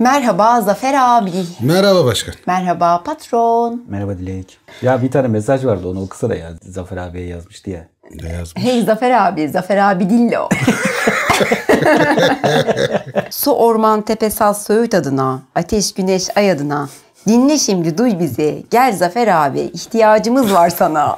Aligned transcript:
Merhaba 0.00 0.60
Zafer 0.60 0.94
abi. 0.98 1.32
Merhaba 1.60 2.04
başkan. 2.04 2.34
Merhaba 2.46 3.02
patron. 3.02 3.84
Merhaba 3.88 4.18
Dilek. 4.18 4.58
Ya 4.82 5.02
bir 5.02 5.10
tane 5.10 5.28
mesaj 5.28 5.64
vardı 5.64 5.88
onu 5.88 6.02
okusana 6.02 6.34
ya. 6.34 6.50
Zafer 6.62 6.96
abiye 6.96 7.26
yazmıştı 7.26 7.70
ya. 7.70 7.86
Ne 8.22 8.28
yazmış? 8.32 8.64
Hey 8.64 8.82
Zafer 8.82 9.10
abi, 9.10 9.48
Zafer 9.48 9.76
abi 9.76 10.10
değil 10.10 10.32
o. 10.32 10.48
Su 13.30 13.52
orman 13.52 14.02
tepe 14.02 14.30
saz 14.30 14.62
söğüt 14.64 14.94
adına, 14.94 15.42
ateş 15.54 15.94
güneş 15.94 16.36
ay 16.36 16.50
adına. 16.50 16.88
Dinle 17.26 17.58
şimdi 17.58 17.98
duy 17.98 18.18
bizi. 18.18 18.66
Gel 18.70 18.96
Zafer 18.96 19.28
abi, 19.28 19.60
ihtiyacımız 19.60 20.54
var 20.54 20.70
sana. 20.70 21.16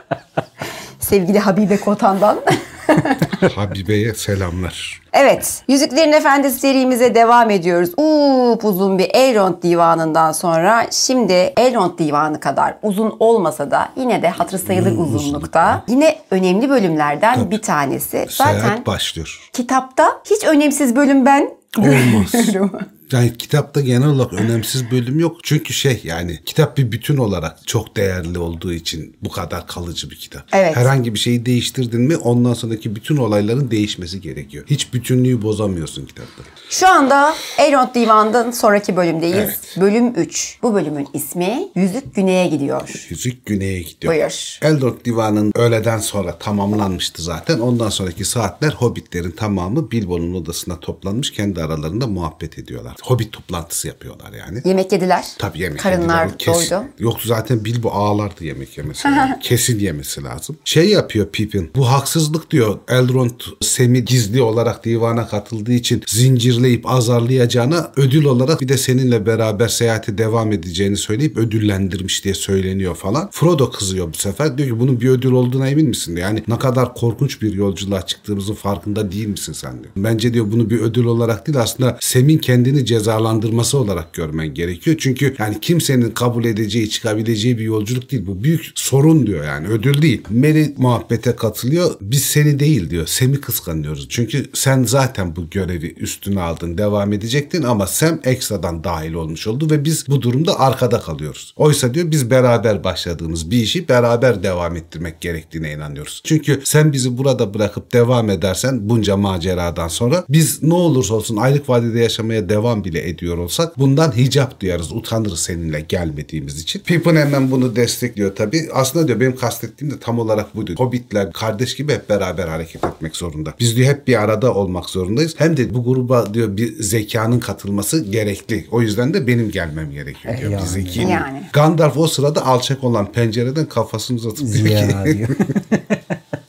Sevgili 1.00 1.38
Habibe 1.38 1.80
Kotan'dan. 1.80 2.40
Habibe'ye 3.54 4.14
selamlar. 4.14 5.00
Evet, 5.12 5.62
Yüzüklerin 5.68 6.12
Efendisi 6.12 6.60
serimize 6.60 7.14
devam 7.14 7.50
ediyoruz. 7.50 7.90
Up 7.96 8.64
uzun 8.64 8.98
bir 8.98 9.10
Elrond 9.14 9.62
divanından 9.62 10.32
sonra 10.32 10.86
şimdi 10.90 11.32
Elrond 11.32 11.98
divanı 11.98 12.40
kadar 12.40 12.74
uzun 12.82 13.16
olmasa 13.20 13.70
da 13.70 13.88
yine 13.96 14.22
de 14.22 14.28
hatırı 14.28 14.58
sayılır 14.58 14.98
uzunlukta. 14.98 15.84
Yine 15.88 16.18
önemli 16.30 16.68
bölümlerden 16.70 17.50
bir 17.50 17.62
tanesi. 17.62 18.26
Zaten 18.30 18.60
Seyahat 18.60 18.86
başlıyor. 18.86 19.50
kitapta 19.52 20.20
hiç 20.30 20.44
önemsiz 20.44 20.96
bölüm 20.96 21.26
ben 21.26 21.50
Olmaz. 21.78 22.32
Yani 23.12 23.36
kitapta 23.38 23.80
genel 23.80 24.08
olarak 24.08 24.32
önemsiz 24.32 24.90
bölüm 24.90 25.20
yok. 25.20 25.36
Çünkü 25.42 25.72
şey 25.72 26.00
yani 26.04 26.40
kitap 26.46 26.78
bir 26.78 26.92
bütün 26.92 27.16
olarak 27.16 27.66
çok 27.66 27.96
değerli 27.96 28.38
olduğu 28.38 28.72
için 28.72 29.16
bu 29.22 29.30
kadar 29.30 29.66
kalıcı 29.66 30.10
bir 30.10 30.16
kitap. 30.16 30.42
Evet. 30.52 30.76
Herhangi 30.76 31.14
bir 31.14 31.18
şeyi 31.18 31.46
değiştirdin 31.46 32.00
mi 32.00 32.16
ondan 32.16 32.54
sonraki 32.54 32.96
bütün 32.96 33.16
olayların 33.16 33.70
değişmesi 33.70 34.20
gerekiyor. 34.20 34.64
Hiç 34.70 34.94
bütünlüğü 34.94 35.42
bozamıyorsun 35.42 36.06
kitapta. 36.06 36.42
Şu 36.70 36.88
anda 36.88 37.34
Elrond 37.58 37.94
divanından 37.94 38.50
sonraki 38.50 38.96
bölümdeyiz. 38.96 39.36
Evet. 39.36 39.76
Bölüm 39.80 40.14
3. 40.14 40.58
Bu 40.62 40.74
bölümün 40.74 41.08
ismi 41.14 41.68
Yüzük 41.74 42.14
Güney'e 42.14 42.46
gidiyor. 42.46 43.06
Yüzük 43.08 43.46
güneye 43.46 43.82
gidiyor. 43.82 44.14
Buyur. 44.14 44.58
Eldork 44.62 45.04
Divanı'nın 45.04 45.52
öğleden 45.54 45.98
sonra 45.98 46.38
tamamlanmıştı 46.38 47.22
zaten. 47.22 47.58
Ondan 47.58 47.88
sonraki 47.88 48.24
saatler 48.24 48.72
Hobbitlerin 48.72 49.30
tamamı 49.30 49.90
Bilbo'nun 49.90 50.34
odasına 50.34 50.80
toplanmış 50.80 51.30
kendi 51.32 51.62
aralarında 51.62 52.06
muhabbet 52.06 52.58
ediyorlar. 52.58 52.94
Hobbit 53.02 53.32
toplantısı 53.32 53.88
yapıyorlar 53.88 54.32
yani. 54.32 54.62
Yemek 54.64 54.92
yediler. 54.92 55.24
Tabii 55.38 55.58
yemek 55.58 55.80
Karınlar 55.80 56.26
yediler. 56.26 56.38
Kesin- 56.38 56.70
doydu. 56.70 56.84
Yoktu 56.98 57.28
zaten 57.28 57.64
Bilbo 57.64 57.90
ağlardı 57.90 58.44
yemek 58.44 58.78
yemesi. 58.78 59.08
Kesin 59.42 59.78
yemesi 59.78 60.22
lazım. 60.22 60.56
Şey 60.64 60.88
yapıyor 60.88 61.28
Pippin. 61.32 61.70
Bu 61.76 61.90
haksızlık 61.90 62.50
diyor. 62.50 62.78
Elrond 62.88 63.40
Sem'i 63.60 64.04
gizli 64.04 64.42
olarak 64.42 64.84
divana 64.84 65.28
katıldığı 65.28 65.72
için 65.72 66.02
zincirleyip 66.06 66.90
azarlayacağına 66.90 67.92
ödül 67.96 68.24
olarak 68.24 68.60
bir 68.60 68.68
de 68.68 68.76
seninle 68.76 69.26
beraber 69.26 69.68
seyahate 69.68 70.18
devam 70.18 70.52
edeceğini 70.52 70.96
söyleyip 70.96 71.36
ödüllendirmiş 71.36 72.24
diye 72.24 72.34
söyleniyor 72.34 72.94
falan. 72.94 73.28
Frodo 73.32 73.70
kızıyor 73.70 74.12
bu 74.12 74.16
sefer. 74.16 74.58
Diyor 74.58 74.68
ki 74.68 74.80
bunun 74.80 75.00
bir 75.00 75.08
ödül 75.08 75.32
olduğuna 75.32 75.68
emin 75.68 75.88
misin? 75.88 76.16
Yani 76.16 76.42
ne 76.48 76.58
kadar 76.58 76.94
korkunç 76.94 77.42
bir 77.42 77.52
yolculuğa 77.52 78.06
çıktığımızın 78.06 78.54
farkında 78.54 79.12
değil 79.12 79.26
misin 79.26 79.52
sen 79.52 79.72
diyor. 79.72 79.92
Bence 79.96 80.34
diyor 80.34 80.52
bunu 80.52 80.70
bir 80.70 80.80
ödül 80.80 81.04
olarak 81.04 81.46
değil 81.46 81.58
aslında 81.58 81.98
Sem'in 82.00 82.38
kendini 82.38 82.84
cezalandırması 82.90 83.78
olarak 83.78 84.14
görmen 84.14 84.54
gerekiyor. 84.54 84.96
Çünkü 85.00 85.34
yani 85.38 85.60
kimsenin 85.60 86.10
kabul 86.10 86.44
edeceği, 86.44 86.90
çıkabileceği 86.90 87.58
bir 87.58 87.64
yolculuk 87.64 88.10
değil. 88.10 88.26
Bu 88.26 88.44
büyük 88.44 88.72
sorun 88.74 89.26
diyor 89.26 89.44
yani 89.44 89.68
ödül 89.68 90.02
değil. 90.02 90.22
Mary 90.30 90.66
muhabbete 90.76 91.36
katılıyor. 91.36 91.94
Biz 92.00 92.22
seni 92.22 92.60
değil 92.60 92.90
diyor. 92.90 93.06
Sem'i 93.06 93.40
kıskanıyoruz. 93.40 94.06
Çünkü 94.08 94.46
sen 94.54 94.84
zaten 94.84 95.36
bu 95.36 95.50
görevi 95.50 95.94
üstüne 95.94 96.40
aldın, 96.40 96.78
devam 96.78 97.12
edecektin 97.12 97.62
ama 97.62 97.86
Sam 97.86 98.20
ekstradan 98.24 98.84
dahil 98.84 99.12
olmuş 99.12 99.46
oldu 99.46 99.70
ve 99.70 99.84
biz 99.84 100.08
bu 100.08 100.22
durumda 100.22 100.60
arkada 100.60 101.00
kalıyoruz. 101.00 101.54
Oysa 101.56 101.94
diyor 101.94 102.10
biz 102.10 102.30
beraber 102.30 102.84
başladığımız 102.84 103.50
bir 103.50 103.56
işi 103.56 103.88
beraber 103.88 104.42
devam 104.42 104.76
ettirmek 104.76 105.20
gerektiğine 105.20 105.72
inanıyoruz. 105.72 106.20
Çünkü 106.24 106.60
sen 106.64 106.92
bizi 106.92 107.18
burada 107.18 107.54
bırakıp 107.54 107.92
devam 107.92 108.30
edersen 108.30 108.88
bunca 108.88 109.16
maceradan 109.16 109.88
sonra 109.88 110.24
biz 110.28 110.62
ne 110.62 110.74
olursa 110.74 111.14
olsun 111.14 111.36
aylık 111.36 111.68
vadede 111.68 112.00
yaşamaya 112.00 112.48
devam 112.48 112.79
bile 112.84 113.08
ediyor 113.08 113.38
olsak 113.38 113.78
bundan 113.78 114.16
hicap 114.16 114.60
duyarız, 114.60 114.92
utanırız 114.92 115.40
seninle 115.40 115.80
gelmediğimiz 115.80 116.60
için. 116.60 116.80
Pippin 116.80 117.16
hemen 117.16 117.50
bunu 117.50 117.76
destekliyor 117.76 118.36
tabii. 118.36 118.68
Aslında 118.72 119.08
diyor 119.08 119.20
benim 119.20 119.36
kastettiğim 119.36 119.94
de 119.94 119.98
tam 119.98 120.18
olarak 120.18 120.56
bu 120.56 120.66
diyor. 120.66 120.78
Hobbitler 120.78 121.32
kardeş 121.32 121.76
gibi 121.76 121.92
hep 121.92 122.08
beraber 122.08 122.48
hareket 122.48 122.84
etmek 122.84 123.16
zorunda. 123.16 123.54
Biz 123.60 123.76
diyor 123.76 123.88
hep 123.88 124.06
bir 124.06 124.22
arada 124.22 124.54
olmak 124.54 124.90
zorundayız. 124.90 125.34
Hem 125.38 125.56
de 125.56 125.74
bu 125.74 125.84
gruba 125.84 126.34
diyor 126.34 126.56
bir 126.56 126.82
zekanın 126.82 127.40
katılması 127.40 128.04
gerekli. 128.04 128.66
O 128.70 128.82
yüzden 128.82 129.14
de 129.14 129.26
benim 129.26 129.50
gelmem 129.50 129.90
gerekiyor 129.90 130.38
diyor. 130.38 130.50
yani. 130.50 130.62
Bir 130.62 130.66
zekiyim. 130.66 131.08
Yani. 131.08 131.42
Gandalf 131.52 131.96
o 131.96 132.06
sırada 132.06 132.46
alçak 132.46 132.84
olan 132.84 133.12
pencereden 133.12 133.66
kafasını 133.66 134.16
uzatıp 134.16 134.52
diyor 134.52 134.66
ki 134.66 135.26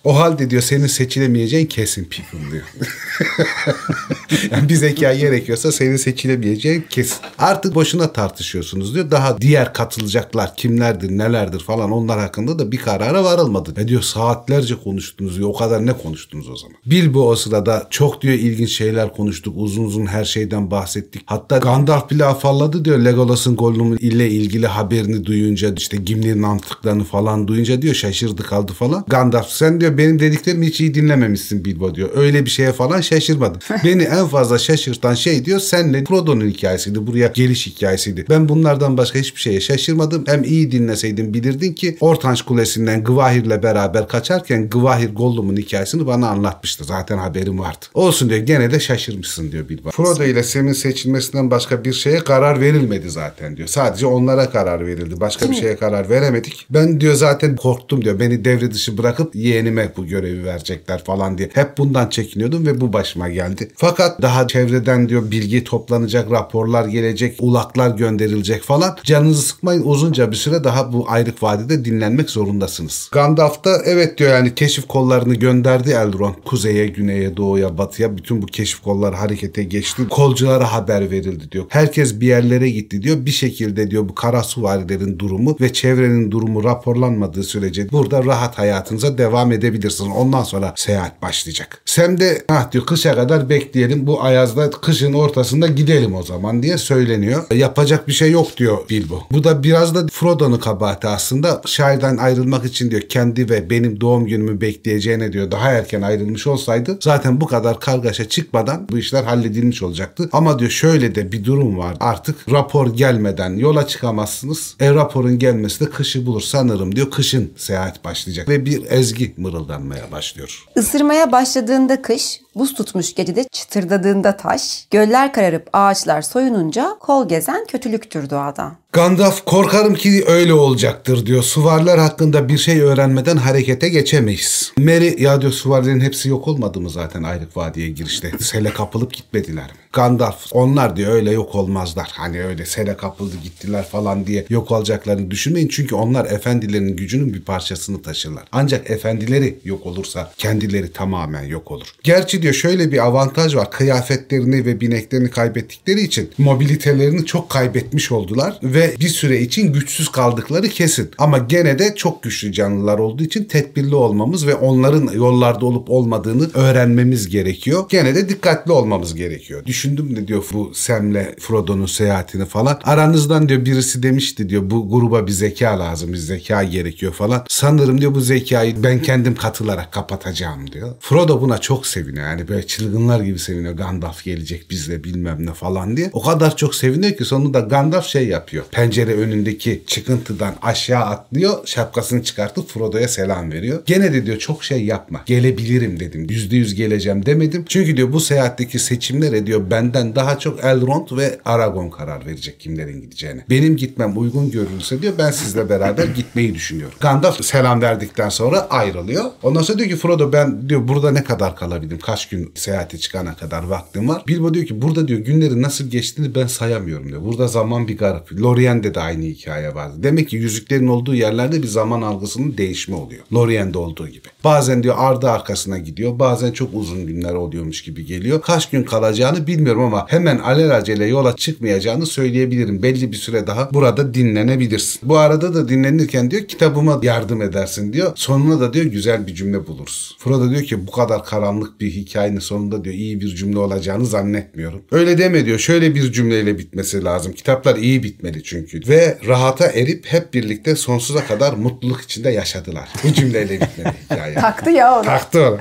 o 0.04 0.20
halde 0.20 0.50
diyor 0.50 0.62
senin 0.62 0.88
seçilemeyeceğin 0.88 1.66
kesin 1.66 2.06
Pippin 2.06 2.52
diyor. 2.52 2.64
yani 4.52 4.70
bir 4.70 4.76
zeka 4.76 5.14
gerekiyorsa 5.14 5.72
senin 5.72 5.96
seçilemeyeceğin 5.96 6.86
kesin. 6.90 7.18
Artık 7.38 7.76
boşuna 7.76 8.14
tartışıyorsunuz 8.14 8.96
diyor. 8.96 9.12
Daha 9.12 9.42
diğer 9.42 9.74
katılacaklar 9.74 10.56
kimlerdir 10.56 11.18
nelerdir 11.18 11.60
falan 11.60 11.92
onlar 11.92 12.20
hakkında 12.20 12.60
da 12.60 12.72
bir 12.72 12.78
karara 12.78 13.24
varılmadı. 13.24 13.74
Ve 13.78 13.88
diyor 13.88 14.02
saatlerce 14.02 14.76
konuştunuz 14.76 15.38
diyor. 15.38 15.50
O 15.50 15.54
kadar 15.54 15.86
ne 15.86 15.94
konuştunuz 15.94 16.50
o 16.50 16.56
zaman? 16.56 16.78
Bilbo 16.86 17.30
o 17.30 17.36
sırada 17.36 17.88
çok 17.90 18.22
diyor 18.22 18.34
ilginç 18.34 18.70
şeyler 18.70 19.14
konuştuk. 19.14 19.54
Uzun 19.58 19.84
uzun 19.84 20.06
her 20.06 20.26
şeyden 20.26 20.72
bahsettik. 20.72 21.22
Hatta 21.26 21.58
Gandalf 21.58 22.10
bile 22.10 22.26
afalladı 22.26 22.86
diyor. 22.86 23.00
Legolas'ın 23.00 23.56
Gollum 23.56 23.98
ile 23.98 24.30
ilgili 24.30 24.68
haberini 24.68 25.26
duyunca 25.26 25.74
işte 25.78 25.98
Gimli'nin 25.98 26.44
antıklarını 26.44 27.04
falan 27.04 27.48
duyunca 27.48 27.82
diyor 27.82 27.96
şaşırdı 27.96 28.44
kaldı 28.44 28.74
falan. 28.74 29.06
Gandalf 29.08 29.50
sen 29.50 29.82
diyor 29.82 29.98
benim 29.98 30.20
dediklerimi 30.20 30.68
hiç 30.68 30.82
iyi 30.82 30.94
dinlememişsin 30.94 31.66
Bilbo 31.66 31.96
diyor. 31.96 32.10
Öyle 32.16 32.46
bir 32.46 32.50
şeye 32.50 32.72
falan 32.72 33.02
şaşırmadım. 33.12 33.62
Beni 33.84 34.04
en 34.04 34.28
fazla 34.28 34.58
şaşırtan 34.58 35.14
şey 35.14 35.46
diyor 35.46 35.60
senle 35.60 36.04
Frodo'nun 36.06 36.48
hikayesiydi. 36.48 37.08
Buraya 37.08 37.28
geliş 37.28 37.68
hikayesiydi. 37.68 38.26
Ben 38.30 38.50
bunlardan 38.50 38.98
başka 38.98 39.20
hiçbir 39.20 39.42
şeye 39.42 39.62
şaşırmadım. 39.62 40.24
Hem 40.28 40.44
iyi 40.44 40.72
dinleseydin 40.72 41.34
bilirdin 41.34 41.74
ki 41.74 41.98
Ortanç 42.00 42.42
Kulesi'nden 42.42 43.04
Gvahir'le 43.04 43.64
beraber 43.64 44.08
kaçarken 44.08 44.70
Gvahir 44.70 45.16
Gollum'un 45.16 45.58
hikayesini 45.58 46.08
bana 46.08 46.30
anlatmıştı. 46.30 46.84
Zaten 46.84 47.18
haberim 47.18 47.60
vardı. 47.60 47.86
Olsun 47.94 48.30
diyor 48.30 48.40
gene 48.40 48.72
de 48.72 48.80
şaşırmışsın 48.80 49.52
diyor 49.52 49.70
Bilbo. 49.70 49.92
Frodo 49.92 50.24
ile 50.24 50.44
Sam'in 50.44 50.74
seçilmesinden 50.74 51.52
başka 51.52 51.84
bir 51.86 51.94
şeye 51.94 52.20
karar 52.20 52.62
verilmedi 52.62 53.10
zaten 53.10 53.58
diyor. 53.58 53.68
Sadece 53.68 54.06
onlara 54.06 54.50
karar 54.50 54.88
verildi. 54.88 55.20
Başka 55.20 55.52
bir 55.52 55.56
şeye 55.56 55.76
karar 55.76 56.10
veremedik. 56.10 56.66
Ben 56.70 57.02
diyor 57.02 57.14
zaten 57.14 57.56
korktum 57.56 58.06
diyor. 58.06 58.20
Beni 58.20 58.46
devre 58.46 58.72
dışı 58.72 58.98
bırakıp 58.98 59.36
yeğenime 59.36 59.92
bu 59.98 60.06
görevi 60.06 60.46
verecekler 60.46 61.04
falan 61.04 61.38
diye. 61.38 61.50
Hep 61.54 61.78
bundan 61.78 62.10
çekiniyordum 62.10 62.66
ve 62.66 62.82
bu 62.82 62.94
başıma 63.02 63.30
geldi. 63.30 63.72
Fakat 63.76 64.22
daha 64.22 64.48
çevreden 64.48 65.10
diyor 65.10 65.32
bilgi 65.32 65.64
toplanacak, 65.64 66.32
raporlar 66.32 66.86
gelecek, 66.86 67.36
ulaklar 67.40 67.90
gönderilecek 67.90 68.64
falan. 68.64 68.98
Canınızı 69.04 69.42
sıkmayın 69.42 69.84
uzunca 69.86 70.32
bir 70.32 70.36
süre 70.36 70.64
daha 70.64 70.94
bu 70.94 71.06
ayrık 71.10 71.44
vadide 71.44 71.86
dinlenmek 71.86 72.30
zorundasınız. 72.30 73.10
Gandalf 73.12 73.64
da 73.64 73.82
evet 73.86 74.18
diyor 74.18 74.32
yani 74.32 74.56
keşif 74.56 74.88
kollarını 74.88 75.36
gönderdi 75.36 75.90
Elrond. 75.90 76.36
Kuzeye, 76.46 76.88
güneye, 76.88 77.38
doğuya, 77.38 77.78
batıya 77.78 78.18
bütün 78.18 78.42
bu 78.42 78.46
keşif 78.46 78.82
kolları 78.82 79.16
harekete 79.16 79.64
geçti. 79.64 80.02
Kolculara 80.10 80.74
haber 80.74 81.12
verildi 81.12 81.52
diyor. 81.52 81.66
Herkes 81.70 82.20
bir 82.20 82.28
yerlere 82.28 82.70
gitti 82.70 83.02
diyor. 83.02 83.26
Bir 83.26 83.32
şekilde 83.32 83.92
diyor 83.92 84.10
bu 84.10 84.16
kara 84.16 84.44
suvarilerin 84.44 85.20
durumu 85.20 85.58
ve 85.62 85.74
çevrenin 85.74 86.32
durumu 86.32 86.64
raporlanmadığı 86.64 87.44
sürece 87.44 87.92
burada 87.92 88.26
rahat 88.26 88.58
hayatınıza 88.58 89.18
devam 89.18 89.52
edebilirsiniz. 89.52 90.12
Ondan 90.16 90.44
sonra 90.44 90.74
seyahat 90.76 91.22
başlayacak. 91.22 91.82
Sam 91.86 92.20
de 92.20 92.46
ah 92.50 92.72
diyor 92.72 92.81
kışa 92.86 93.16
kadar 93.16 93.50
bekleyelim. 93.50 94.08
Bu 94.08 94.24
ayazda 94.24 94.70
kışın 94.70 95.14
ortasında 95.14 95.68
gidelim 95.68 96.16
o 96.16 96.24
zaman 96.24 96.64
diye 96.64 96.78
söyleniyor. 96.78 97.44
Yapacak 97.54 98.08
bir 98.08 98.14
şey 98.14 98.32
yok 98.32 98.58
diyor 98.58 98.78
Bilbo. 98.90 99.24
Bu 99.32 99.44
da 99.44 99.64
biraz 99.64 99.96
da 99.96 100.08
Frodo'nun 100.12 100.58
kabahati 100.58 101.08
aslında. 101.08 101.62
Şairden 101.66 102.18
ayrılmak 102.18 102.66
için 102.66 102.92
diyor 102.92 103.02
kendi 103.02 103.50
ve 103.50 103.70
benim 103.70 104.02
doğum 104.02 104.26
günümü 104.26 104.62
bekleyeceğine 104.62 105.34
diyor 105.34 105.52
daha 105.52 105.72
erken 105.72 106.02
ayrılmış 106.02 106.48
olsaydı 106.48 106.98
zaten 107.02 107.42
bu 107.42 107.48
kadar 107.48 107.80
kargaşa 107.80 108.30
çıkmadan 108.30 108.88
bu 108.92 108.98
işler 108.98 109.24
halledilmiş 109.24 109.84
olacaktı. 109.84 110.30
Ama 110.32 110.60
diyor 110.60 110.72
şöyle 110.72 111.16
de 111.16 111.32
bir 111.32 111.46
durum 111.46 111.78
var. 111.78 111.96
Artık 112.00 112.52
rapor 112.52 112.96
gelmeden 112.96 113.58
yola 113.58 113.88
çıkamazsınız. 113.88 114.76
E 114.80 114.94
raporun 114.94 115.40
gelmesi 115.40 115.86
de 115.86 115.90
kışı 115.90 116.26
bulur 116.26 116.42
sanırım 116.42 116.96
diyor. 116.96 117.12
Kışın 117.12 117.54
seyahat 117.58 118.04
başlayacak 118.04 118.50
ve 118.50 118.66
bir 118.66 118.84
ezgi 118.90 119.34
mırıldanmaya 119.38 120.12
başlıyor. 120.12 120.66
Isırmaya 120.76 121.32
başladığında 121.32 122.02
kış, 122.02 122.42
buz 122.72 122.78
tutmuş 122.78 123.16
gecede 123.16 123.44
çıtırdadığında 123.44 124.38
taş, 124.38 124.88
göller 124.92 125.34
kararıp 125.34 125.70
ağaçlar 125.74 126.22
soyununca 126.22 126.96
kol 127.00 127.28
gezen 127.28 127.66
kötülüktür 127.66 128.30
doğada. 128.30 128.72
Gandalf 128.94 129.46
korkarım 129.46 129.96
ki 129.96 130.24
öyle 130.28 130.54
olacaktır 130.54 131.26
diyor. 131.26 131.44
Suvarlar 131.44 132.00
hakkında 132.00 132.50
bir 132.50 132.58
şey 132.58 132.82
öğrenmeden 132.82 133.38
harekete 133.38 133.90
geçemeyiz. 133.90 134.74
Merry 134.78 135.24
ya 135.24 135.42
diyor 135.42 135.52
suvarların 135.52 136.00
hepsi 136.00 136.30
yok 136.30 136.48
olmadı 136.48 136.82
mı 136.82 136.90
zaten 136.90 137.24
Ayrık 137.24 137.58
Vadi'ye 137.58 137.90
girişte? 137.90 138.32
Sele 138.40 138.70
kapılıp 138.70 139.14
gitmediler 139.14 139.64
mi? 139.64 139.78
Gandalf 139.94 140.48
onlar 140.52 140.96
diyor 140.96 141.14
öyle 141.14 141.32
yok 141.32 141.56
olmazlar. 141.56 142.10
Hani 142.14 142.44
öyle 142.44 142.66
sele 142.66 142.98
kapıldı 142.98 143.36
gittiler 143.44 143.84
falan 143.86 144.28
diye 144.28 144.46
yok 144.50 144.72
olacaklarını 144.72 145.32
düşünmeyin. 145.32 145.68
Çünkü 145.68 145.96
onlar 145.96 146.26
efendilerin 146.26 146.96
gücünün 146.96 147.34
bir 147.34 147.42
parçasını 147.42 148.02
taşırlar. 148.02 148.44
Ancak 148.52 148.90
efendileri 148.90 149.60
yok 149.64 149.86
olursa 149.86 150.32
kendileri 150.38 150.92
tamamen 150.92 151.44
yok 151.44 151.72
olur. 151.72 151.88
Gerçi 152.04 152.42
diyor 152.42 152.54
şöyle 152.54 152.92
bir 152.92 153.06
avantaj 153.06 153.56
var. 153.56 153.72
Kıyafetlerini 153.72 154.66
ve 154.66 154.82
bineklerini 154.82 155.30
kaybettikleri 155.30 156.02
için 156.02 156.32
mobilitelerini 156.38 157.26
çok 157.26 157.50
kaybetmiş 157.50 158.12
oldular 158.12 158.60
ve 158.64 158.81
bir 159.00 159.10
süre 159.10 159.42
için 159.42 159.74
güçsüz 159.74 160.10
kaldıkları 160.10 160.70
kesin. 160.70 161.12
Ama 161.18 161.38
gene 161.38 161.80
de 161.80 161.96
çok 161.96 162.24
güçlü 162.24 162.52
canlılar 162.54 163.00
olduğu 163.00 163.24
için 163.24 163.44
tedbirli 163.44 163.96
olmamız 163.96 164.48
ve 164.48 164.56
onların 164.56 165.10
yollarda 165.14 165.66
olup 165.66 165.90
olmadığını 165.90 166.50
öğrenmemiz 166.54 167.30
gerekiyor. 167.30 167.84
Gene 167.90 168.16
de 168.16 168.30
dikkatli 168.30 168.72
olmamız 168.72 169.16
gerekiyor. 169.16 169.66
Düşündüm 169.66 170.16
de 170.16 170.28
diyor 170.28 170.44
bu 170.54 170.72
Sam'le 170.74 171.26
Frodo'nun 171.40 171.86
seyahatini 171.86 172.46
falan. 172.46 172.80
Aranızdan 172.84 173.50
diyor 173.50 173.66
birisi 173.66 174.04
demişti 174.04 174.50
diyor 174.50 174.70
bu 174.70 174.90
gruba 174.90 175.28
bir 175.28 175.32
zeka 175.32 175.80
lazım, 175.80 176.14
bir 176.14 176.18
zeka 176.18 176.64
gerekiyor 176.64 177.14
falan. 177.14 177.46
Sanırım 177.50 178.02
diyor 178.02 178.16
bu 178.16 178.22
zekayı 178.22 178.84
ben 178.84 179.02
kendim 179.02 179.36
katılarak 179.36 179.92
kapatacağım 179.92 180.72
diyor. 180.72 180.96
Frodo 181.00 181.42
buna 181.42 181.58
çok 181.58 181.88
seviniyor. 181.88 182.26
Yani 182.26 182.48
böyle 182.48 182.68
çılgınlar 182.68 183.22
gibi 183.22 183.40
seviniyor. 183.40 183.74
Gandalf 183.74 184.24
gelecek 184.24 184.70
bizle 184.70 185.04
bilmem 185.04 185.46
ne 185.46 185.54
falan 185.54 185.98
diye. 185.98 186.10
O 186.14 186.22
kadar 186.22 186.56
çok 186.56 186.76
seviniyor 186.76 187.18
ki 187.18 187.26
sonunda 187.26 187.60
Gandalf 187.60 188.06
şey 188.06 188.28
yapıyor. 188.28 188.66
Pencere 188.72 189.14
önündeki 189.14 189.84
çıkıntıdan 189.88 190.56
aşağı 190.62 191.06
atlıyor. 191.06 191.68
Şapkasını 191.68 192.24
çıkartıp 192.24 192.70
Frodo'ya 192.70 193.08
selam 193.08 193.52
veriyor. 193.52 193.84
Gene 193.86 194.14
de 194.14 194.26
diyor 194.26 194.38
çok 194.38 194.64
şey 194.64 194.86
yapma. 194.86 195.22
Gelebilirim 195.26 196.00
dedim. 196.00 196.28
Yüzde 196.30 196.56
yüz 196.56 196.76
geleceğim 196.76 197.26
demedim. 197.26 197.66
Çünkü 197.68 197.98
diyor 197.98 198.14
bu 198.14 198.20
seyahatteki 198.20 198.80
seçimlere 198.80 199.48
diyor 199.48 199.72
benden 199.72 200.16
daha 200.16 200.40
çok 200.40 200.64
Elrond 200.64 201.08
ve 201.18 201.40
Aragon 201.46 201.90
karar 201.90 202.26
verecek 202.26 202.60
kimlerin 202.60 203.02
gideceğine. 203.02 203.46
Benim 203.50 203.78
gitmem 203.78 204.18
uygun 204.18 204.52
görülürse 204.52 205.02
diyor 205.02 205.14
ben 205.18 205.32
sizle 205.32 205.70
beraber 205.70 206.06
gitmeyi 206.16 206.56
düşünüyorum. 206.56 206.98
Gandalf 207.00 207.46
selam 207.46 207.82
verdikten 207.82 208.30
sonra 208.30 208.68
ayrılıyor. 208.70 209.26
Ondan 209.44 209.62
sonra 209.62 209.78
diyor 209.78 209.90
ki 209.90 209.96
Frodo 209.96 210.34
ben 210.34 210.70
diyor 210.70 210.88
burada 210.88 211.12
ne 211.12 211.24
kadar 211.24 211.56
kalabilirim? 211.56 212.00
Kaç 212.00 212.30
gün 212.30 212.52
seyahate 212.56 212.98
çıkana 212.98 213.36
kadar 213.36 213.64
vaktim 213.64 214.10
var. 214.10 214.24
Bilbo 214.28 214.54
diyor 214.54 214.66
ki 214.66 214.82
burada 214.82 215.08
diyor 215.08 215.20
günlerin 215.20 215.62
nasıl 215.62 215.90
geçtiğini 215.90 216.36
ben 216.36 216.48
sayamıyorum 216.48 217.10
diyor. 217.10 217.26
Burada 217.26 217.48
zaman 217.48 217.88
bir 217.88 217.98
garip. 217.98 218.32
Lorient'de 218.62 218.94
de 218.94 219.00
aynı 219.00 219.26
hikaye 219.26 219.76
vardı. 219.76 219.96
Demek 220.04 220.30
ki 220.30 220.36
yüzüklerin 220.36 220.88
olduğu 220.88 221.16
yerlerde 221.16 221.64
bir 221.64 221.68
zaman 221.68 222.02
algısının 222.02 222.58
değişme 222.58 222.96
oluyor. 222.96 223.24
Lorient'de 223.34 223.78
olduğu 223.78 224.08
gibi. 224.08 224.28
Bazen 224.44 224.84
diyor 224.84 224.96
ardı 224.98 225.30
arkasına 225.30 225.78
gidiyor. 225.78 226.20
Bazen 226.20 226.52
çok 226.52 226.70
uzun 226.74 227.08
günler 227.08 227.34
oluyormuş 227.34 227.82
gibi 227.84 228.06
geliyor. 228.06 228.42
Kaç 228.42 228.70
gün 228.70 228.84
kalacağını 228.84 229.48
bilmiyorum 229.48 229.82
ama 229.84 230.06
hemen 230.10 230.40
alelacele 230.40 231.06
yola 231.06 231.36
çıkmayacağını 231.36 232.06
söyleyebilirim. 232.06 232.84
Belli 232.84 233.12
bir 233.12 233.18
süre 233.18 233.48
daha 233.48 233.74
burada 233.74 234.14
dinlenebilirsin. 234.14 235.10
Bu 235.10 235.18
arada 235.18 235.54
da 235.54 235.70
dinlenirken 235.70 236.32
diyor 236.32 236.44
kitabıma 236.48 237.00
yardım 237.04 237.42
edersin 237.42 237.94
diyor. 237.94 238.12
Sonuna 238.16 238.60
da 238.60 238.74
diyor 238.74 238.86
güzel 238.86 239.28
bir 239.28 239.36
cümle 239.36 239.68
buluruz. 239.68 240.16
Frodo 240.20 240.50
diyor 240.50 240.64
ki 240.64 240.88
bu 240.88 240.92
kadar 240.92 241.26
karanlık 241.26 241.82
bir 241.82 241.92
hikayenin 241.92 242.40
sonunda 242.40 242.84
diyor 242.84 242.96
iyi 242.96 243.22
bir 243.22 243.36
cümle 243.36 243.60
olacağını 243.60 244.06
zannetmiyorum. 244.06 244.82
Öyle 244.92 245.18
deme 245.18 245.46
diyor. 245.46 245.60
Şöyle 245.60 245.96
bir 245.96 246.12
cümleyle 246.12 246.58
bitmesi 246.58 247.04
lazım. 247.04 247.34
Kitaplar 247.34 247.76
iyi 247.76 248.04
bitmeli 248.04 248.44
çünkü. 248.44 248.51
Ve 248.88 249.18
rahata 249.28 249.68
erip 249.68 250.06
hep 250.08 250.34
birlikte 250.34 250.76
sonsuza 250.76 251.26
kadar 251.26 251.54
mutluluk 251.54 252.02
içinde 252.02 252.30
yaşadılar. 252.30 252.90
Bu 253.04 253.14
cümleyle 253.14 253.54
bitmeli 253.54 253.94
hikaye. 254.12 254.34
Taktı 254.36 254.70
ya 254.70 254.96
onu. 254.96 255.06
Taktı 255.06 255.50
onu. 255.50 255.58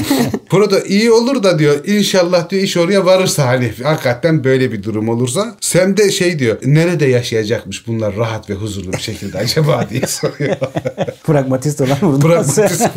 Frodo 0.50 0.78
iyi 0.86 1.12
olur 1.12 1.42
da 1.42 1.58
diyor 1.58 1.84
inşallah 1.86 2.50
diyor 2.50 2.62
iş 2.62 2.76
oraya 2.76 3.06
varırsa 3.06 3.46
hani 3.46 3.72
hakikaten 3.82 4.44
böyle 4.44 4.72
bir 4.72 4.82
durum 4.82 5.08
olursa 5.08 5.56
Sam 5.60 5.96
de 5.96 6.10
şey 6.10 6.38
diyor 6.38 6.56
nerede 6.64 7.06
yaşayacakmış 7.06 7.86
bunlar 7.86 8.16
rahat 8.16 8.50
ve 8.50 8.54
huzurlu 8.54 8.92
bir 8.92 8.98
şekilde 8.98 9.38
acaba 9.38 9.86
diye 9.90 10.02
soruyor. 10.06 10.56
Pragmatist 11.24 11.80
olan 11.80 11.98
vurulmaz. 12.02 12.54
Pragmatist 12.56 12.88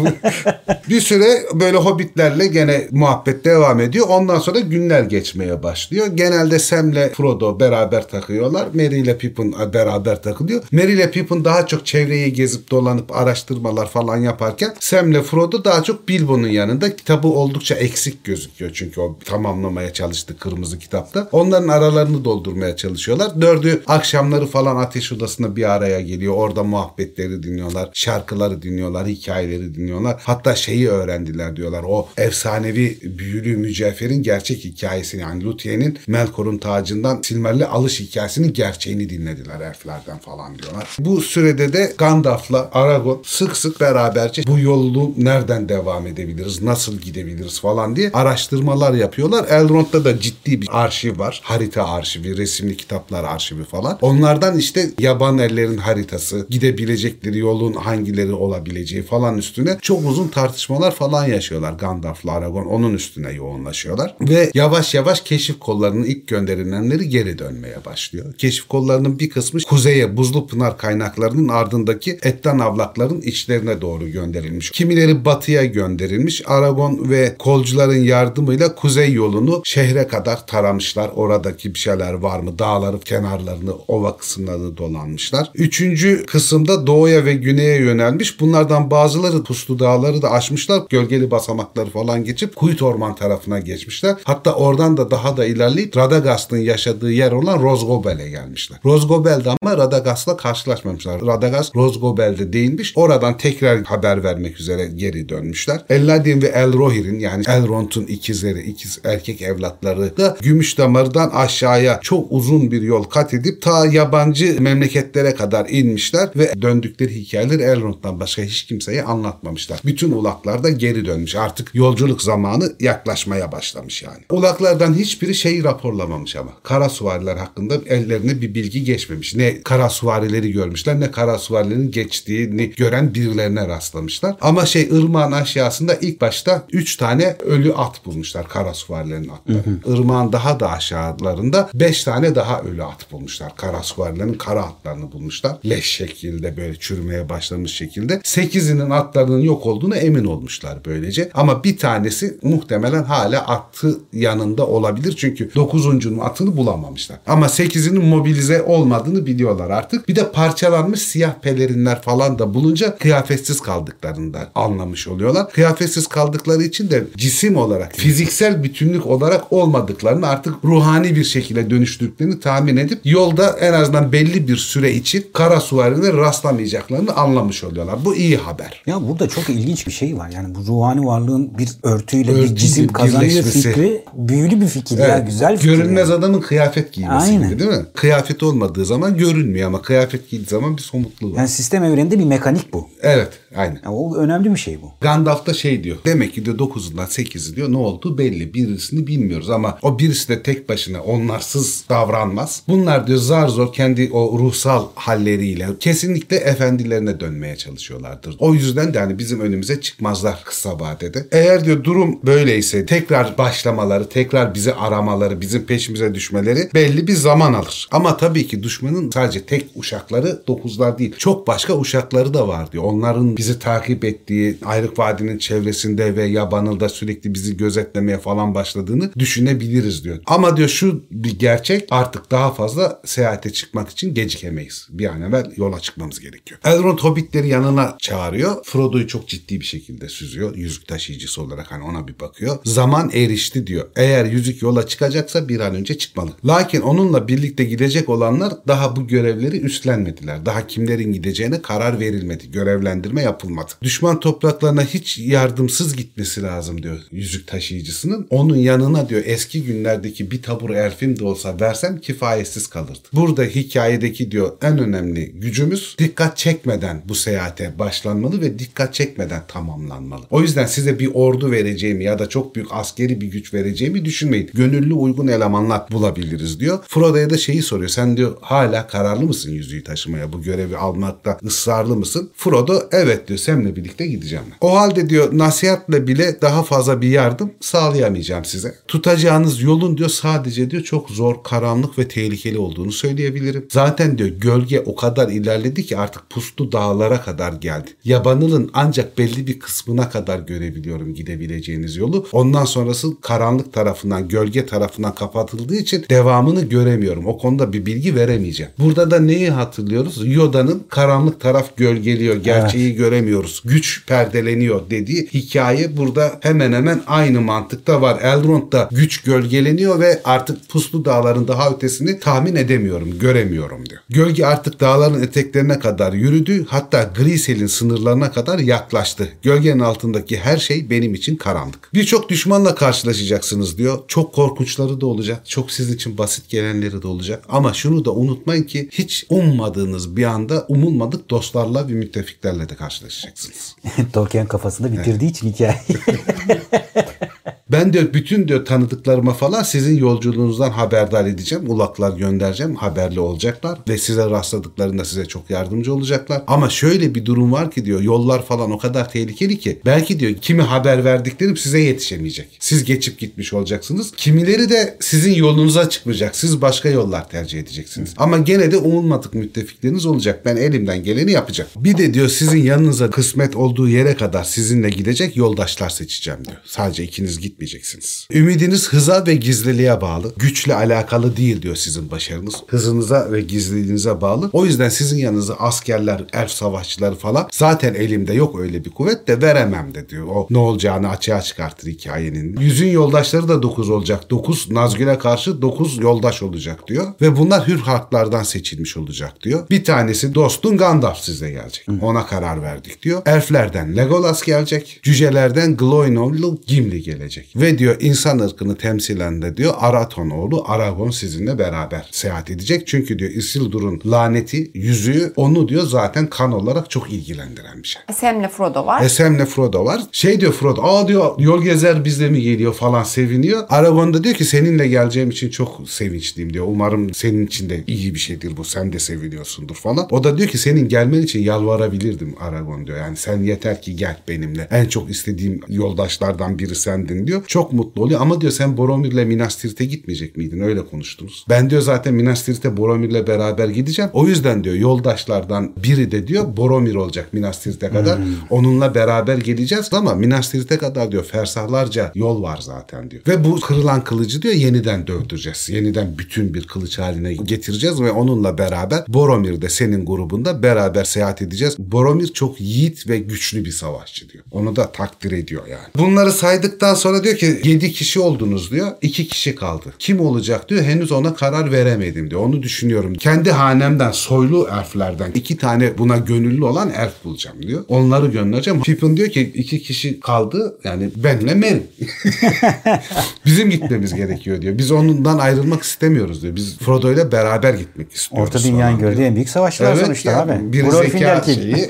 bir 0.89 1.01
süre 1.01 1.43
böyle 1.53 1.77
hobbitlerle 1.77 2.47
gene 2.47 2.87
muhabbet 2.91 3.45
devam 3.45 3.79
ediyor. 3.79 4.07
Ondan 4.09 4.39
sonra 4.39 4.59
günler 4.59 5.03
geçmeye 5.03 5.63
başlıyor. 5.63 6.07
Genelde 6.13 6.59
Sam'le 6.59 7.09
Frodo 7.13 7.59
beraber 7.59 8.07
takıyorlar. 8.07 8.67
Merry 8.73 8.99
ile 8.99 9.17
Pippin 9.17 9.36
beraber 9.73 10.23
takılıyor. 10.23 10.63
Merry 10.71 10.93
ile 10.93 11.11
Pippin 11.11 11.45
daha 11.45 11.67
çok 11.67 11.85
çevreyi 11.85 12.33
gezip 12.33 12.71
dolanıp 12.71 13.15
araştırmalar 13.15 13.89
falan 13.89 14.17
yaparken 14.17 14.75
Sam'le 14.79 15.21
Frodo 15.21 15.63
daha 15.63 15.83
çok 15.83 16.07
Bilbo'nun 16.07 16.47
yanında. 16.47 16.95
Kitabı 16.95 17.27
oldukça 17.27 17.75
eksik 17.75 18.23
gözüküyor 18.23 18.71
çünkü 18.73 19.01
o 19.01 19.19
tamamlamaya 19.25 19.93
çalıştı 19.93 20.37
kırmızı 20.39 20.79
kitapta. 20.79 21.29
Onların 21.31 21.67
aralarını 21.67 22.25
doldurmaya 22.25 22.75
çalışıyorlar. 22.75 23.41
Dördü 23.41 23.83
akşamları 23.87 24.45
falan 24.45 24.75
ateş 24.75 25.11
odasında 25.11 25.55
bir 25.55 25.71
araya 25.73 26.01
geliyor. 26.01 26.33
Orada 26.33 26.63
muhabbetleri 26.63 27.43
dinliyorlar. 27.43 27.89
Şarkıları 27.93 28.61
dinliyorlar. 28.61 29.07
Hikayeleri 29.07 29.75
dinliyorlar. 29.75 30.21
Hatta 30.23 30.55
şeyi 30.55 30.89
öğrendiler 30.89 31.55
diyorlar. 31.55 31.83
O 31.87 32.07
efsanevi 32.17 32.99
büyülü 33.03 33.57
mücevherin 33.57 34.23
gerçek 34.23 34.65
hikayesini 34.65 35.21
yani 35.21 35.43
Luthier'in 35.43 35.97
Melkor'un 36.07 36.57
tacından 36.57 37.21
Silmarill'e 37.21 37.65
alış 37.65 37.99
hikayesinin 37.99 38.53
gerçeğini 38.53 39.09
dinlediler 39.09 39.26
elflerden 39.61 40.17
falan 40.17 40.59
diyorlar. 40.59 40.87
Bu 40.99 41.21
sürede 41.21 41.73
de 41.73 41.93
Gandalf'la 41.97 42.69
Aragorn 42.73 43.17
sık 43.23 43.57
sık 43.57 43.81
beraberce 43.81 44.43
bu 44.47 44.59
yolu 44.59 45.13
nereden 45.17 45.69
devam 45.69 46.07
edebiliriz, 46.07 46.61
nasıl 46.61 46.97
gidebiliriz 46.97 47.59
falan 47.59 47.95
diye 47.95 48.11
araştırmalar 48.13 48.93
yapıyorlar. 48.93 49.45
Elrond'da 49.49 50.05
da 50.05 50.19
ciddi 50.19 50.61
bir 50.61 50.67
arşiv 50.71 51.19
var. 51.19 51.41
Harita 51.43 51.89
arşivi, 51.89 52.37
resimli 52.37 52.77
kitaplar 52.77 53.23
arşivi 53.23 53.63
falan. 53.63 53.97
Onlardan 54.01 54.57
işte 54.57 54.89
yaban 54.99 55.37
ellerin 55.37 55.77
haritası, 55.77 56.47
gidebilecekleri 56.49 57.37
yolun 57.37 57.73
hangileri 57.73 58.33
olabileceği 58.33 59.03
falan 59.03 59.37
üstüne 59.37 59.77
çok 59.81 60.05
uzun 60.05 60.27
tartışmalar 60.27 60.91
falan 60.91 61.25
yaşıyorlar 61.25 61.73
Gandalf'la 61.73 62.31
Aragorn. 62.31 62.65
Onun 62.65 62.93
üstüne 62.93 63.31
yoğunlaşıyorlar. 63.31 64.15
Ve 64.21 64.51
yavaş 64.53 64.93
yavaş 64.93 65.21
keşif 65.21 65.59
kollarının 65.59 66.03
ilk 66.03 66.27
gönderilenleri 66.27 67.09
geri 67.09 67.37
dönmeye 67.37 67.85
başlıyor. 67.85 68.33
Keşif 68.37 68.67
kollarının 68.67 69.16
bir 69.19 69.29
kısmı 69.29 69.59
kuzeye 69.61 70.17
buzlu 70.17 70.47
pınar 70.47 70.77
kaynaklarının 70.77 71.47
ardındaki 71.47 72.17
etten 72.23 72.59
avlakların 72.59 73.21
içlerine 73.21 73.81
doğru 73.81 74.09
gönderilmiş. 74.09 74.71
Kimileri 74.71 75.25
batıya 75.25 75.65
gönderilmiş. 75.65 76.41
Aragon 76.45 77.09
ve 77.09 77.35
kolcuların 77.39 78.03
yardımıyla 78.03 78.75
kuzey 78.75 79.13
yolunu 79.13 79.61
şehre 79.63 80.07
kadar 80.07 80.47
taramışlar. 80.47 81.09
Oradaki 81.15 81.73
bir 81.73 81.79
şeyler 81.79 82.13
var 82.13 82.39
mı? 82.39 82.59
Dağları, 82.59 82.99
kenarlarını, 82.99 83.73
ova 83.87 84.17
kısımlarını 84.17 84.77
dolanmışlar. 84.77 85.51
Üçüncü 85.55 86.25
kısımda 86.25 86.87
doğuya 86.87 87.25
ve 87.25 87.33
güneye 87.33 87.77
yönelmiş. 87.77 88.39
Bunlardan 88.39 88.91
bazıları 88.91 89.43
puslu 89.43 89.79
dağları 89.79 90.21
da 90.21 90.31
aşmışlar. 90.31 90.81
Gölgeli 90.89 91.31
basamakları 91.31 91.89
falan 91.89 92.23
geçip 92.23 92.55
Kuyut 92.55 92.81
Orman 92.81 93.15
tarafına 93.15 93.59
geçmişler. 93.59 94.15
Hatta 94.23 94.53
oradan 94.53 94.97
da 94.97 95.11
daha 95.11 95.37
da 95.37 95.45
ilerleyip 95.45 95.97
Radagast'ın 95.97 96.57
yaşadığı 96.57 97.11
yer 97.11 97.31
olan 97.31 97.63
Rozgobel'e 97.63 98.29
gelmişler. 98.29 98.79
Rozgobel'de 98.97 99.49
ama 99.61 99.77
Radagast'la 99.77 100.37
karşılaşmamışlar. 100.37 101.21
Radagast 101.21 101.75
Rozgobel'de 101.75 102.53
değilmiş. 102.53 102.93
Oradan 102.95 103.37
tekrar 103.37 103.83
haber 103.83 104.23
vermek 104.23 104.59
üzere 104.59 104.87
geri 104.95 105.29
dönmüşler. 105.29 105.81
Elladdin 105.89 106.41
ve 106.41 106.47
Elrohir'in 106.47 107.19
yani 107.19 107.43
Elrond'un 107.47 108.03
ikizleri, 108.03 108.61
ikiz 108.61 108.99
erkek 109.03 109.41
evlatları 109.41 110.17
da 110.17 110.37
Gümüş 110.41 110.77
Damarı'dan 110.77 111.29
aşağıya 111.29 111.99
çok 112.01 112.31
uzun 112.31 112.71
bir 112.71 112.81
yol 112.81 113.03
kat 113.03 113.33
edip 113.33 113.61
ta 113.61 113.85
yabancı 113.85 114.61
memleketlere 114.61 115.35
kadar 115.35 115.69
inmişler 115.69 116.29
ve 116.35 116.61
döndükleri 116.61 117.15
hikayeleri 117.15 117.61
Elrond'dan 117.61 118.19
başka 118.19 118.41
hiç 118.41 118.63
kimseye 118.63 119.03
anlatmamışlar. 119.03 119.79
Bütün 119.85 120.11
ulaklar 120.11 120.63
da 120.63 120.69
geri 120.69 121.05
dönmüş. 121.05 121.35
Artık 121.35 121.75
yolculuk 121.75 122.21
zamanı 122.21 122.73
yaklaşmaya 122.79 123.51
başlamış 123.51 124.03
yani. 124.03 124.19
Ulaklardan 124.31 124.93
hiçbiri 124.93 125.35
şeyi 125.35 125.63
raporlamamış 125.63 126.35
ama. 126.35 126.51
Kara 126.63 126.89
suvariler 126.89 127.35
hakkında 127.35 127.75
ellerine 127.87 128.41
bir 128.41 128.53
bilgi 128.53 128.86
geçmemiş. 128.87 129.35
Ne 129.35 129.61
kara 129.61 129.89
suvarileri 129.89 130.51
görmüşler 130.51 130.99
ne 130.99 131.11
kara 131.11 131.37
suvarilerin 131.37 131.91
geçtiğini 131.91 132.69
gören 132.69 133.13
birilerine 133.13 133.67
rastlamışlar. 133.67 134.35
Ama 134.41 134.65
şey 134.65 134.89
ırmağın 134.91 135.31
aşağısında 135.31 135.95
ilk 135.95 136.21
başta 136.21 136.63
3 136.71 136.95
tane 136.95 137.35
ölü 137.45 137.73
at 137.73 138.05
bulmuşlar. 138.05 138.47
Kara 138.47 138.73
suvarilerin 138.73 139.29
atları. 139.29 139.97
Irmağın 139.97 140.31
daha 140.31 140.59
da 140.59 140.71
aşağılarında 140.71 141.69
5 141.73 142.03
tane 142.03 142.35
daha 142.35 142.61
ölü 142.61 142.83
at 142.83 143.11
bulmuşlar. 143.11 143.55
Kara 143.55 143.83
suvarilerin 143.83 144.33
kara 144.33 144.63
atlarını 144.63 145.11
bulmuşlar. 145.11 145.57
Leş 145.65 145.85
şekilde 145.85 146.57
böyle 146.57 146.75
çürümeye 146.75 147.29
başlamış 147.29 147.73
şekilde. 147.73 148.13
8'inin 148.13 148.89
atlarının 148.89 149.41
yok 149.41 149.65
olduğunu 149.65 149.95
emin 149.95 150.25
olmuşlar 150.25 150.77
böylece. 150.85 151.29
Ama 151.33 151.63
bir 151.63 151.77
tanesi 151.77 152.37
muhtemelen 152.41 153.03
hala 153.03 153.47
atı 153.47 153.99
yanında 154.13 154.67
olabilir. 154.67 155.15
Çünkü 155.17 155.49
9'uncunun 155.49 156.21
atını 156.21 156.57
bulamamışlar. 156.57 157.19
Ama 157.27 157.45
8'inin 157.45 158.05
mobilize 158.05 158.61
olmadığını 158.77 159.25
biliyorlar 159.25 159.69
artık. 159.69 160.07
Bir 160.07 160.15
de 160.15 160.31
parçalanmış 160.31 161.01
siyah 161.01 161.33
pelerinler 161.41 162.01
falan 162.01 162.39
da 162.39 162.53
bulunca 162.53 162.97
kıyafetsiz 162.97 163.61
kaldıklarını 163.61 164.33
da 164.33 164.51
anlamış 164.55 165.07
oluyorlar. 165.07 165.51
Kıyafetsiz 165.51 166.07
kaldıkları 166.07 166.63
için 166.63 166.89
de 166.89 167.03
cisim 167.17 167.57
olarak, 167.57 167.95
fiziksel 167.95 168.63
bütünlük 168.63 169.05
olarak 169.05 169.53
olmadıklarını 169.53 170.27
artık 170.27 170.55
ruhani 170.63 171.15
bir 171.15 171.23
şekilde 171.23 171.69
dönüştüklerini 171.69 172.39
tahmin 172.39 172.77
edip 172.77 172.99
yolda 173.03 173.57
en 173.59 173.73
azından 173.73 174.11
belli 174.11 174.47
bir 174.47 174.57
süre 174.57 174.93
için 174.93 175.25
kara 175.33 175.59
suvarine 175.59 176.13
rastlamayacaklarını 176.13 177.15
anlamış 177.15 177.63
oluyorlar. 177.63 178.05
Bu 178.05 178.15
iyi 178.15 178.37
haber. 178.37 178.83
Ya 178.85 179.07
burada 179.07 179.29
çok 179.29 179.49
ilginç 179.49 179.87
bir 179.87 179.91
şey 179.91 180.17
var. 180.17 180.29
Yani 180.35 180.55
bu 180.55 180.59
ruhani 180.67 181.05
varlığın 181.05 181.57
bir 181.57 181.69
örtüyle 181.83 182.31
Örtü, 182.31 182.43
bir 182.43 182.55
cisim 182.55 182.87
kazanıyor 182.87 183.43
fikri 183.43 184.03
büyülü 184.13 184.61
bir 184.61 184.67
fikir 184.67 184.97
ya. 184.97 185.19
Güzel 185.19 185.57
fikir. 185.57 185.69
Görünmez 185.69 186.09
yani. 186.09 186.19
adamın 186.19 186.41
kıyafet 186.41 186.93
giymesi 186.93 187.31
Aynen. 187.31 187.49
gibi 187.49 187.59
değil 187.59 187.71
mi? 187.71 187.85
Kıyafet 187.95 188.43
olmadığı 188.67 188.85
zaman 188.85 189.17
görünmüyor 189.17 189.67
ama 189.67 189.81
kıyafet 189.81 190.29
giydiği 190.29 190.47
zaman 190.47 190.77
bir 190.77 190.81
somutluğu 190.81 191.31
var. 191.31 191.37
Yani 191.37 191.47
sistem 191.47 191.83
evreninde 191.83 192.19
bir 192.19 192.25
mekanik 192.25 192.73
bu. 192.73 192.89
Evet, 193.01 193.39
aynen. 193.57 193.81
Ya 193.85 193.91
o 193.91 194.17
önemli 194.17 194.51
bir 194.51 194.59
şey 194.59 194.81
bu. 194.81 194.91
Gandalf 195.01 195.45
da 195.45 195.53
şey 195.53 195.83
diyor. 195.83 195.97
Demek 196.05 196.33
ki 196.33 196.45
diyor 196.45 196.57
9'undan 196.57 197.07
8'i 197.07 197.55
diyor 197.55 197.71
ne 197.71 197.77
oldu 197.77 198.17
belli. 198.17 198.53
Birisini 198.53 199.07
bilmiyoruz 199.07 199.49
ama 199.49 199.77
o 199.81 199.99
birisi 199.99 200.29
de 200.29 200.43
tek 200.43 200.69
başına 200.69 201.01
onlarsız 201.03 201.85
davranmaz. 201.89 202.63
Bunlar 202.67 203.07
diyor 203.07 203.19
zar 203.19 203.47
zor 203.47 203.73
kendi 203.73 204.09
o 204.13 204.39
ruhsal 204.39 204.85
halleriyle 204.95 205.67
kesinlikle 205.79 206.37
efendilerine 206.37 207.19
dönmeye 207.19 207.55
çalışıyorlardır. 207.55 208.35
O 208.39 208.53
yüzden 208.53 208.93
de 208.93 208.99
hani 208.99 209.19
bizim 209.19 209.39
önümüze 209.39 209.81
çıkmazlar 209.81 210.43
kısa 210.45 210.79
vadede. 210.79 211.27
Eğer 211.31 211.65
diyor 211.65 211.83
durum 211.83 212.19
böyleyse 212.23 212.85
tekrar 212.85 213.37
başlamaları, 213.37 214.09
tekrar 214.09 214.55
bizi 214.55 214.73
aramaları, 214.73 215.41
bizim 215.41 215.65
peşimize 215.65 216.15
düşmeleri 216.15 216.69
belli 216.73 217.07
bir 217.07 217.15
zaman 217.15 217.53
alır. 217.53 217.87
Ama 217.91 218.17
tabii 218.17 218.47
ki 218.47 218.63
düşmanın 218.63 219.11
sadece 219.11 219.45
tek 219.45 219.65
uşakları 219.75 220.41
9'lar 220.47 220.97
değil. 220.97 221.15
Çok 221.17 221.47
başka 221.47 221.77
uşakları 221.77 222.33
da 222.33 222.47
var 222.47 222.71
diyor. 222.71 222.83
Onların 222.83 223.37
bizi 223.37 223.46
takip 223.59 224.05
ettiği 224.05 224.57
Ayrık 224.65 224.99
Vadi'nin 224.99 225.37
çevresinde 225.37 226.15
ve 226.15 226.23
Yabanıl'da 226.23 226.89
sürekli 226.89 227.33
bizi 227.33 227.57
gözetlemeye 227.57 228.17
falan 228.17 228.55
başladığını 228.55 229.13
düşünebiliriz 229.13 230.03
diyor. 230.03 230.19
Ama 230.25 230.57
diyor 230.57 230.69
şu 230.69 231.03
bir 231.11 231.39
gerçek 231.39 231.87
artık 231.91 232.31
daha 232.31 232.53
fazla 232.53 233.01
seyahate 233.05 233.53
çıkmak 233.53 233.89
için 233.89 234.13
gecikemeyiz. 234.13 234.87
Bir 234.89 235.05
an 235.05 235.21
evvel 235.21 235.51
yola 235.57 235.79
çıkmamız 235.79 236.19
gerekiyor. 236.19 236.59
Elrond 236.63 236.99
hobbitleri 236.99 237.47
yanına 237.47 237.95
çağırıyor. 237.99 238.63
Frodo'yu 238.63 239.07
çok 239.07 239.27
ciddi 239.27 239.59
bir 239.59 239.65
şekilde 239.65 240.09
süzüyor. 240.09 240.55
Yüzük 240.55 240.87
taşıyıcısı 240.87 241.41
olarak 241.41 241.71
hani 241.71 241.83
ona 241.83 242.07
bir 242.07 242.19
bakıyor. 242.19 242.57
Zaman 242.63 243.11
erişti 243.13 243.67
diyor. 243.67 243.87
Eğer 243.95 244.25
yüzük 244.25 244.61
yola 244.61 244.87
çıkacaksa 244.87 245.49
bir 245.49 245.59
an 245.59 245.75
önce 245.75 245.97
çıkmalı. 245.97 246.31
Lakin 246.45 246.81
onunla 246.81 247.27
birlikte 247.27 247.63
gidecek 247.63 248.09
olanlar 248.09 248.53
daha 248.67 248.95
bu 248.95 249.07
görevleri 249.07 249.59
üstlenmediler. 249.59 250.45
Daha 250.45 250.67
kimlerin 250.67 251.11
gideceğine 251.11 251.61
karar 251.61 251.99
verilmedi. 251.99 252.51
Görevlendirme 252.51 253.21
yapılmadı. 253.27 253.71
Düşman 253.81 254.19
topraklarına 254.19 254.83
hiç 254.83 255.17
yardımsız 255.17 255.95
gitmesi 255.95 256.43
lazım 256.43 256.83
diyor 256.83 256.99
yüzük 257.11 257.47
taşıyıcısının. 257.47 258.27
Onun 258.29 258.57
yanına 258.57 259.09
diyor 259.09 259.21
eski 259.25 259.63
günlerdeki 259.63 260.31
bir 260.31 260.41
tabur 260.41 260.69
elfim 260.69 261.19
de 261.19 261.23
olsa 261.23 261.59
versem 261.61 261.97
kifayetsiz 261.97 262.67
kalırdı. 262.67 263.07
Burada 263.13 263.43
hikayedeki 263.43 264.31
diyor 264.31 264.51
en 264.61 264.77
önemli 264.77 265.31
gücümüz 265.31 265.95
dikkat 265.99 266.37
çekmeden 266.37 267.01
bu 267.05 267.15
seyahate 267.15 267.79
başlanmalı 267.79 268.41
ve 268.41 268.59
dikkat 268.59 268.93
çekmeden 268.93 269.41
tamamlanmalı. 269.47 270.23
O 270.29 270.41
yüzden 270.41 270.65
size 270.65 270.99
bir 270.99 271.09
ordu 271.13 271.51
vereceğimi 271.51 272.03
ya 272.03 272.19
da 272.19 272.29
çok 272.29 272.55
büyük 272.55 272.67
askeri 272.71 273.21
bir 273.21 273.27
güç 273.27 273.53
vereceğimi 273.53 274.05
düşünmeyin. 274.05 274.49
Gönüllü 274.53 274.93
uygun 274.93 275.27
elemanlar 275.27 275.81
bulabiliriz 275.91 276.59
diyor. 276.59 276.79
Frodo'ya 276.87 277.29
da 277.29 277.37
şeyi 277.37 277.61
soruyor. 277.61 277.89
Sen 277.89 278.17
diyor 278.17 278.37
hala 278.41 278.87
kararlı 278.87 279.25
mısın 279.25 279.51
yüzüğü 279.51 279.83
taşımaya? 279.83 280.33
Bu 280.33 280.41
görevi 280.41 280.77
almakta 280.77 281.37
ısrarlı 281.45 281.95
mısın? 281.95 282.29
Frodo 282.35 282.79
evet 282.91 283.16
diyor. 283.27 283.39
Seninle 283.39 283.75
birlikte 283.75 284.07
gideceğim. 284.07 284.45
ben." 284.51 284.67
O 284.67 284.75
halde 284.75 285.09
diyor 285.09 285.37
nasihatle 285.37 286.07
bile 286.07 286.41
daha 286.41 286.63
fazla 286.63 287.01
bir 287.01 287.09
yardım 287.09 287.51
sağlayamayacağım 287.61 288.45
size. 288.45 288.75
Tutacağınız 288.87 289.61
yolun 289.61 289.97
diyor 289.97 290.09
sadece 290.09 290.71
diyor 290.71 290.83
çok 290.83 291.09
zor, 291.09 291.43
karanlık 291.43 291.99
ve 291.99 292.07
tehlikeli 292.07 292.57
olduğunu 292.57 292.91
söyleyebilirim. 292.91 293.65
Zaten 293.71 294.17
diyor 294.17 294.29
gölge 294.29 294.79
o 294.79 294.95
kadar 294.95 295.29
ilerledi 295.29 295.85
ki 295.85 295.97
artık 295.97 296.29
puslu 296.29 296.71
dağlara 296.71 297.21
kadar 297.21 297.53
geldi. 297.53 297.89
Yabanılın 298.03 298.71
ancak 298.73 299.17
belli 299.17 299.47
bir 299.47 299.59
kısmına 299.59 300.09
kadar 300.09 300.39
görebiliyorum 300.39 301.13
gidebileceğiniz 301.13 301.95
yolu. 301.95 302.27
Ondan 302.31 302.65
sonrası 302.65 303.21
karanlık 303.21 303.73
tarafından, 303.73 304.27
gölge 304.27 304.65
tarafından 304.65 305.15
kapatıldığı 305.15 305.75
için 305.75 306.05
devamını 306.09 306.61
göremiyorum. 306.61 307.25
O 307.27 307.37
konuda 307.37 307.73
bir 307.73 307.85
bilgi 307.85 308.15
veremeyeceğim. 308.15 308.71
Burada 308.79 309.11
da 309.11 309.19
neyi 309.19 309.49
hatırlıyoruz? 309.49 310.21
Yoda'nın 310.25 310.83
karanlık 310.89 311.39
taraf 311.39 311.77
gölgeliyor, 311.77 312.35
gerçeği 312.35 312.95
göremiyoruz. 313.07 313.61
Güç 313.65 314.05
perdeleniyor 314.05 314.89
dediği 314.89 315.27
hikaye 315.33 315.97
burada 315.97 316.39
hemen 316.41 316.73
hemen 316.73 317.01
aynı 317.07 317.41
mantıkta 317.41 318.01
var. 318.01 318.19
Elrond'da 318.21 318.89
güç 318.91 319.21
gölgeleniyor 319.21 319.99
ve 319.99 320.21
artık 320.23 320.69
puslu 320.69 321.05
dağların 321.05 321.47
daha 321.47 321.69
ötesini 321.69 322.19
tahmin 322.19 322.55
edemiyorum, 322.55 323.19
göremiyorum 323.19 323.89
diyor. 323.89 324.01
Gölge 324.09 324.45
artık 324.45 324.79
dağların 324.79 325.23
eteklerine 325.23 325.79
kadar 325.79 326.13
yürüdü. 326.13 326.65
Hatta 326.69 327.11
Grisel'in 327.17 327.67
sınırlarına 327.67 328.31
kadar 328.31 328.59
yaklaştı. 328.59 329.29
Gölgenin 329.41 329.79
altındaki 329.79 330.37
her 330.37 330.57
şey 330.57 330.89
benim 330.89 331.13
için 331.13 331.35
karanlık. 331.35 331.93
Birçok 331.93 332.29
düşmanla 332.29 332.75
karşılaşacaksınız 332.75 333.77
diyor. 333.77 333.99
Çok 334.07 334.33
korkunçları 334.33 335.01
da 335.01 335.05
olacak. 335.05 335.41
Çok 335.45 335.71
sizin 335.71 335.95
için 335.95 336.17
basit 336.17 336.49
gelenleri 336.49 337.01
de 337.01 337.07
olacak. 337.07 337.43
Ama 337.49 337.73
şunu 337.73 338.05
da 338.05 338.11
unutmayın 338.11 338.63
ki 338.63 338.89
hiç 338.91 339.25
ummadığınız 339.29 340.17
bir 340.17 340.23
anda 340.23 340.65
umulmadık 340.67 341.29
dostlarla 341.29 341.87
ve 341.87 341.93
müttefiklerle 341.93 342.69
de 342.69 342.75
karşılaşacaksınız. 342.97 343.75
Tolkien 344.13 344.47
kafasında 344.47 344.91
bitirdiği 344.91 345.31
için 345.31 345.51
hikaye. 345.51 345.81
Ben 347.71 347.93
diyor 347.93 348.13
bütün 348.13 348.47
diyor 348.47 348.65
tanıdıklarıma 348.65 349.33
falan 349.33 349.63
sizin 349.63 349.97
yolculuğunuzdan 349.97 350.69
haberdar 350.69 351.25
edeceğim. 351.25 351.69
Ulaklar 351.69 352.17
göndereceğim. 352.17 352.75
Haberli 352.75 353.19
olacaklar. 353.19 353.79
Ve 353.89 353.97
size 353.97 354.29
rastladıklarında 354.29 355.05
size 355.05 355.25
çok 355.25 355.49
yardımcı 355.49 355.93
olacaklar. 355.93 356.43
Ama 356.47 356.69
şöyle 356.69 357.15
bir 357.15 357.25
durum 357.25 357.51
var 357.51 357.71
ki 357.71 357.85
diyor 357.85 358.01
yollar 358.01 358.45
falan 358.45 358.71
o 358.71 358.77
kadar 358.77 359.11
tehlikeli 359.11 359.59
ki 359.59 359.79
belki 359.85 360.19
diyor 360.19 360.33
kimi 360.33 360.61
haber 360.61 361.05
verdiklerim 361.05 361.57
size 361.57 361.79
yetişemeyecek. 361.79 362.47
Siz 362.59 362.83
geçip 362.83 363.19
gitmiş 363.19 363.53
olacaksınız. 363.53 364.11
Kimileri 364.17 364.69
de 364.69 364.97
sizin 364.99 365.33
yolunuza 365.33 365.89
çıkmayacak. 365.89 366.35
Siz 366.35 366.61
başka 366.61 366.89
yollar 366.89 367.29
tercih 367.29 367.59
edeceksiniz. 367.59 368.13
Ama 368.17 368.37
gene 368.37 368.71
de 368.71 368.77
umulmadık 368.77 369.33
müttefikleriniz 369.33 370.05
olacak. 370.05 370.41
Ben 370.45 370.55
elimden 370.55 371.03
geleni 371.03 371.31
yapacağım. 371.31 371.69
Bir 371.75 371.97
de 371.97 372.13
diyor 372.13 372.29
sizin 372.29 372.63
yanınıza 372.87 373.09
kısmet 373.09 373.55
olduğu 373.55 373.89
yere 373.89 374.15
kadar 374.15 374.43
sizinle 374.43 374.89
gidecek 374.89 375.37
yoldaşlar 375.37 375.89
seçeceğim 375.89 376.45
diyor. 376.45 376.57
Sadece 376.65 377.03
ikiniz 377.03 377.39
gitmeyeceksiniz. 377.39 378.27
Ümidiniz 378.31 378.89
hıza 378.89 379.25
ve 379.27 379.35
gizliliğe 379.35 380.01
bağlı. 380.01 380.33
Güçle 380.37 380.75
alakalı 380.75 381.37
değil 381.37 381.61
diyor 381.61 381.75
sizin 381.75 382.11
başarınız. 382.11 382.55
Hızınıza 382.67 383.31
ve 383.31 383.41
gizliliğinize 383.41 384.21
bağlı. 384.21 384.49
O 384.53 384.65
yüzden 384.65 384.89
sizin 384.89 385.17
yanınıza 385.17 385.53
askerler, 385.53 386.25
elf 386.33 386.51
savaşçıları 386.51 387.15
falan 387.15 387.49
zaten 387.51 387.93
elimde 387.93 388.33
yok 388.33 388.59
öyle 388.59 388.85
bir 388.85 388.89
kuvvet 388.89 389.27
de 389.27 389.41
veremem 389.41 389.93
de 389.93 390.09
diyor. 390.09 390.27
O 390.27 390.47
ne 390.49 390.57
olacağını 390.57 391.09
açığa 391.09 391.41
çıkartır 391.41 391.87
hikayenin. 391.87 392.57
Yüzün 392.57 392.89
yoldaşları 392.91 393.47
da 393.47 393.63
9 393.63 393.89
olacak. 393.89 394.29
9 394.29 394.71
Nazgül'e 394.71 395.17
karşı 395.17 395.61
9 395.61 395.97
yoldaş 395.97 396.43
olacak 396.43 396.87
diyor. 396.87 397.13
Ve 397.21 397.37
bunlar 397.37 397.67
hür 397.67 397.79
halklardan 397.79 398.43
seçilmiş 398.43 398.97
olacak 398.97 399.33
diyor. 399.43 399.69
Bir 399.69 399.83
tanesi 399.83 400.35
dostun 400.35 400.77
Gandalf 400.77 401.17
size 401.17 401.51
gelecek. 401.51 401.85
Ona 402.01 402.25
karar 402.25 402.61
verdik 402.77 403.01
diyor. 403.01 403.21
Elflerden 403.25 403.97
Legolas 403.97 404.43
gelecek. 404.43 404.99
Cücelerden 405.03 405.77
Gloinollu 405.77 406.61
Gimli 406.67 407.01
gelecek. 407.01 407.53
Ve 407.55 407.77
diyor 407.77 407.95
insan 407.99 408.39
ırkını 408.39 408.77
temsilen 408.77 409.41
de 409.41 409.57
diyor 409.57 409.73
Araton 409.79 410.29
oğlu 410.29 410.63
Aragon 410.67 411.09
sizinle 411.09 411.59
beraber 411.59 412.09
seyahat 412.11 412.49
edecek. 412.49 412.87
Çünkü 412.87 413.19
diyor 413.19 413.31
Isildur'un 413.31 414.01
laneti, 414.05 414.71
yüzüğü 414.73 415.33
onu 415.35 415.67
diyor 415.67 415.83
zaten 415.83 416.27
kan 416.27 416.51
olarak 416.51 416.89
çok 416.89 417.11
ilgilendiren 417.13 417.83
bir 417.83 417.87
şey. 417.87 418.01
Sam'le 418.13 418.47
Frodo 418.47 418.85
var. 418.85 419.01
Esem'le 419.01 419.45
Frodo 419.45 419.85
var. 419.85 420.01
Şey 420.11 420.41
diyor 420.41 420.53
Frodo, 420.53 420.81
aa 420.81 421.07
diyor 421.07 421.39
yol 421.39 421.63
gezer 421.63 422.05
bizle 422.05 422.29
mi 422.29 422.41
geliyor 422.41 422.73
falan 422.73 423.03
seviniyor. 423.03 423.63
Aragorn 423.69 424.13
da 424.13 424.23
diyor 424.23 424.35
ki 424.35 424.45
seninle 424.45 424.87
geleceğim 424.87 425.29
için 425.29 425.49
çok 425.49 425.89
sevinçliyim 425.89 426.53
diyor. 426.53 426.65
Umarım 426.69 427.13
senin 427.13 427.45
için 427.45 427.69
de 427.69 427.83
iyi 427.87 428.13
bir 428.13 428.19
şeydir 428.19 428.57
bu. 428.57 428.63
Sen 428.63 428.93
de 428.93 428.99
seviniyorsundur 428.99 429.75
falan. 429.75 430.07
O 430.11 430.23
da 430.23 430.37
diyor 430.37 430.49
ki 430.49 430.57
senin 430.57 430.89
gelmen 430.89 431.21
için 431.21 431.43
yalvarabilirdim 431.43 432.35
Aragorn 432.67 432.87
diyor. 432.87 432.97
Yani 432.97 433.17
sen 433.17 433.43
yeter 433.43 433.81
ki 433.81 433.95
gel 433.95 434.17
benimle. 434.27 434.67
En 434.71 434.85
çok 434.85 435.09
istediğim 435.09 435.59
yoldaşlardan 435.67 436.59
biri 436.59 436.75
sendin 436.75 437.27
diyor. 437.27 437.43
Çok 437.47 437.73
mutlu 437.73 438.03
oluyor 438.03 438.21
ama 438.21 438.41
diyor 438.41 438.51
sen 438.51 438.77
Boromir'le 438.77 439.25
Minas 439.25 439.55
Tirith'e 439.55 439.85
gitmeyecek 439.85 440.37
miydin? 440.37 440.59
Öyle 440.59 440.85
konuştunuz. 440.85 441.45
Ben 441.49 441.69
diyor 441.69 441.81
zaten 441.81 442.13
Minas 442.13 442.45
Tirith'e 442.45 442.77
Boromir'le 442.77 443.27
beraber 443.27 443.69
gideceğim. 443.69 444.11
O 444.13 444.27
yüzden 444.27 444.63
diyor 444.63 444.75
yoldaşlardan 444.75 445.73
biri 445.83 446.11
de 446.11 446.27
diyor 446.27 446.57
Boromir 446.57 446.95
olacak 446.95 447.33
Minas 447.33 447.63
Tirith'e 447.63 447.89
kadar. 447.89 448.19
Onunla 448.49 448.95
beraber 448.95 449.37
geleceğiz 449.37 449.89
ama 449.91 450.15
Minas 450.15 450.51
Tirith'e 450.51 450.77
kadar 450.77 451.11
diyor 451.11 451.23
fersahlarca 451.23 452.11
yol 452.15 452.43
var 452.43 452.59
zaten 452.61 453.11
diyor. 453.11 453.23
Ve 453.27 453.43
bu 453.43 453.59
kırılan 453.59 454.03
kılıcı 454.03 454.41
diyor 454.41 454.53
yeniden 454.53 455.07
dövdüreceğiz. 455.07 455.69
Yeniden 455.69 456.17
bütün 456.17 456.53
bir 456.53 456.67
kılıç 456.67 456.99
haline 456.99 457.33
getireceğiz 457.33 458.01
ve 458.01 458.11
onunla 458.11 458.57
beraber 458.57 459.03
Boromir 459.07 459.61
de 459.61 459.69
senin 459.69 460.05
grubunda 460.05 460.63
beraber 460.63 461.03
seyahat 461.03 461.41
edeceğiz. 461.41 461.75
Boromir 461.79 462.27
çok 462.27 462.56
yiğit 462.59 463.09
ve 463.09 463.19
güçlü 463.19 463.65
bir 463.65 463.71
savaşçı 463.71 464.29
diyor. 464.29 464.43
Onu 464.51 464.75
da 464.75 464.91
takdir 464.91 465.31
ediyor 465.31 465.67
yani. 465.67 465.87
Bunları 465.97 466.31
saydıktan 466.31 466.93
sonra 466.93 467.23
diyor 467.23 467.35
ki 467.35 467.61
7 467.63 467.91
kişi 467.91 468.19
oldunuz 468.19 468.71
diyor. 468.71 468.91
2 469.01 469.27
kişi 469.27 469.55
kaldı. 469.55 469.93
Kim 469.99 470.19
olacak 470.19 470.69
diyor. 470.69 470.83
Henüz 470.83 471.11
ona 471.11 471.35
karar 471.35 471.71
veremedim 471.71 472.29
diyor. 472.29 472.41
Onu 472.41 472.63
düşünüyorum. 472.63 473.13
Kendi 473.13 473.51
hanemden 473.51 474.11
soylu 474.11 474.69
elflerden 474.71 475.31
iki 475.31 475.57
tane 475.57 475.97
buna 475.97 476.17
gönüllü 476.17 476.63
olan 476.63 476.89
elf 476.89 477.23
bulacağım 477.23 477.63
diyor. 477.63 477.85
Onları 477.87 478.27
göndereceğim. 478.27 478.81
Pippin 478.81 479.17
diyor 479.17 479.29
ki 479.29 479.41
iki 479.41 479.81
kişi 479.81 480.19
kaldı. 480.19 480.77
Yani 480.83 481.09
benle 481.15 481.53
Merry. 481.53 481.83
Bizim 483.45 483.69
gitmemiz 483.69 484.13
gerekiyor 484.13 484.61
diyor. 484.61 484.77
Biz 484.77 484.91
ondan 484.91 485.37
ayrılmak 485.37 485.83
istemiyoruz 485.83 486.41
diyor. 486.41 486.55
Biz 486.55 486.77
Frodo 486.77 487.13
ile 487.13 487.31
beraber 487.31 487.73
gitmek 487.73 488.13
istiyoruz. 488.13 488.55
Orta 488.55 488.63
dünyanın 488.63 488.99
gördüğü 488.99 489.21
en 489.21 489.35
büyük 489.35 489.49
savaşlar 489.49 489.95
sonuçta 489.95 490.31
ya, 490.31 490.41
abi. 490.41 490.73
Biri 490.73 490.81
Glorfindel 490.81 491.43
zeka 491.45 491.61
şeyi, 491.61 491.87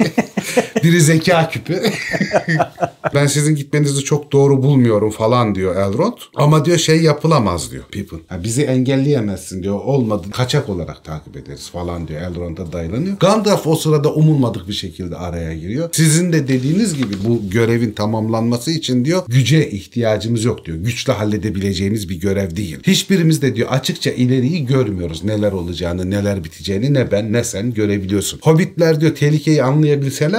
biri 0.83 1.01
zeka 1.01 1.49
küpü. 1.49 1.81
ben 3.13 3.27
sizin 3.27 3.55
gitmenizi 3.55 4.03
çok 4.03 4.31
doğru 4.31 4.63
bulmuyorum 4.63 5.11
falan 5.11 5.55
diyor 5.55 5.75
Elrond. 5.75 6.17
Ama 6.35 6.65
diyor 6.65 6.77
şey 6.77 7.01
yapılamaz 7.01 7.71
diyor 7.71 7.83
Pippin. 7.91 8.23
Ha, 8.27 8.43
bizi 8.43 8.63
engelleyemezsin 8.63 9.63
diyor. 9.63 9.79
Olmadı 9.79 10.27
kaçak 10.31 10.69
olarak 10.69 11.03
takip 11.03 11.37
ederiz 11.37 11.69
falan 11.69 12.07
diyor. 12.07 12.21
Elrond'a 12.21 12.71
dayılanıyor. 12.71 13.17
Gandalf 13.19 13.67
o 13.67 13.75
sırada 13.75 14.13
umulmadık 14.13 14.67
bir 14.67 14.73
şekilde 14.73 15.15
araya 15.15 15.53
giriyor. 15.53 15.89
Sizin 15.91 16.33
de 16.33 16.47
dediğiniz 16.47 16.97
gibi 16.97 17.13
bu 17.27 17.49
görevin 17.49 17.91
tamamlanması 17.91 18.71
için 18.71 19.05
diyor 19.05 19.23
güce 19.27 19.69
ihtiyacımız 19.69 20.43
yok 20.43 20.65
diyor. 20.65 20.77
Güçle 20.77 21.13
halledebileceğimiz 21.13 22.09
bir 22.09 22.19
görev 22.19 22.55
değil. 22.55 22.77
Hiçbirimiz 22.87 23.41
de 23.41 23.55
diyor 23.55 23.67
açıkça 23.71 24.11
ileriyi 24.11 24.65
görmüyoruz. 24.65 25.23
Neler 25.23 25.51
olacağını, 25.51 26.09
neler 26.09 26.43
biteceğini 26.43 26.93
ne 26.93 27.11
ben 27.11 27.33
ne 27.33 27.43
sen 27.43 27.73
görebiliyorsun. 27.73 28.39
Hobbitler 28.41 29.01
diyor 29.01 29.15
tehlikeyi 29.15 29.63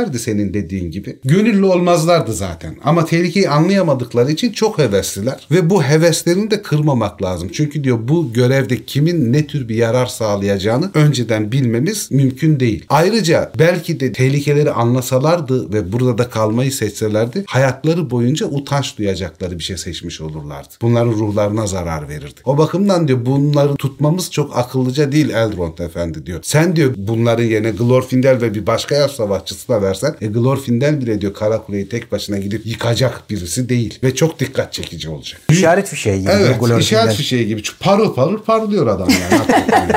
anlayabilselerdi 0.09 0.19
senin 0.19 0.55
dediğin 0.55 0.91
gibi. 0.91 1.19
Gönüllü 1.25 1.65
olmazlardı 1.65 2.33
zaten. 2.33 2.77
Ama 2.85 3.05
tehlikeyi 3.05 3.49
anlayamadıkları 3.49 4.33
için 4.33 4.53
çok 4.53 4.79
hevesliler. 4.79 5.47
Ve 5.51 5.71
bu 5.71 5.83
heveslerini 5.83 6.51
de 6.51 6.63
kırmamak 6.63 7.23
lazım. 7.23 7.49
Çünkü 7.53 7.85
diyor 7.85 7.99
bu 8.01 8.33
görevde 8.33 8.85
kimin 8.85 9.33
ne 9.33 9.47
tür 9.47 9.69
bir 9.69 9.75
yarar 9.75 10.07
sağlayacağını 10.07 10.91
önceden 10.95 11.53
bilmemiz 11.53 12.09
mümkün 12.11 12.61
değil. 12.61 12.85
Ayrıca 12.89 13.53
belki 13.59 14.01
de 14.01 14.13
tehlikeleri 14.13 14.71
anlasalardı 14.71 15.73
ve 15.73 15.93
burada 15.93 16.19
da 16.19 16.31
kalmayı 16.31 16.73
seçselerdi 16.73 17.45
hayatları 17.47 18.11
boyunca 18.11 18.47
utanç 18.47 18.99
duyacakları 18.99 19.59
bir 19.59 19.65
şey 19.65 19.77
seçmiş 19.77 20.21
olurlardı. 20.21 20.69
Bunların 20.83 21.13
ruhlarına 21.13 21.67
zarar 21.67 22.09
verirdi. 22.09 22.41
O 22.45 22.59
bakımdan 22.59 23.09
diyor 23.09 23.27
bunları 23.27 23.75
tutmamız 23.75 24.31
çok 24.31 24.57
akıllıca 24.57 25.13
değil 25.13 25.31
Elrond 25.31 25.79
efendi 25.79 26.27
diyor. 26.27 26.41
Sen 26.43 26.77
diyor 26.77 26.95
bunların 26.97 27.45
yerine 27.45 27.71
Glorfindel 27.71 28.41
ve 28.41 28.55
bir 28.55 28.67
başka 28.67 28.95
elf 28.95 29.11
savaşçısı 29.11 29.69
da 29.69 29.83
e 30.21 30.27
Glorfindel 30.27 31.01
bile 31.01 31.21
diyor 31.21 31.35
Karakule'yi 31.35 31.89
tek 31.89 32.13
başına 32.13 32.39
gidip 32.39 32.67
yıkacak 32.67 33.31
birisi 33.31 33.69
değil. 33.69 33.99
Ve 34.03 34.15
çok 34.15 34.41
dikkat 34.41 34.73
çekici 34.73 35.09
olacak. 35.09 35.41
İşaret 35.51 35.89
fişeği 35.89 36.21
gibi. 36.21 36.31
Evet 36.31 36.61
Glorfindel. 36.61 36.81
işaret 36.81 37.15
fişeği 37.15 37.47
gibi. 37.47 37.63
Parıl 37.81 38.15
parıl 38.15 38.39
parlıyor 38.39 38.87
adam 38.87 39.09
yani. 39.09 39.43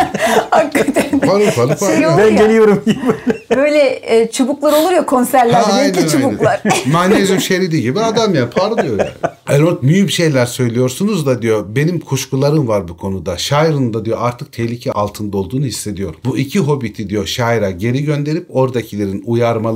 Hakikaten. 0.50 1.20
Parıl 1.20 1.51
parıl 1.51 1.67
Şey 1.67 1.77
parlıyor. 1.77 2.17
Ben 2.17 2.38
geliyorum. 2.38 2.84
Böyle 3.55 4.00
e, 4.03 4.31
çubuklar 4.31 4.74
olur 4.74 4.91
ya 4.91 5.05
konserlerde. 5.05 5.72
Ha, 5.72 5.74
aynen, 5.74 6.08
çubuklar. 6.08 6.62
Magnezyum 6.91 7.39
şeridi 7.39 7.81
gibi 7.81 8.00
adam 8.00 8.36
ya 8.36 8.50
parlıyor 8.50 9.00
yani. 9.00 9.10
Elrond 9.50 9.77
mühim 9.81 10.10
şeyler 10.10 10.46
söylüyorsunuz 10.46 11.25
da 11.25 11.41
diyor 11.41 11.65
benim 11.75 12.00
kuşkularım 12.00 12.67
var 12.67 12.88
bu 12.88 12.98
konuda. 12.98 13.38
Şair'ın 13.38 13.93
da 13.93 14.05
diyor 14.05 14.17
artık 14.22 14.53
tehlike 14.53 14.91
altında 14.91 15.38
olduğunu 15.38 15.65
hissediyorum. 15.65 16.20
Bu 16.25 16.38
iki 16.38 16.60
hobbiti 16.60 17.10
diyor 17.10 17.25
şaira 17.25 17.72
geri 17.72 18.03
gönderip 18.03 18.46
oradakilerin 18.50 19.24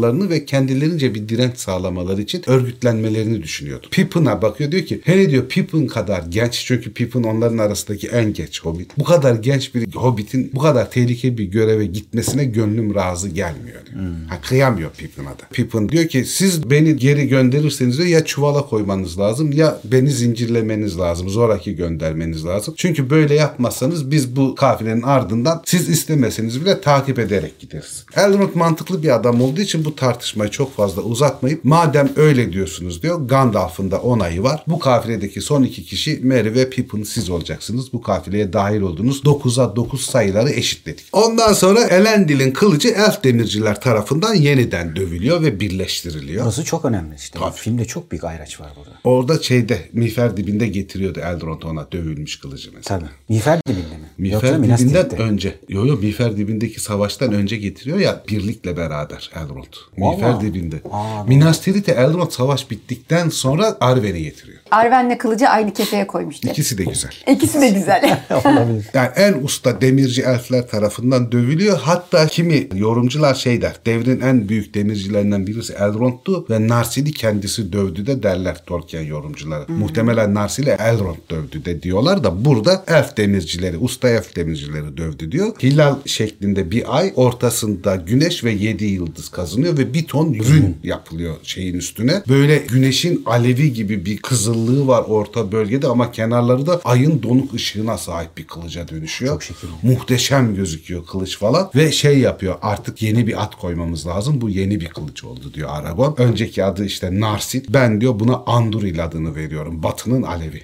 uyarmalarını 0.05 0.29
ve 0.29 0.45
kendilerince 0.45 1.15
bir 1.15 1.29
direnç 1.29 1.57
sağlamaları 1.57 2.21
için 2.21 2.49
örgütlenmelerini 2.49 3.43
düşünüyordu. 3.43 3.87
Pippin'a 3.91 4.41
bakıyor 4.41 4.71
diyor 4.71 4.85
ki 4.85 5.01
hele 5.03 5.29
diyor 5.29 5.47
Pippin 5.47 5.87
kadar 5.87 6.23
genç 6.29 6.65
çünkü 6.65 6.93
Pippin 6.93 7.23
onların 7.23 7.57
arasındaki 7.57 8.07
en 8.07 8.33
genç 8.33 8.61
hobbit. 8.61 8.97
Bu 8.97 9.03
kadar 9.03 9.35
genç 9.35 9.75
bir 9.75 9.93
hobbitin 9.95 10.51
bu 10.53 10.59
kadar 10.59 10.91
tehlikeli 10.91 11.37
bir 11.37 11.43
göreve 11.43 11.85
gitmesine 11.85 12.45
gönlüm 12.45 12.95
razı 12.95 13.29
gelmiyor 13.29 13.85
diyor. 13.85 14.03
Ha, 14.27 14.41
kıyamıyor 14.41 14.91
Pippin'a 14.91 15.29
da. 15.29 15.43
Pippin 15.53 15.89
diyor 15.89 16.07
ki 16.07 16.25
siz 16.25 16.69
beni 16.69 16.95
geri 16.95 17.27
gönderirseniz 17.27 17.97
diyor, 17.97 18.09
ya 18.09 18.25
çuvala 18.25 18.65
koymanız 18.65 19.19
lazım 19.19 19.51
ya 19.51 19.79
beni 19.83 20.09
zincirlemeniz 20.09 20.99
lazım. 20.99 21.29
Zoraki 21.29 21.75
göndermeniz 21.75 22.45
lazım. 22.45 22.73
Çünkü 22.77 23.09
böyle 23.09 23.35
yapmazsanız 23.35 24.11
biz 24.11 24.35
bu 24.35 24.55
kafilenin 24.55 25.01
ardından 25.01 25.61
siz 25.65 25.89
istemeseniz 25.89 26.61
bile 26.61 26.81
takip 26.81 27.19
ederek 27.19 27.59
gideriz. 27.59 28.05
Elrond 28.15 28.55
mantıklı 28.55 29.03
bir 29.03 29.15
adam 29.15 29.41
olduğu 29.41 29.61
için 29.61 29.85
bu 29.85 29.94
tartışmayı 29.95 30.51
çok 30.51 30.75
fazla 30.75 31.01
uzatmayıp 31.01 31.65
madem 31.65 32.09
öyle 32.15 32.53
diyorsunuz 32.53 33.03
diyor 33.03 33.27
Gandalf'ın 33.27 33.91
da 33.91 34.01
onayı 34.01 34.43
var. 34.43 34.63
Bu 34.67 34.79
kafiledeki 34.79 35.41
son 35.41 35.63
iki 35.63 35.83
kişi 35.83 36.19
Merry 36.23 36.53
ve 36.53 36.69
Pippin 36.69 37.03
siz 37.03 37.29
olacaksınız. 37.29 37.93
Bu 37.93 38.01
kafileye 38.01 38.53
dahil 38.53 38.81
oldunuz. 38.81 39.23
9'a 39.23 39.75
9 39.75 40.01
sayıları 40.01 40.49
eşitledik. 40.49 41.05
Ondan 41.11 41.53
sonra 41.53 41.83
Elendil'in 41.83 42.51
kılıcı 42.51 42.87
elf 42.87 43.23
demirciler 43.23 43.81
tarafından 43.81 44.33
yeniden 44.33 44.95
dövülüyor 44.95 45.41
ve 45.41 45.59
birleştiriliyor. 45.59 46.43
Burası 46.43 46.63
çok 46.63 46.85
önemli 46.85 47.15
işte. 47.15 47.39
Tabii. 47.39 47.55
Filmde 47.55 47.85
çok 47.85 48.11
büyük 48.11 48.23
ayraç 48.23 48.59
var 48.59 48.71
burada. 48.77 48.89
Orada 49.03 49.43
şeyde 49.43 49.89
miğfer 49.93 50.37
dibinde 50.37 50.67
getiriyordu 50.67 51.19
Elrond 51.19 51.61
ona 51.61 51.91
dövülmüş 51.91 52.39
kılıcı 52.39 52.71
mesela. 52.75 52.99
Tabii. 52.99 53.09
Miğfer 53.29 53.59
dibinde 53.67 53.94
Miğfer 54.17 54.63
dibinden 54.63 55.17
önce. 55.17 55.55
Yo 55.69 55.85
yo 55.85 55.97
Miğfer 55.97 56.37
dibindeki 56.37 56.79
savaştan 56.79 57.33
önce 57.33 57.57
getiriyor 57.57 57.99
ya 57.99 58.23
birlikle 58.29 58.77
beraber 58.77 59.31
Elrond. 59.35 59.73
Miğfer 59.97 60.41
dibinde. 60.41 60.75
Aa. 60.91 61.23
Minas 61.23 61.61
Tirith'e 61.61 61.91
Elrond 61.91 62.31
savaş 62.31 62.71
bittikten 62.71 63.29
sonra 63.29 63.77
Arwen'i 63.79 64.23
getiriyor. 64.23 64.57
Arwen'le 64.71 65.17
kılıcı 65.17 65.47
aynı 65.47 65.73
kefeye 65.73 66.07
koymuştu. 66.07 66.47
İkisi 66.47 66.77
de 66.77 66.83
güzel. 66.83 67.11
İkisi 67.27 67.61
de 67.61 67.69
güzel. 67.69 68.19
Olabilir. 68.45 68.85
Yani 68.93 69.09
en 69.15 69.33
usta 69.43 69.81
demirci 69.81 70.21
elfler 70.21 70.67
tarafından 70.67 71.31
dövülüyor. 71.31 71.77
Hatta 71.77 72.27
kimi 72.27 72.67
yorumcular 72.75 73.33
şey 73.35 73.61
der. 73.61 73.75
Devrin 73.85 74.21
en 74.21 74.49
büyük 74.49 74.73
demircilerinden 74.73 75.47
birisi 75.47 75.73
Elrond'tu 75.73 76.45
ve 76.49 76.67
Narsil'i 76.67 77.13
kendisi 77.13 77.73
dövdü 77.73 78.07
de 78.07 78.23
derler 78.23 78.63
Tolkien 78.65 79.03
yorumcuları. 79.03 79.71
Muhtemelen 79.71 80.33
Narsil'i 80.33 80.69
Elrond 80.69 81.17
dövdü 81.29 81.65
de 81.65 81.81
diyorlar 81.81 82.23
da 82.23 82.45
burada 82.45 82.83
elf 82.87 83.17
demircileri, 83.17 83.77
usta 83.77 84.04
elf 84.09 84.35
demircileri 84.35 84.97
dövdü 84.97 85.31
diyor. 85.31 85.53
Hilal 85.63 85.95
şeklinde 86.05 86.71
bir 86.71 86.97
ay 86.97 87.13
ortasında 87.15 87.95
güneş 87.95 88.43
ve 88.43 88.51
yedi 88.51 88.85
yıldız 88.85 89.29
kazınıyor 89.29 89.77
ve 89.77 89.93
bir 89.93 90.05
ton 90.05 90.33
rün 90.33 90.77
yapılıyor 90.83 91.35
şeyin 91.43 91.73
üstüne. 91.73 92.23
Böyle 92.29 92.57
güneşin 92.57 93.23
alevi 93.25 93.73
gibi 93.73 94.05
bir 94.05 94.17
kızıllığı 94.17 94.87
var 94.87 95.03
orta 95.07 95.51
bölgede 95.51 95.87
ama 95.87 96.11
kenarları 96.11 96.67
da 96.67 96.81
ayın 96.83 97.23
donuk 97.23 97.53
ışığına 97.53 97.97
sahip 97.97 98.37
bir 98.37 98.47
kılıca 98.47 98.87
dönüşüyor. 98.87 99.33
Çok 99.33 99.43
şekil. 99.43 99.67
Muhteşem 99.83 100.55
gözüküyor 100.55 101.05
kılıç 101.05 101.37
falan 101.37 101.71
ve 101.75 101.91
şey 101.91 102.19
yapıyor 102.19 102.55
artık 102.61 103.01
yeni 103.01 103.27
bir 103.27 103.43
at 103.43 103.55
koymamız 103.55 104.07
lazım. 104.07 104.41
Bu 104.41 104.49
yeni 104.49 104.79
bir 104.79 104.87
kılıç 104.87 105.23
oldu 105.23 105.53
diyor 105.53 105.69
Aragon. 105.71 106.15
Önceki 106.17 106.63
adı 106.63 106.85
işte 106.85 107.19
Narsit. 107.19 107.65
Ben 107.69 108.01
diyor 108.01 108.19
buna 108.19 108.35
Anduril 108.45 109.03
adını 109.05 109.35
veriyorum. 109.35 109.83
Batının 109.83 110.23
alevi. 110.23 110.63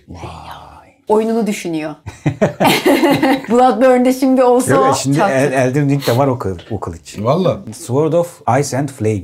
Oyununu 1.07 1.47
düşünüyor. 1.47 1.95
Bloodborne'de 3.49 4.13
şimdi 4.13 4.43
olsa 4.43 4.71
Yok, 4.71 4.97
şimdi 4.97 5.17
çaktı. 5.17 5.33
El, 5.33 5.51
Elden 5.51 5.89
Ring'de 5.89 6.17
var 6.17 6.27
o, 6.27 6.39
kıl, 6.39 6.57
o 6.71 6.79
kılıç. 6.79 7.19
Valla. 7.19 7.59
Sword 7.77 8.13
of 8.13 8.41
Ice 8.59 8.77
and 8.77 8.89
Flame. 8.89 9.23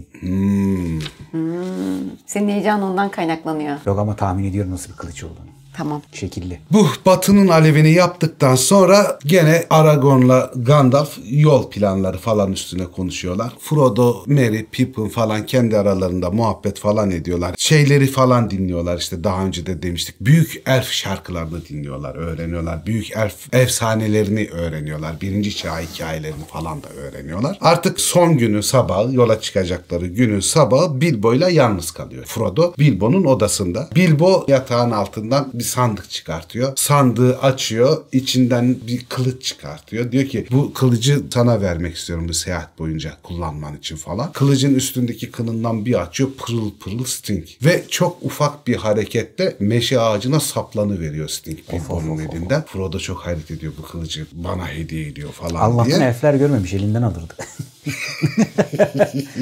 Senin 2.25 2.49
heyecanın 2.49 2.81
ondan 2.81 3.09
kaynaklanıyor. 3.09 3.75
Yok 3.85 3.99
ama 3.99 4.15
tahmin 4.15 4.43
ediyorum 4.43 4.71
nasıl 4.71 4.91
bir 4.91 4.97
kılıç 4.97 5.23
olduğunu. 5.23 5.56
Tamam. 5.77 6.01
Şekilli. 6.13 6.59
Bu 6.71 6.87
batının 7.05 7.47
alevini 7.47 7.91
yaptıktan 7.91 8.55
sonra 8.55 9.19
gene 9.25 9.65
Aragorn'la 9.69 10.51
Gandalf 10.55 11.17
yol 11.29 11.69
planları 11.69 12.17
falan 12.17 12.51
üstüne 12.51 12.85
konuşuyorlar. 12.85 13.53
Frodo, 13.59 14.23
Merry, 14.25 14.65
Pippin 14.71 15.09
falan 15.09 15.45
kendi 15.45 15.77
aralarında 15.77 16.29
muhabbet 16.31 16.79
falan 16.79 17.11
ediyorlar. 17.11 17.55
Şeyleri 17.57 18.07
falan 18.07 18.49
dinliyorlar 18.49 18.97
işte 18.97 19.23
daha 19.23 19.45
önce 19.45 19.65
de 19.65 19.83
demiştik. 19.83 20.15
Büyük 20.21 20.61
elf 20.65 20.89
şarkılarını 20.89 21.65
dinliyorlar, 21.65 22.15
öğreniyorlar. 22.15 22.85
Büyük 22.85 23.11
elf 23.11 23.53
efsanelerini 23.53 24.49
öğreniyorlar. 24.49 25.21
Birinci 25.21 25.55
çağ 25.55 25.79
hikayelerini 25.79 26.45
falan 26.47 26.83
da 26.83 26.89
öğreniyorlar. 26.89 27.57
Artık 27.61 27.99
son 27.99 28.37
günü 28.37 28.63
sabah 28.63 29.13
yola 29.13 29.41
çıkacakları 29.41 30.07
günün 30.07 30.39
sabahı 30.39 31.01
Bilbo'yla 31.01 31.49
yalnız 31.49 31.91
kalıyor. 31.91 32.25
Frodo 32.25 32.73
Bilbo'nun 32.79 33.23
odasında. 33.25 33.89
Bilbo 33.95 34.45
yatağın 34.47 34.91
altından 34.91 35.49
bir 35.53 35.66
sandık 35.67 36.09
çıkartıyor. 36.09 36.73
Sandığı 36.75 37.39
açıyor. 37.39 38.03
içinden 38.11 38.75
bir 38.87 39.05
kılıç 39.05 39.43
çıkartıyor. 39.43 40.11
Diyor 40.11 40.25
ki 40.25 40.47
bu 40.51 40.73
kılıcı 40.73 41.23
sana 41.33 41.61
vermek 41.61 41.95
istiyorum 41.95 42.27
bu 42.29 42.33
seyahat 42.33 42.79
boyunca 42.79 43.13
kullanman 43.23 43.77
için 43.77 43.95
falan. 43.95 44.31
Kılıcın 44.31 44.75
üstündeki 44.75 45.31
kınından 45.31 45.85
bir 45.85 46.01
açıyor. 46.01 46.29
Pırıl 46.37 46.71
pırıl 46.79 47.05
Sting. 47.05 47.45
Ve 47.65 47.83
çok 47.89 48.23
ufak 48.23 48.67
bir 48.67 48.75
hareketle 48.75 49.55
meşe 49.59 49.99
ağacına 49.99 50.39
saplanı 50.39 50.99
veriyor 50.99 51.29
Sting 51.29 51.59
Bilbo'nun 51.73 52.17
elinden. 52.17 52.65
Frodo 52.65 52.99
çok 52.99 53.19
hayret 53.19 53.51
ediyor 53.51 53.73
bu 53.77 53.81
kılıcı 53.81 54.25
bana 54.31 54.67
hediye 54.67 55.07
ediyor 55.07 55.31
falan 55.31 55.55
Allah'tan 55.55 55.85
diye. 55.85 55.97
elfler 56.09 56.33
görmemiş 56.33 56.73
elinden 56.73 57.01
alırdı. 57.01 57.33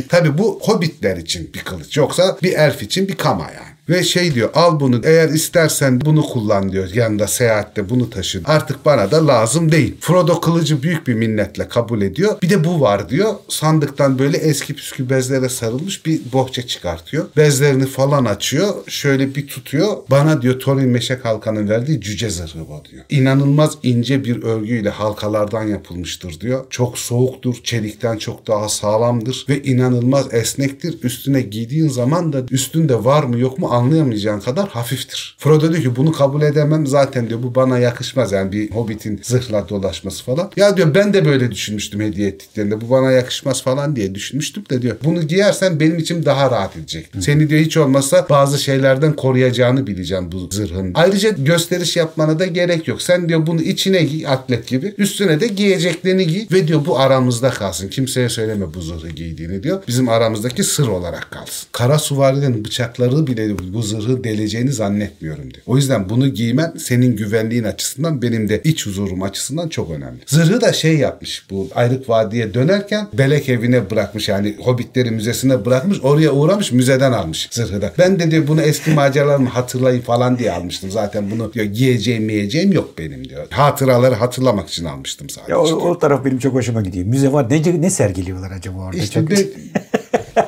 Tabi 0.10 0.38
bu 0.38 0.60
hobbitler 0.62 1.18
için 1.18 1.54
bir 1.54 1.60
kılıç. 1.60 1.98
Yoksa 1.98 2.38
bir 2.44 2.54
elf 2.54 2.84
için 2.84 3.08
bir 3.08 3.16
kama 3.16 3.44
yani. 3.44 3.75
Ve 3.90 4.04
şey 4.04 4.36
diyor 4.36 4.50
al 4.54 4.80
bunu 4.80 5.02
eğer 5.04 5.30
istersen 5.30 6.02
bunu 6.02 6.22
kullan 6.22 6.72
diyor 6.72 6.90
yanında 6.94 7.28
seyahatte 7.28 7.90
bunu 7.90 8.10
taşı. 8.10 8.42
Artık 8.46 8.86
bana 8.86 9.12
da 9.12 9.28
lazım 9.28 9.72
değil. 9.72 9.96
Frodo 10.00 10.42
kılıcı 10.42 10.84
büyük 10.84 11.08
bir 11.08 11.14
minnetle 11.14 11.68
kabul 11.68 12.02
ediyor. 12.02 12.42
Bir 12.42 12.50
de 12.50 12.64
bu 12.64 12.82
var 12.82 13.10
diyor. 13.10 13.34
Sandıktan 13.50 14.20
böyle 14.20 14.38
eski 14.38 14.74
püskü 14.74 15.10
bezlere 15.10 15.50
sarılmış 15.50 16.06
bir 16.06 16.22
bohça 16.34 16.68
çıkartıyor. 16.68 17.26
Bezlerini 17.38 17.86
falan 17.86 18.26
açıyor. 18.26 18.74
Şöyle 18.88 19.36
bir 19.36 19.48
tutuyor. 19.48 19.98
Bana 20.12 20.42
diyor 20.42 20.60
Thorin 20.60 20.90
Meşe 20.90 21.20
Kalkan'ın 21.20 21.70
verdiği 21.70 22.02
cüce 22.02 22.30
zırhı 22.30 22.60
bu 22.60 22.84
diyor. 22.92 23.04
İnanılmaz 23.10 23.78
ince 23.84 24.24
bir 24.24 24.44
örgüyle 24.44 24.90
halkalardan 24.90 25.64
yapılmıştır 25.64 26.40
diyor. 26.40 26.66
Çok 26.70 26.98
soğuktur. 26.98 27.56
Çelikten 27.64 28.18
çok 28.18 28.48
daha 28.48 28.70
sağlamdır 28.70 29.46
ve 29.50 29.64
inanılmaz 29.64 30.34
esnektir. 30.34 31.04
Üstüne 31.04 31.42
giydiğin 31.42 31.88
zaman 31.88 32.34
da 32.34 32.44
üstünde 32.52 33.06
var 33.06 33.24
mı 33.24 33.40
yok 33.40 33.60
mu 33.60 33.75
anlayamayacağın 33.76 34.40
kadar 34.40 34.68
hafiftir. 34.68 35.36
Frodo 35.40 35.72
diyor 35.72 35.84
ki 35.84 35.96
bunu 35.96 36.12
kabul 36.12 36.42
edemem 36.42 36.88
zaten 36.88 37.30
diyor 37.30 37.44
bu 37.44 37.56
bana 37.56 37.80
yakışmaz 37.80 38.32
yani 38.32 38.52
bir 38.52 38.72
hobbitin 38.72 39.20
zırhla 39.24 39.70
dolaşması 39.70 40.24
falan. 40.24 40.52
Ya 40.56 40.78
diyor 40.78 40.96
ben 40.96 41.14
de 41.14 41.26
böyle 41.26 41.52
düşünmüştüm 41.52 42.02
hediye 42.02 42.28
ettiklerinde 42.28 42.82
bu 42.82 42.90
bana 42.90 43.12
yakışmaz 43.12 43.64
falan 43.64 43.96
diye 43.96 44.16
düşünmüştüm 44.16 44.64
de 44.70 44.82
diyor 44.82 44.96
bunu 45.04 45.22
giyersen 45.22 45.80
benim 45.80 45.98
için 45.98 46.26
daha 46.26 46.52
rahat 46.52 46.78
edecek. 46.78 47.10
Seni 47.20 47.50
diyor 47.50 47.62
hiç 47.62 47.78
olmazsa 47.78 48.26
bazı 48.30 48.60
şeylerden 48.60 49.16
koruyacağını 49.16 49.88
bileceğim 49.88 50.32
bu 50.32 50.48
zırhın. 50.52 50.92
Ayrıca 50.94 51.30
gösteriş 51.30 51.96
yapmana 51.98 52.40
da 52.40 52.46
gerek 52.46 52.88
yok. 52.88 53.02
Sen 53.02 53.30
diyor 53.30 53.48
bunu 53.48 53.62
içine 53.62 54.04
giy 54.04 54.28
atlet 54.28 54.68
gibi 54.68 54.94
üstüne 54.98 55.40
de 55.40 55.48
giyeceklerini 55.48 56.28
giy 56.28 56.46
ve 56.52 56.68
diyor 56.68 56.86
bu 56.86 57.00
aramızda 57.00 57.50
kalsın. 57.50 57.88
Kimseye 57.88 58.30
söyleme 58.30 58.74
bu 58.74 58.82
zırhı 58.82 59.10
giydiğini 59.10 59.64
diyor. 59.64 59.84
Bizim 59.88 60.10
aramızdaki 60.10 60.64
sır 60.64 60.88
olarak 60.88 61.32
kalsın. 61.32 61.68
Kara 61.72 62.00
suvarinin 62.00 62.66
bıçakları 62.66 63.28
bile 63.28 63.46
bu 63.74 63.82
zırhı 63.82 64.24
deleceğini 64.24 64.72
zannetmiyorum 64.72 65.54
diyor. 65.54 65.64
O 65.66 65.78
yüzden 65.78 66.10
bunu 66.10 66.28
giymen 66.28 66.74
senin 66.78 67.16
güvenliğin 67.16 67.64
açısından 67.64 68.22
benim 68.22 68.50
de 68.50 68.62
iç 68.64 68.86
huzurum 68.86 69.24
açısından 69.24 69.70
çok 69.70 69.92
önemli. 69.92 70.20
Zırhı 70.26 70.62
da 70.62 70.74
şey 70.74 70.98
yapmış 70.98 71.46
bu 71.50 71.70
Ayrık 71.76 72.10
Vadi'ye 72.10 72.54
dönerken 72.54 73.08
Belek 73.14 73.50
evine 73.50 73.90
bırakmış 73.90 74.30
yani 74.30 74.56
Hobbitleri 74.60 75.12
müzesine 75.12 75.66
bırakmış 75.66 76.00
oraya 76.04 76.32
uğramış 76.32 76.72
müzeden 76.72 77.12
almış 77.12 77.48
zırhı 77.52 77.82
da. 77.82 77.94
Ben 77.98 78.20
de 78.20 78.32
diyor 78.32 78.48
bunu 78.48 78.62
eski 78.62 78.92
maceralarımı 78.92 79.50
hatırlayın 79.50 80.02
falan 80.02 80.40
diye 80.40 80.52
almıştım. 80.52 80.92
Zaten 80.92 81.32
bunu 81.32 81.54
diyor 81.54 81.66
giyeceğim 81.66 82.24
miyeceğim 82.24 82.72
yok 82.72 82.98
benim 82.98 83.30
diyor. 83.30 83.48
Hatıraları 83.50 84.16
hatırlamak 84.16 84.70
için 84.70 84.86
almıştım 84.86 85.30
sadece. 85.30 85.52
ya 85.52 85.60
o, 85.60 85.90
o 85.90 86.00
taraf 86.00 86.26
benim 86.26 86.40
çok 86.40 86.54
hoşuma 86.54 86.82
gidiyor. 86.82 87.06
Müze 87.06 87.32
var. 87.32 87.50
Ne, 87.50 87.82
ne 87.82 87.90
sergiliyorlar 87.90 88.52
acaba 88.52 88.80
orada? 88.80 88.98
İşte 88.98 89.20
çok... 89.20 89.30
bir 89.30 89.48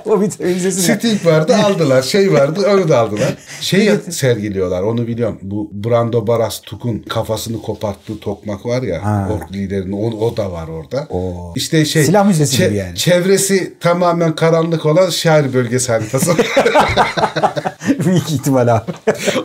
o 0.09 0.21
ne? 0.21 0.29
Sting 0.71 1.25
vardı 1.25 1.55
aldılar. 1.65 2.01
Şey 2.01 2.33
vardı 2.33 2.67
onu 2.73 2.89
da 2.89 2.99
aldılar. 2.99 3.35
Şey 3.61 3.91
sergiliyorlar 4.09 4.81
onu 4.83 5.07
biliyorum. 5.07 5.39
Bu 5.41 5.69
Brando 5.73 6.27
Baras 6.27 6.61
Tuk'un 6.61 6.99
kafasını 6.99 7.61
koparttığı 7.61 8.19
tokmak 8.19 8.65
var 8.65 8.81
ya. 8.81 9.05
Ha. 9.05 9.29
Ork 9.33 9.51
liderinin 9.53 9.91
o, 9.91 10.25
o 10.25 10.37
da 10.37 10.51
var 10.51 10.67
orada. 10.67 11.07
Oo. 11.09 11.53
İşte 11.55 11.85
şey. 11.85 12.03
Silah 12.03 12.27
müzesi 12.27 12.57
gibi 12.57 12.75
yani. 12.75 12.95
Çevresi 12.95 13.73
tamamen 13.79 14.35
karanlık 14.35 14.85
olan 14.85 15.09
şair 15.09 15.53
bölgesi 15.53 15.91
haritası. 15.91 16.31
Büyük 18.05 18.31
ihtimal 18.31 18.67
abi. 18.67 18.91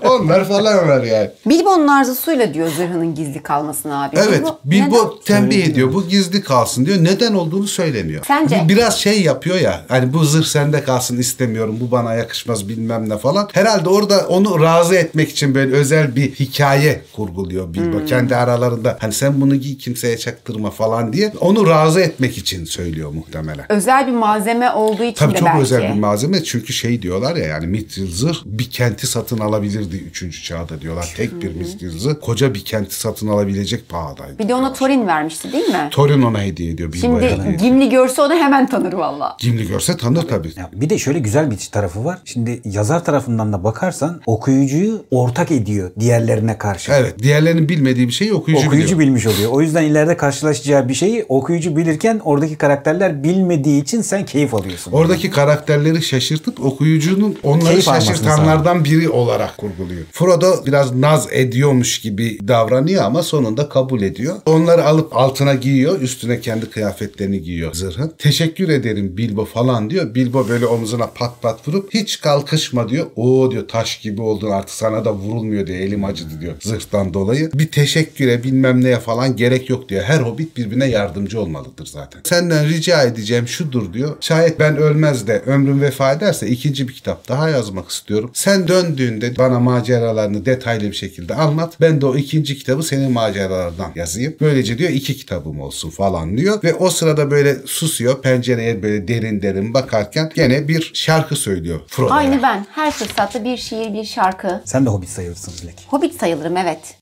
Onlar 0.08 0.48
falan 0.48 0.88
var 0.88 1.02
yani. 1.02 1.30
Bilbo'nun 1.46 1.88
arzusuyla 1.88 2.54
diyor 2.54 2.68
zırhının 2.76 3.14
gizli 3.14 3.42
kalmasını 3.42 4.02
abi. 4.04 4.16
Evet 4.28 4.42
Bilbo 4.64 4.96
neden? 4.96 5.24
tembih 5.24 5.66
ediyor. 5.66 5.92
Bu 5.94 6.08
gizli 6.08 6.42
kalsın 6.42 6.86
diyor. 6.86 7.04
Neden 7.04 7.34
olduğunu 7.34 7.66
söylemiyor. 7.66 8.24
Sence? 8.26 8.62
Bir- 8.64 8.68
Biraz 8.74 8.98
şey 8.98 9.22
yapıyor 9.22 9.56
ya. 9.60 9.80
Hani 9.88 10.12
bu 10.12 10.24
zırh 10.24 10.44
sende 10.52 10.84
kalsın 10.84 11.18
istemiyorum. 11.18 11.76
Bu 11.80 11.90
bana 11.90 12.14
yakışmaz 12.14 12.68
bilmem 12.68 13.08
ne 13.08 13.18
falan. 13.18 13.48
Herhalde 13.52 13.88
orada 13.88 14.26
onu 14.28 14.60
razı 14.60 14.94
etmek 14.94 15.30
için 15.30 15.54
böyle 15.54 15.72
özel 15.72 16.16
bir 16.16 16.34
hikaye 16.34 17.02
kurguluyor 17.12 17.74
Bilbo. 17.74 17.98
Hmm. 17.98 18.06
Kendi 18.06 18.36
aralarında 18.36 18.96
hani 19.00 19.12
sen 19.12 19.40
bunu 19.40 19.56
giy 19.56 19.76
kimseye 19.78 20.18
çaktırma 20.18 20.70
falan 20.70 21.12
diye. 21.12 21.32
Onu 21.40 21.66
razı 21.66 22.00
etmek 22.00 22.38
için 22.38 22.64
söylüyor 22.64 23.10
muhtemelen. 23.10 23.72
Özel 23.72 24.06
bir 24.06 24.12
malzeme 24.12 24.70
olduğu 24.70 25.02
için 25.04 25.18
Tabii 25.18 25.34
de 25.34 25.38
çok 25.38 25.48
belki. 25.48 25.62
özel 25.62 25.82
bir 25.94 26.00
malzeme 26.00 26.44
çünkü 26.44 26.72
şey 26.72 27.02
diyorlar 27.02 27.36
ya 27.36 27.46
yani 27.46 27.66
Mithril 27.66 28.12
zırh 28.12 28.36
bir 28.44 28.70
kenti 28.70 29.06
satın 29.06 29.38
alabilirdi 29.38 29.96
3. 29.96 30.44
çağda 30.44 30.80
diyorlar. 30.80 31.14
Tek 31.16 31.42
bir 31.42 31.54
Mithril 31.54 31.98
zırh 31.98 32.14
koca 32.22 32.54
bir 32.54 32.64
kenti 32.64 32.94
satın 32.94 33.28
alabilecek 33.28 33.88
pahadaydı. 33.88 34.38
Bir 34.38 34.48
de 34.48 34.54
ona 34.54 34.72
Thorin 34.72 35.06
vermişti 35.06 35.52
değil 35.52 35.68
mi? 35.68 35.88
Thorin 35.90 36.22
ona 36.22 36.42
hediye 36.42 36.70
ediyor 36.72 36.92
Bilbo'ya. 36.92 37.30
Şimdi 37.30 37.56
Gimli 37.56 37.88
görse 37.88 38.22
onu 38.22 38.34
hemen 38.34 38.66
tanır 38.66 38.92
valla. 38.92 39.36
Gimli 39.38 39.68
görse 39.68 39.96
tanır 39.96 40.22
tabii. 40.22 40.41
Ya 40.56 40.70
bir 40.72 40.90
de 40.90 40.98
şöyle 40.98 41.18
güzel 41.18 41.50
bir 41.50 41.68
tarafı 41.72 42.04
var. 42.04 42.18
Şimdi 42.24 42.60
yazar 42.64 43.04
tarafından 43.04 43.52
da 43.52 43.64
bakarsan 43.64 44.20
okuyucuyu 44.26 45.04
ortak 45.10 45.50
ediyor 45.50 45.90
diğerlerine 46.00 46.58
karşı. 46.58 46.92
Evet. 46.92 47.18
Diğerlerinin 47.22 47.68
bilmediği 47.68 48.08
bir 48.08 48.12
şeyi 48.12 48.32
okuyucu, 48.32 48.66
Okuyucu 48.66 48.86
biliyor. 48.86 49.00
bilmiş 49.00 49.26
oluyor. 49.26 49.50
O 49.52 49.60
yüzden 49.60 49.82
ileride 49.82 50.16
karşılaşacağı 50.16 50.88
bir 50.88 50.94
şeyi 50.94 51.24
okuyucu 51.28 51.76
bilirken 51.76 52.20
oradaki 52.24 52.56
karakterler 52.56 53.24
bilmediği 53.24 53.82
için 53.82 54.00
sen 54.00 54.24
keyif 54.24 54.54
alıyorsun. 54.54 54.92
Oradaki 54.92 55.30
karakterleri 55.30 56.02
şaşırtıp 56.02 56.64
okuyucunun 56.64 57.36
onları 57.42 57.68
Keyif 57.70 57.84
şaşırtanlardan 57.84 58.84
biri 58.84 59.08
olarak 59.08 59.58
kurguluyor. 59.58 60.02
Frodo 60.12 60.66
biraz 60.66 60.94
naz 60.94 61.28
ediyormuş 61.32 62.00
gibi 62.00 62.38
davranıyor 62.48 63.04
ama 63.04 63.22
sonunda 63.22 63.68
kabul 63.68 64.02
ediyor. 64.02 64.36
Onları 64.46 64.84
alıp 64.84 65.16
altına 65.16 65.54
giyiyor. 65.54 66.00
Üstüne 66.00 66.40
kendi 66.40 66.70
kıyafetlerini 66.70 67.42
giyiyor 67.42 67.74
zırhın. 67.74 68.12
Teşekkür 68.18 68.68
ederim 68.68 69.16
Bilbo 69.16 69.44
falan 69.44 69.90
diyor. 69.90 70.14
Bilbo 70.14 70.31
böyle 70.34 70.66
omzuna 70.66 71.06
pat 71.06 71.42
pat 71.42 71.68
vurup 71.68 71.94
hiç 71.94 72.20
kalkışma 72.20 72.88
diyor. 72.88 73.06
O 73.16 73.50
diyor 73.50 73.68
taş 73.68 74.00
gibi 74.00 74.22
oldun 74.22 74.50
artık 74.50 74.74
sana 74.74 75.04
da 75.04 75.14
vurulmuyor 75.14 75.66
diyor. 75.66 75.78
Elim 75.78 76.04
acıdı 76.04 76.40
diyor 76.40 76.54
zırhtan 76.60 77.14
dolayı. 77.14 77.50
Bir 77.54 77.70
teşekküre 77.70 78.42
bilmem 78.44 78.84
neye 78.84 78.98
falan 78.98 79.36
gerek 79.36 79.70
yok 79.70 79.88
diyor. 79.88 80.02
Her 80.02 80.20
hobbit 80.20 80.56
birbirine 80.56 80.86
yardımcı 80.86 81.40
olmalıdır 81.40 81.86
zaten. 81.86 82.20
Senden 82.24 82.68
rica 82.68 83.02
edeceğim 83.02 83.48
şudur 83.48 83.92
diyor. 83.92 84.16
Şayet 84.20 84.60
ben 84.60 84.76
ölmez 84.76 85.26
de 85.26 85.42
ömrüm 85.46 85.80
vefa 85.80 86.12
ederse 86.12 86.48
ikinci 86.48 86.88
bir 86.88 86.92
kitap 86.92 87.28
daha 87.28 87.48
yazmak 87.48 87.90
istiyorum. 87.90 88.30
Sen 88.34 88.68
döndüğünde 88.68 89.36
bana 89.38 89.60
maceralarını 89.60 90.46
detaylı 90.46 90.84
bir 90.84 90.96
şekilde 90.96 91.34
anlat. 91.34 91.74
Ben 91.80 92.00
de 92.00 92.06
o 92.06 92.16
ikinci 92.16 92.58
kitabı 92.58 92.82
senin 92.82 93.12
maceralardan 93.12 93.92
yazayım. 93.94 94.34
Böylece 94.40 94.78
diyor 94.78 94.90
iki 94.90 95.16
kitabım 95.16 95.60
olsun 95.60 95.90
falan 95.90 96.36
diyor. 96.36 96.62
Ve 96.64 96.74
o 96.74 96.90
sırada 96.90 97.30
böyle 97.30 97.56
susuyor. 97.66 98.22
Pencereye 98.22 98.82
böyle 98.82 99.08
derin 99.08 99.42
derin 99.42 99.74
bakarken 99.74 100.21
gene 100.34 100.68
bir 100.68 100.90
şarkı 100.94 101.36
söylüyor 101.36 101.80
Frodo'ya. 101.86 102.14
Aynı 102.14 102.42
ben. 102.42 102.66
Her 102.70 102.90
fırsatta 102.90 103.44
bir 103.44 103.56
şiir, 103.56 103.94
bir 103.94 104.04
şarkı. 104.04 104.62
Sen 104.64 104.86
de 104.86 104.90
hobbit 104.90 105.08
sayılırsın 105.08 105.52
Dilek. 105.62 105.86
Hobbit 105.88 106.14
sayılırım 106.14 106.56
evet. 106.56 106.98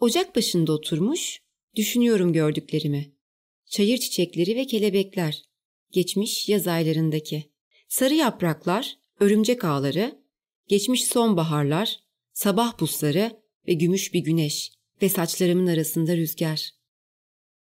Ocak 0.00 0.36
başında 0.36 0.72
oturmuş, 0.72 1.38
düşünüyorum 1.76 2.32
gördüklerimi. 2.32 3.12
Çayır 3.66 3.98
çiçekleri 3.98 4.56
ve 4.56 4.66
kelebekler, 4.66 5.42
geçmiş 5.90 6.48
yaz 6.48 6.66
aylarındaki. 6.66 7.50
Sarı 7.88 8.14
yapraklar, 8.14 8.96
örümcek 9.20 9.64
ağları, 9.64 10.18
geçmiş 10.68 11.04
sonbaharlar, 11.04 12.00
sabah 12.32 12.80
buzları 12.80 13.40
ve 13.68 13.72
gümüş 13.72 14.14
bir 14.14 14.20
güneş 14.20 14.72
ve 15.02 15.08
saçlarımın 15.08 15.66
arasında 15.66 16.16
rüzgar. 16.16 16.70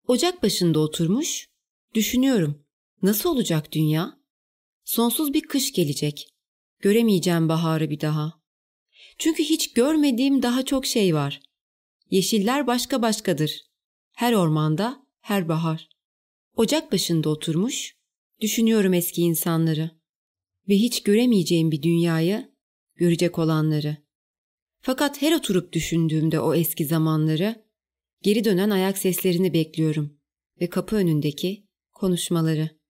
Ocak 0.08 0.44
başında 0.44 0.80
oturmuş, 0.80 1.48
düşünüyorum. 1.96 2.61
Nasıl 3.02 3.30
olacak 3.30 3.72
dünya? 3.72 4.20
Sonsuz 4.84 5.34
bir 5.34 5.42
kış 5.42 5.74
gelecek. 5.74 6.28
Göremeyeceğim 6.80 7.50
baharı 7.50 7.90
bir 7.90 8.00
daha. 8.00 8.42
Çünkü 9.18 9.44
hiç 9.44 9.74
görmediğim 9.74 10.44
daha 10.44 10.66
çok 10.66 10.86
şey 10.86 11.16
var. 11.16 11.42
Yeşiller 12.10 12.68
başka 12.68 13.02
başkadır. 13.02 13.62
Her 14.12 14.34
ormanda, 14.34 15.08
her 15.22 15.50
bahar. 15.50 15.90
Ocak 16.56 16.92
başında 16.92 17.30
oturmuş, 17.30 17.96
düşünüyorum 18.42 18.94
eski 18.94 19.22
insanları 19.22 19.92
ve 20.70 20.76
hiç 20.76 21.04
göremeyeceğim 21.04 21.72
bir 21.72 21.82
dünyayı, 21.82 22.52
görecek 22.96 23.40
olanları. 23.40 23.98
Fakat 24.82 25.22
her 25.22 25.34
oturup 25.34 25.74
düşündüğümde 25.74 26.40
o 26.40 26.56
eski 26.56 26.86
zamanları, 26.86 27.66
geri 28.22 28.44
dönen 28.44 28.70
ayak 28.70 28.98
seslerini 28.98 29.54
bekliyorum 29.54 30.20
ve 30.62 30.70
kapı 30.70 30.96
önündeki 30.96 31.68
konuşmaları. 31.94 32.81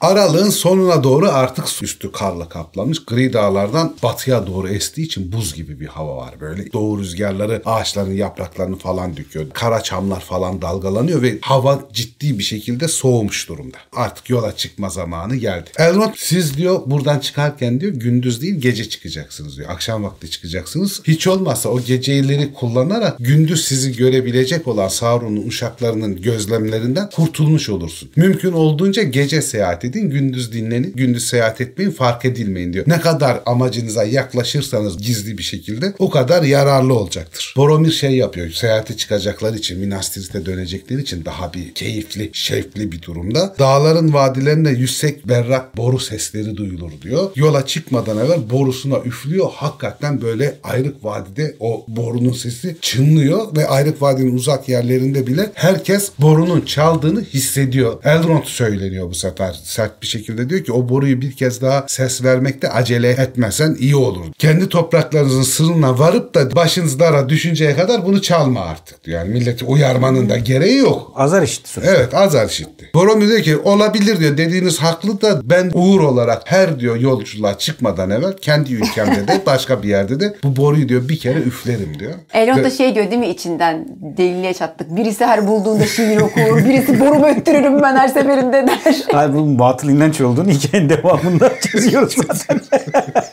Aralığın 0.00 0.50
sonuna 0.50 1.04
doğru 1.04 1.28
artık 1.28 1.82
üstü 1.82 2.12
karla 2.12 2.48
kaplamış. 2.48 3.04
Gri 3.04 3.32
dağlardan 3.32 3.94
batıya 4.02 4.46
doğru 4.46 4.68
estiği 4.68 5.06
için 5.06 5.32
buz 5.32 5.54
gibi 5.54 5.80
bir 5.80 5.86
hava 5.86 6.16
var 6.16 6.34
böyle. 6.40 6.72
Doğu 6.72 6.98
rüzgarları 6.98 7.62
ağaçların 7.64 8.12
yapraklarını 8.12 8.76
falan 8.76 9.16
döküyor. 9.16 9.46
Kara 9.52 9.82
çamlar 9.82 10.20
falan 10.20 10.62
dalgalanıyor 10.62 11.22
ve 11.22 11.38
hava 11.40 11.88
ciddi 11.92 12.38
bir 12.38 12.44
şekilde 12.44 12.88
soğumuş 12.88 13.48
durumda. 13.48 13.76
Artık 13.92 14.30
yola 14.30 14.56
çıkma 14.56 14.88
zamanı 14.88 15.36
geldi. 15.36 15.70
Elrond 15.78 16.12
siz 16.16 16.56
diyor 16.56 16.80
buradan 16.86 17.18
çıkarken 17.18 17.80
diyor 17.80 17.92
gündüz 17.92 18.42
değil 18.42 18.54
gece 18.54 18.88
çıkacaksınız 18.88 19.56
diyor. 19.56 19.70
Akşam 19.70 20.04
vakti 20.04 20.30
çıkacaksınız. 20.30 21.02
Hiç 21.04 21.26
olmazsa 21.26 21.68
o 21.68 21.80
geceleri 21.80 22.52
kullanarak 22.52 23.16
gündüz 23.18 23.64
sizi 23.64 23.96
görebilecek 23.96 24.68
olan 24.68 24.88
Sauron'un 24.88 25.46
uşaklarının 25.46 26.22
gözlemlerinden 26.22 27.10
kurtulmuş 27.10 27.68
olursun. 27.68 28.10
Mümkün 28.16 28.52
olduğunca 28.52 29.02
gece 29.02 29.42
seyahat 29.42 29.87
edin, 29.88 30.10
gündüz 30.10 30.52
dinlenin, 30.52 30.92
gündüz 30.96 31.28
seyahat 31.28 31.60
etmeyin, 31.60 31.90
fark 31.90 32.24
edilmeyin 32.24 32.72
diyor. 32.72 32.84
Ne 32.88 33.00
kadar 33.00 33.40
amacınıza 33.46 34.04
yaklaşırsanız 34.04 34.98
gizli 34.98 35.38
bir 35.38 35.42
şekilde 35.42 35.94
o 35.98 36.10
kadar 36.10 36.42
yararlı 36.42 36.94
olacaktır. 36.94 37.54
Boromir 37.56 37.92
şey 37.92 38.16
yapıyor, 38.16 38.50
seyahate 38.50 38.96
çıkacaklar 38.96 39.54
için, 39.54 39.78
Minas 39.78 40.10
Tirith'e 40.10 40.46
dönecekleri 40.46 41.00
için 41.00 41.24
daha 41.24 41.54
bir 41.54 41.74
keyifli, 41.74 42.30
şevkli 42.32 42.92
bir 42.92 43.02
durumda. 43.02 43.54
Dağların 43.58 44.12
vadilerinde 44.12 44.70
yüksek 44.70 45.28
berrak 45.28 45.76
boru 45.76 45.98
sesleri 45.98 46.56
duyulur 46.56 46.92
diyor. 47.02 47.30
Yola 47.36 47.66
çıkmadan 47.66 48.18
evvel 48.18 48.50
borusuna 48.50 48.98
üflüyor. 49.04 49.50
Hakikaten 49.54 50.22
böyle 50.22 50.54
ayrık 50.62 51.04
vadide 51.04 51.56
o 51.60 51.84
borunun 51.88 52.32
sesi 52.32 52.76
çınlıyor 52.80 53.56
ve 53.56 53.66
ayrık 53.66 54.02
vadinin 54.02 54.34
uzak 54.34 54.68
yerlerinde 54.68 55.26
bile 55.26 55.50
herkes 55.54 56.10
borunun 56.18 56.60
çaldığını 56.60 57.22
hissediyor. 57.22 57.98
Elrond 58.04 58.44
söyleniyor 58.44 59.10
bu 59.10 59.14
sefer 59.14 59.60
sert 59.78 60.02
bir 60.02 60.06
şekilde 60.06 60.50
diyor 60.50 60.64
ki 60.64 60.72
o 60.72 60.88
boruyu 60.88 61.20
bir 61.20 61.32
kez 61.32 61.62
daha 61.62 61.84
ses 61.88 62.24
vermekte 62.24 62.68
acele 62.70 63.10
etmesen 63.10 63.76
iyi 63.80 63.96
olur. 63.96 64.26
Kendi 64.38 64.68
topraklarınızın 64.68 65.42
sırrına 65.42 65.98
varıp 65.98 66.34
da 66.34 66.56
başınız 66.56 67.00
dara 67.00 67.28
düşünceye 67.28 67.76
kadar 67.76 68.06
bunu 68.06 68.22
çalma 68.22 68.60
artık 68.60 69.04
diyor. 69.04 69.18
Yani 69.20 69.32
milleti 69.32 69.64
uyarmanın 69.64 70.28
da 70.28 70.36
gereği 70.36 70.78
yok. 70.78 71.12
Azar 71.16 71.42
işitti 71.42 71.70
sonuçta. 71.70 71.94
Evet 71.94 72.14
azar 72.14 72.48
işitti. 72.48 72.90
Boromir 72.94 73.28
diyor 73.28 73.40
ki 73.40 73.56
olabilir 73.56 74.20
diyor 74.20 74.36
dediğiniz 74.36 74.78
haklı 74.78 75.20
da 75.20 75.40
ben 75.44 75.70
uğur 75.74 76.00
olarak 76.00 76.42
her 76.44 76.80
diyor 76.80 76.96
yolculuğa 76.96 77.58
çıkmadan 77.58 78.10
evvel 78.10 78.32
kendi 78.40 78.74
ülkemde 78.74 79.28
de 79.28 79.42
başka 79.46 79.82
bir 79.82 79.88
yerde 79.88 80.20
de 80.20 80.36
bu 80.44 80.56
boruyu 80.56 80.88
diyor 80.88 81.08
bir 81.08 81.18
kere 81.18 81.38
üflerim 81.38 81.98
diyor. 81.98 82.14
Elrond 82.32 82.64
da 82.64 82.70
şey 82.70 82.94
diyor 82.94 83.10
değil 83.10 83.20
mi 83.20 83.28
içinden 83.28 83.88
deliliğe 84.16 84.54
çattık. 84.54 84.96
Birisi 84.96 85.24
her 85.24 85.48
bulduğunda 85.48 85.86
şiir 85.86 86.20
okur, 86.20 86.64
birisi 86.64 87.00
borumu 87.00 87.26
öttürürüm 87.26 87.82
ben 87.82 87.96
her 87.96 88.08
seferinde 88.08 88.66
der. 88.66 88.96
Hayır 89.12 89.34
bunun 89.34 89.58
batıl 89.68 89.88
inanç 89.88 90.20
olduğunu 90.20 90.50
hikayenin 90.50 90.88
devamında 90.88 91.52
çiziyoruz 91.72 92.14
zaten. 92.14 92.60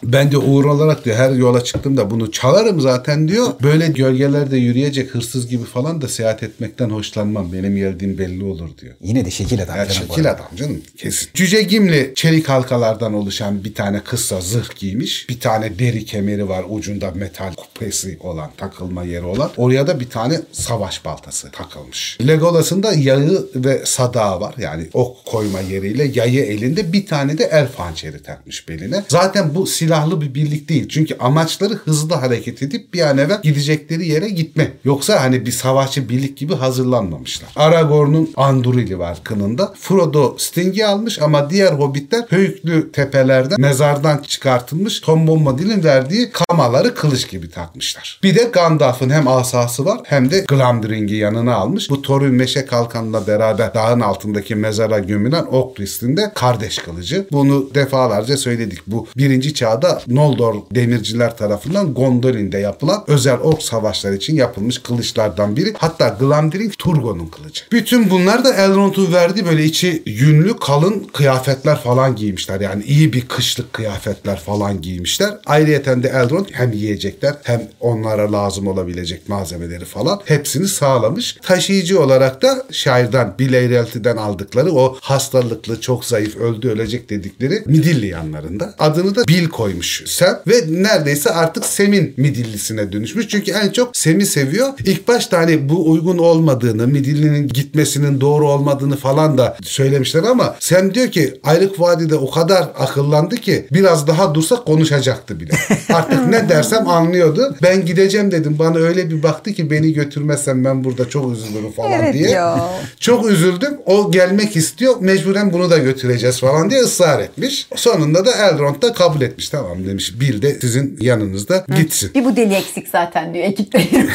Ben 0.03 0.31
de 0.31 0.37
uğur 0.37 0.65
olarak 0.65 1.05
diyor 1.05 1.15
her 1.15 1.31
yola 1.31 1.63
çıktığımda 1.63 2.11
bunu 2.11 2.31
çalarım 2.31 2.81
zaten 2.81 3.27
diyor. 3.27 3.47
Böyle 3.63 3.87
gölgelerde 3.87 4.57
yürüyecek 4.57 5.15
hırsız 5.15 5.47
gibi 5.47 5.63
falan 5.63 6.01
da 6.01 6.07
seyahat 6.07 6.43
etmekten 6.43 6.89
hoşlanmam. 6.89 7.53
Benim 7.53 7.75
geldiğim 7.75 8.17
belli 8.17 8.43
olur 8.43 8.69
diyor. 8.81 8.93
Yine 9.01 9.25
de 9.25 9.31
şekil 9.31 9.63
adam. 9.63 9.77
Ya 9.77 9.87
canım 9.87 10.07
şekil 10.07 10.31
adam 10.31 10.45
canım 10.55 10.81
kesin. 10.97 11.29
Cüce 11.33 11.61
Gimli 11.61 12.13
çelik 12.15 12.49
halkalardan 12.49 13.13
oluşan 13.13 13.63
bir 13.63 13.73
tane 13.73 13.99
kısa 13.99 14.41
zırh 14.41 14.75
giymiş. 14.75 15.29
Bir 15.29 15.39
tane 15.39 15.79
deri 15.79 16.05
kemeri 16.05 16.49
var 16.49 16.65
ucunda 16.69 17.11
metal 17.11 17.53
kupesi 17.53 18.17
olan 18.19 18.49
takılma 18.57 19.03
yeri 19.03 19.25
olan. 19.25 19.51
Oraya 19.57 19.87
da 19.87 19.99
bir 19.99 20.09
tane 20.09 20.41
savaş 20.51 21.05
baltası 21.05 21.51
takılmış. 21.51 22.17
Legolas'ın 22.27 22.83
da 22.83 22.93
yağı 22.93 23.47
ve 23.55 23.81
sadağı 23.85 24.41
var. 24.41 24.55
Yani 24.57 24.87
ok 24.93 25.25
koyma 25.25 25.59
yeriyle 25.59 26.07
yayı 26.25 26.45
elinde 26.45 26.93
bir 26.93 27.05
tane 27.05 27.37
de 27.37 27.43
el 27.51 27.67
hançeri 27.77 28.23
takmış 28.23 28.69
beline. 28.69 29.03
Zaten 29.07 29.55
bu 29.55 29.67
silahlı 29.67 30.21
bir 30.21 30.33
birlik 30.33 30.69
değil. 30.69 30.89
Çünkü 30.89 31.15
amaçları 31.19 31.73
hızlı 31.73 32.15
hareket 32.15 32.61
edip 32.63 32.93
bir 32.93 33.01
an 33.01 33.17
evvel 33.17 33.41
gidecekleri 33.41 34.07
yere 34.07 34.29
gitme. 34.29 34.71
Yoksa 34.83 35.21
hani 35.21 35.45
bir 35.45 35.51
savaşçı 35.51 36.09
birlik 36.09 36.37
gibi 36.37 36.55
hazırlanmamışlar. 36.55 37.49
Aragorn'un 37.55 38.33
Andurili 38.35 38.99
var 38.99 39.17
kınında. 39.23 39.73
Frodo 39.79 40.35
Sting'i 40.37 40.85
almış 40.85 41.21
ama 41.21 41.49
diğer 41.49 41.71
hobbitler 41.71 42.25
Höyüklü 42.29 42.91
tepelerden 42.91 43.61
mezardan 43.61 44.17
çıkartılmış 44.17 44.99
Tom 44.99 45.27
Bombadil'in 45.27 45.83
verdiği 45.83 46.31
kamaları 46.31 46.95
kılıç 46.95 47.29
gibi 47.29 47.49
takmışlar. 47.49 48.19
Bir 48.23 48.35
de 48.35 48.43
Gandalf'ın 48.43 49.09
hem 49.09 49.27
asası 49.27 49.85
var 49.85 49.99
hem 50.03 50.31
de 50.31 50.45
Glamdring'i 50.47 51.15
yanına 51.15 51.55
almış. 51.55 51.89
Bu 51.89 52.01
Thorin 52.01 52.33
meşe 52.33 52.65
kalkanla 52.65 53.27
beraber 53.27 53.73
dağın 53.73 53.99
altındaki 53.99 54.55
mezara 54.55 54.99
gömülen 54.99 55.45
Oaklist'in 55.45 56.14
de 56.17 56.31
kardeş 56.35 56.77
kılıcı. 56.77 57.27
Bunu 57.31 57.69
defalarca 57.75 58.37
söyledik. 58.37 58.79
Bu 58.87 59.07
birinci 59.17 59.53
çağda 59.53 60.01
Noldor 60.07 60.55
demirciler 60.71 61.37
tarafından 61.37 61.93
Gondolin'de 61.93 62.57
yapılan 62.57 63.03
özel 63.07 63.37
ork 63.37 63.61
savaşları 63.61 64.15
için 64.15 64.35
yapılmış 64.35 64.77
kılıçlardan 64.77 65.55
biri. 65.55 65.73
Hatta 65.77 66.07
Glamdring 66.19 66.73
Turgon'un 66.77 67.27
kılıcı. 67.27 67.63
Bütün 67.71 68.09
bunlar 68.09 68.43
da 68.45 68.53
Elrond'un 68.53 69.13
verdiği 69.13 69.45
böyle 69.45 69.63
içi 69.63 70.03
yünlü 70.05 70.57
kalın 70.57 71.07
kıyafetler 71.13 71.79
falan 71.79 72.15
giymişler. 72.15 72.61
Yani 72.61 72.83
iyi 72.83 73.13
bir 73.13 73.27
kışlık 73.27 73.73
kıyafetler 73.73 74.39
falan 74.39 74.81
giymişler. 74.81 75.37
Ayrıyeten 75.45 76.03
de 76.03 76.07
Elrond 76.07 76.45
hem 76.51 76.71
yiyecekler 76.71 77.35
hem 77.43 77.67
onlara 77.79 78.31
lazım 78.31 78.67
olabilecek 78.67 79.29
malzemeleri 79.29 79.85
falan 79.85 80.21
hepsini 80.25 80.67
sağlamış. 80.67 81.37
Taşıyıcı 81.41 82.01
olarak 82.01 82.41
da 82.41 82.65
şairden 82.71 83.33
Bill 83.39 83.53
Eyrelti'den 83.53 84.17
aldıkları 84.17 84.71
o 84.71 84.97
hastalıklı 85.01 85.81
çok 85.81 86.04
zayıf 86.05 86.35
öldü 86.37 86.69
ölecek 86.69 87.09
dedikleri 87.09 87.63
Midilli 87.65 88.07
yanlarında. 88.07 88.75
Adını 88.79 89.15
da 89.15 89.27
Bill 89.27 89.47
koymuş 89.49 90.03
Sam 90.07 90.39
ve 90.47 90.55
neredeyse 90.69 91.29
artık 91.29 91.65
Sem'in 91.65 92.13
Midillisine 92.17 92.91
dönüşmüş. 92.91 93.27
Çünkü 93.27 93.51
en 93.51 93.69
çok 93.69 93.97
Sem'i 93.97 94.25
seviyor. 94.25 94.67
İlk 94.85 95.07
başta 95.07 95.37
hani 95.37 95.69
bu 95.69 95.91
uygun 95.91 96.17
olmadığını, 96.17 96.87
Midilli'nin 96.87 97.47
gitmesinin 97.47 98.21
doğru 98.21 98.49
olmadığını 98.49 98.97
falan 98.97 99.37
da 99.37 99.57
söylemişler 99.63 100.23
ama 100.23 100.55
Sam 100.59 100.93
diyor 100.93 101.11
ki 101.11 101.39
Ayrık 101.43 101.79
Vadi'de 101.79 102.15
o 102.15 102.31
kadar 102.31 102.61
akıllandı 102.79 103.35
ki 103.35 103.67
biraz 103.71 104.07
daha 104.07 104.35
dursa 104.35 104.55
konuşacaktı 104.55 105.39
bile. 105.39 105.53
Artık 105.93 106.27
ne 106.27 106.49
dersem 106.49 106.87
anlıyordu. 106.87 107.55
Ben 107.63 107.85
gideceğim 107.85 108.31
dedim. 108.31 108.55
Bana 108.59 108.77
öyle 108.77 109.09
bir 109.09 109.23
baktı 109.23 109.53
ki 109.53 109.71
beni 109.71 109.93
götürmezsem 109.93 110.65
ben 110.65 110.83
burada 110.83 111.09
çok 111.09 111.33
üzülürüm 111.33 111.71
falan 111.71 111.91
Evet 111.91 112.13
diye. 112.13 112.29
ya. 112.29 112.69
Çok 112.99 113.29
üzüldüm. 113.31 113.73
O 113.85 114.11
gelmek 114.11 114.55
istiyor. 114.55 114.95
Mecburen 114.99 115.53
bunu 115.53 115.69
da 115.69 115.77
götüreceğiz 115.95 116.39
falan 116.39 116.69
diye 116.69 116.81
ısrar 116.81 117.19
etmiş. 117.19 117.67
Sonunda 117.75 118.25
da 118.25 118.31
Elrond 118.31 118.81
da 118.81 118.93
kabul 118.93 119.21
etmiş. 119.21 119.49
Tamam 119.49 119.85
demiş. 119.87 120.19
Bill 120.19 120.41
de 120.41 120.59
sizin 120.61 120.97
yanınızda 121.01 121.65
gitsin. 121.77 122.11
Bir 122.15 122.25
bu 122.25 122.35
deli 122.35 122.53
eksik 122.53 122.87
zaten 122.87 123.33
diyor 123.33 123.45
ekipte. 123.45 123.87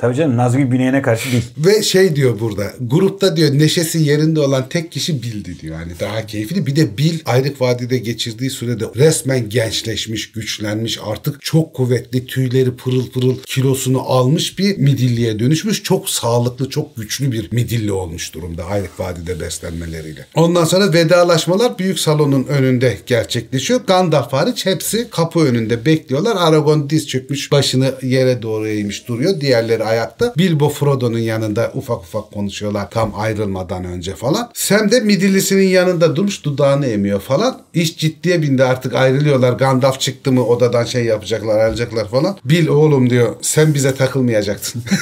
Tabii 0.00 0.16
canım 0.16 0.36
Nazgül 0.36 0.70
Büney'ine 0.70 1.02
karşı 1.02 1.32
değil. 1.32 1.44
Ve 1.58 1.82
şey 1.82 2.16
diyor 2.16 2.40
burada. 2.40 2.72
Grupta 2.80 3.36
diyor 3.36 3.58
neşesi 3.58 3.98
yerinde 3.98 4.40
olan 4.40 4.68
tek 4.68 4.92
kişi 4.92 5.22
Bill'di 5.22 5.60
diyor. 5.60 5.80
Yani 5.80 5.92
daha 6.00 6.26
keyifli. 6.26 6.66
Bir 6.66 6.76
de 6.76 6.98
Bill 6.98 7.18
Ayrık 7.24 7.60
Vadi'de 7.60 7.98
geçirdiği 7.98 8.50
sürede 8.50 8.84
resmen 8.96 9.48
gençleşmiş, 9.48 10.32
güçlenmiş. 10.32 10.98
Artık 11.06 11.42
çok 11.42 11.74
kuvvetli, 11.74 12.26
tüyleri 12.26 12.76
pırıl 12.76 13.10
pırıl 13.10 13.36
kilosunu 13.46 14.00
almış 14.00 14.58
bir 14.58 14.78
midilliye 14.78 15.38
dönüşmüş. 15.38 15.82
Çok 15.82 16.10
sağlıklı, 16.10 16.70
çok 16.70 16.96
güçlü 16.96 17.32
bir 17.32 17.52
midilli 17.52 17.92
olmuş 17.92 18.34
durumda 18.34 18.64
Ayrık 18.64 19.00
Vadi'de 19.00 19.40
beslenmeleriyle. 19.40 20.23
Ondan 20.34 20.64
sonra 20.64 20.92
vedalaşmalar 20.92 21.78
büyük 21.78 21.98
salonun 21.98 22.44
önünde 22.44 22.98
gerçekleşiyor. 23.06 23.80
Gandalf 23.86 24.32
hariç 24.32 24.66
hepsi 24.66 25.10
kapı 25.10 25.40
önünde 25.40 25.84
bekliyorlar. 25.84 26.36
Aragorn 26.38 26.90
diz 26.90 27.08
çökmüş, 27.08 27.52
başını 27.52 27.94
yere 28.02 28.42
doğru 28.42 28.68
eğmiş 28.68 29.08
duruyor. 29.08 29.40
Diğerleri 29.40 29.82
hayatta. 29.82 30.34
Bilbo 30.38 30.68
Frodo'nun 30.68 31.18
yanında 31.18 31.72
ufak 31.74 31.98
ufak 31.98 32.32
konuşuyorlar 32.32 32.90
tam 32.90 33.12
ayrılmadan 33.16 33.84
önce 33.84 34.14
falan. 34.14 34.50
Sam 34.54 34.90
de 34.90 35.00
Midillisinin 35.00 35.68
yanında 35.68 36.16
durmuş 36.16 36.44
dudağını 36.44 36.86
emiyor 36.86 37.20
falan. 37.20 37.60
İş 37.74 37.98
ciddiye 37.98 38.42
bindi 38.42 38.64
artık 38.64 38.94
ayrılıyorlar. 38.94 39.52
Gandalf 39.52 40.00
çıktı 40.00 40.32
mı 40.32 40.46
odadan 40.46 40.84
şey 40.84 41.04
yapacaklar 41.04 41.58
ayrılacaklar 41.58 42.08
falan. 42.08 42.38
Bil 42.44 42.66
oğlum 42.66 43.10
diyor 43.10 43.36
sen 43.42 43.74
bize 43.74 43.94
takılmayacaksın. 43.94 44.82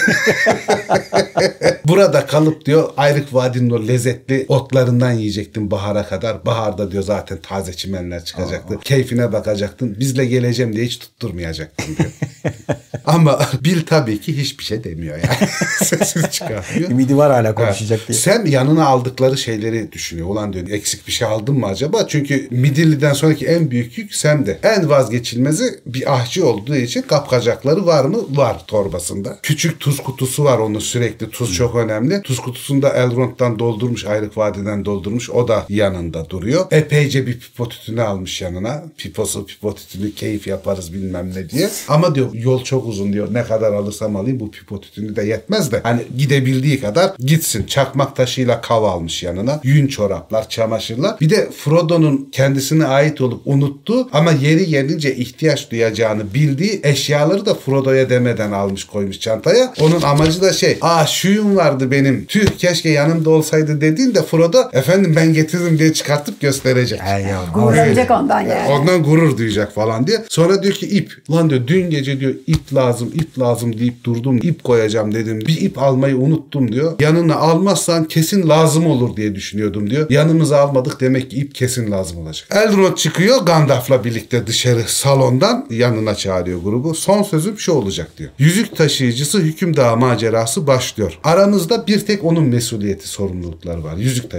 Burada 1.85 2.27
kalıp 2.27 2.67
diyor 2.67 2.91
Ayrık 2.97 3.35
Vadi'nin 3.35 3.71
o 3.71 3.87
lezzetli 3.89 4.47
otlarından 4.49 5.12
yiyecektin 5.12 5.70
bahara 5.70 6.07
kadar. 6.07 6.46
Baharda 6.46 6.92
diyor 6.92 7.03
zaten 7.03 7.38
taze 7.42 7.72
çimenler 7.72 8.25
çıkacaktı. 8.25 8.79
Keyfine 8.85 9.33
bakacaktın. 9.33 9.96
Bizle 10.01 10.25
geleceğim 10.27 10.72
diye 10.72 10.85
hiç 10.85 10.98
tutturmayacaktın 10.98 11.96
diyor. 11.96 12.11
Ama 13.07 13.40
Bil 13.64 13.81
tabii 13.87 14.20
ki 14.20 14.37
hiçbir 14.37 14.64
şey 14.64 14.85
demiyor 14.85 15.16
yani. 15.16 15.51
Sesini 15.85 16.31
çıkartmıyor. 16.31 16.90
Ümidi 16.90 17.16
var 17.16 17.33
hala 17.33 17.55
konuşacak 17.55 18.09
diye. 18.09 18.18
Sam 18.18 18.46
yanına 18.46 18.87
aldıkları 18.87 19.38
şeyleri 19.38 19.92
düşünüyor. 19.92 20.29
Ulan 20.29 20.53
diyor 20.53 20.68
eksik 20.68 21.07
bir 21.07 21.12
şey 21.12 21.29
aldın 21.29 21.59
mı 21.59 21.66
acaba? 21.66 22.07
Çünkü 22.09 22.48
Midilli'den 22.51 23.12
sonraki 23.12 23.46
en 23.46 23.70
büyük 23.70 23.98
yük 23.98 24.14
Sam'de. 24.14 24.59
En 24.62 24.90
vazgeçilmezi 24.90 25.81
bir 25.87 26.14
ahçı 26.14 26.46
olduğu 26.46 26.77
için 26.77 27.03
kapkacakları 27.03 27.87
var 27.87 28.05
mı? 28.05 28.18
Var 28.31 28.66
torbasında. 28.66 29.38
Küçük 29.42 29.81
tuz 29.81 30.01
kutusu 30.01 30.44
var 30.44 30.59
onun 30.59 30.79
sürekli. 30.79 31.31
Tuz 31.31 31.55
çok 31.55 31.77
önemli. 31.77 32.22
Tuz 32.22 32.40
kutusunda 32.40 32.88
Elrond'dan 32.88 33.59
doldurmuş, 33.59 34.05
Ayrık 34.05 34.37
Vadi'den 34.37 34.85
doldurmuş. 34.85 35.02
O 35.33 35.49
da 35.49 35.67
yanında 35.69 36.31
duruyor. 36.31 36.67
Epeyce 36.71 37.27
bir 37.27 37.41
pipo 37.41 37.69
tütünü 37.69 38.03
almış 38.03 38.43
yanına. 38.43 38.85
Piposu 38.97 39.47
pipo 39.47 39.75
tütünü 39.75 40.15
keyif 40.15 40.47
yaparız 40.47 40.93
bilmem 40.93 41.31
ne 41.35 41.51
diye. 41.51 41.69
Ama 41.88 42.15
diyor 42.15 42.29
yol 42.35 42.65
çok 42.65 42.87
uzun 42.87 43.12
diyor. 43.12 43.35
Ne 43.35 43.45
kadar 43.45 43.73
alırsam 43.73 44.17
alayım 44.17 44.41
bu 44.41 44.51
pipo 44.51 44.81
tütünü 44.81 45.17
de 45.17 45.23
yetmez 45.23 45.73
de. 45.73 45.81
Hani 45.83 46.03
gidebildiği 46.19 46.81
kadar 46.81 47.12
gitsin. 47.19 47.67
Çakmak 47.67 48.17
taşıyla 48.17 48.61
kav 48.61 48.83
almış 48.83 49.23
yanına. 49.23 49.61
Yün 49.65 49.87
çoraplar, 49.87 50.49
çamaşırlar. 50.49 51.21
Bir 51.21 51.31
de 51.31 51.51
Frodo'nun 51.51 52.29
kendisine 52.33 52.87
ait 52.87 53.21
olup 53.21 53.43
unuttuğu 53.45 54.09
ama 54.12 54.33
yeri 54.33 54.67
gelince 54.67 55.17
ihtiyaç 55.17 55.71
duyacağını 55.71 56.35
bildiği 56.35 56.81
eşyaları 56.83 57.47
da 57.47 57.55
Frodo'ya 57.55 58.11
demeden 58.11 58.53
almış 58.53 58.85
koymuş 58.85 59.21
çantaya. 59.21 59.75
Onun 59.81 60.03
amacı 60.03 60.43
da 60.43 60.53
şey. 60.53 60.79
Aa 60.81 61.07
şuyum 61.07 61.57
vardı 61.57 61.91
benim. 61.91 62.25
Tüh 62.25 62.47
keşke 62.59 62.88
yanımda 62.88 63.31
olsaydı 63.31 63.81
dediğinde 63.81 64.23
Frodo 64.23 64.59
efendim 64.73 64.91
ben 65.16 65.33
getirdim 65.33 65.78
diye 65.78 65.92
çıkartıp 65.92 66.40
gösterecek. 66.40 67.00
Ay 67.02 67.22
ya, 67.22 67.42
Gururlanacak 67.55 68.11
ondan 68.11 68.40
yani. 68.40 68.68
Ondan 68.68 69.02
gurur 69.02 69.38
duyacak 69.38 69.74
falan 69.74 70.07
diye. 70.07 70.24
Sonra 70.28 70.62
diyor 70.62 70.74
ki 70.74 70.87
ip. 70.87 71.12
Lan 71.31 71.50
diyor 71.50 71.66
dün 71.66 71.90
gece 71.90 72.20
diyor 72.20 72.35
ip 72.46 72.74
lazım 72.74 73.12
ip 73.14 73.38
lazım 73.38 73.78
deyip 73.78 74.05
durdum. 74.05 74.38
İp 74.42 74.64
koyacağım 74.64 75.14
dedim. 75.14 75.40
Bir 75.40 75.61
ip 75.61 75.78
almayı 75.78 76.16
unuttum 76.16 76.72
diyor. 76.72 76.92
Yanına 77.00 77.37
almazsan 77.37 78.05
kesin 78.05 78.48
lazım 78.48 78.87
olur 78.87 79.16
diye 79.16 79.35
düşünüyordum 79.35 79.90
diyor. 79.90 80.11
Yanımıza 80.11 80.61
almadık 80.61 81.00
demek 81.00 81.31
ki 81.31 81.37
ip 81.37 81.55
kesin 81.55 81.90
lazım 81.90 82.18
olacak. 82.18 82.48
Elrond 82.50 82.94
çıkıyor 82.96 83.37
Gandalf'la 83.46 84.05
birlikte 84.05 84.46
dışarı 84.46 84.83
salondan 84.87 85.66
yanına 85.70 86.14
çağırıyor 86.14 86.62
grubu. 86.62 86.94
Son 86.94 87.22
sözüm 87.22 87.59
şu 87.59 87.72
olacak 87.72 88.11
diyor. 88.18 88.31
Yüzük 88.38 88.76
taşıyıcısı 88.76 89.38
hükümdağ 89.38 89.96
macerası 89.96 90.66
başlıyor. 90.66 91.18
Aramızda 91.24 91.87
bir 91.87 92.00
tek 92.00 92.24
onun 92.24 92.44
mesuliyeti 92.44 93.09
sorumlulukları 93.09 93.85
var. 93.85 93.96
Yüzük 93.96 94.31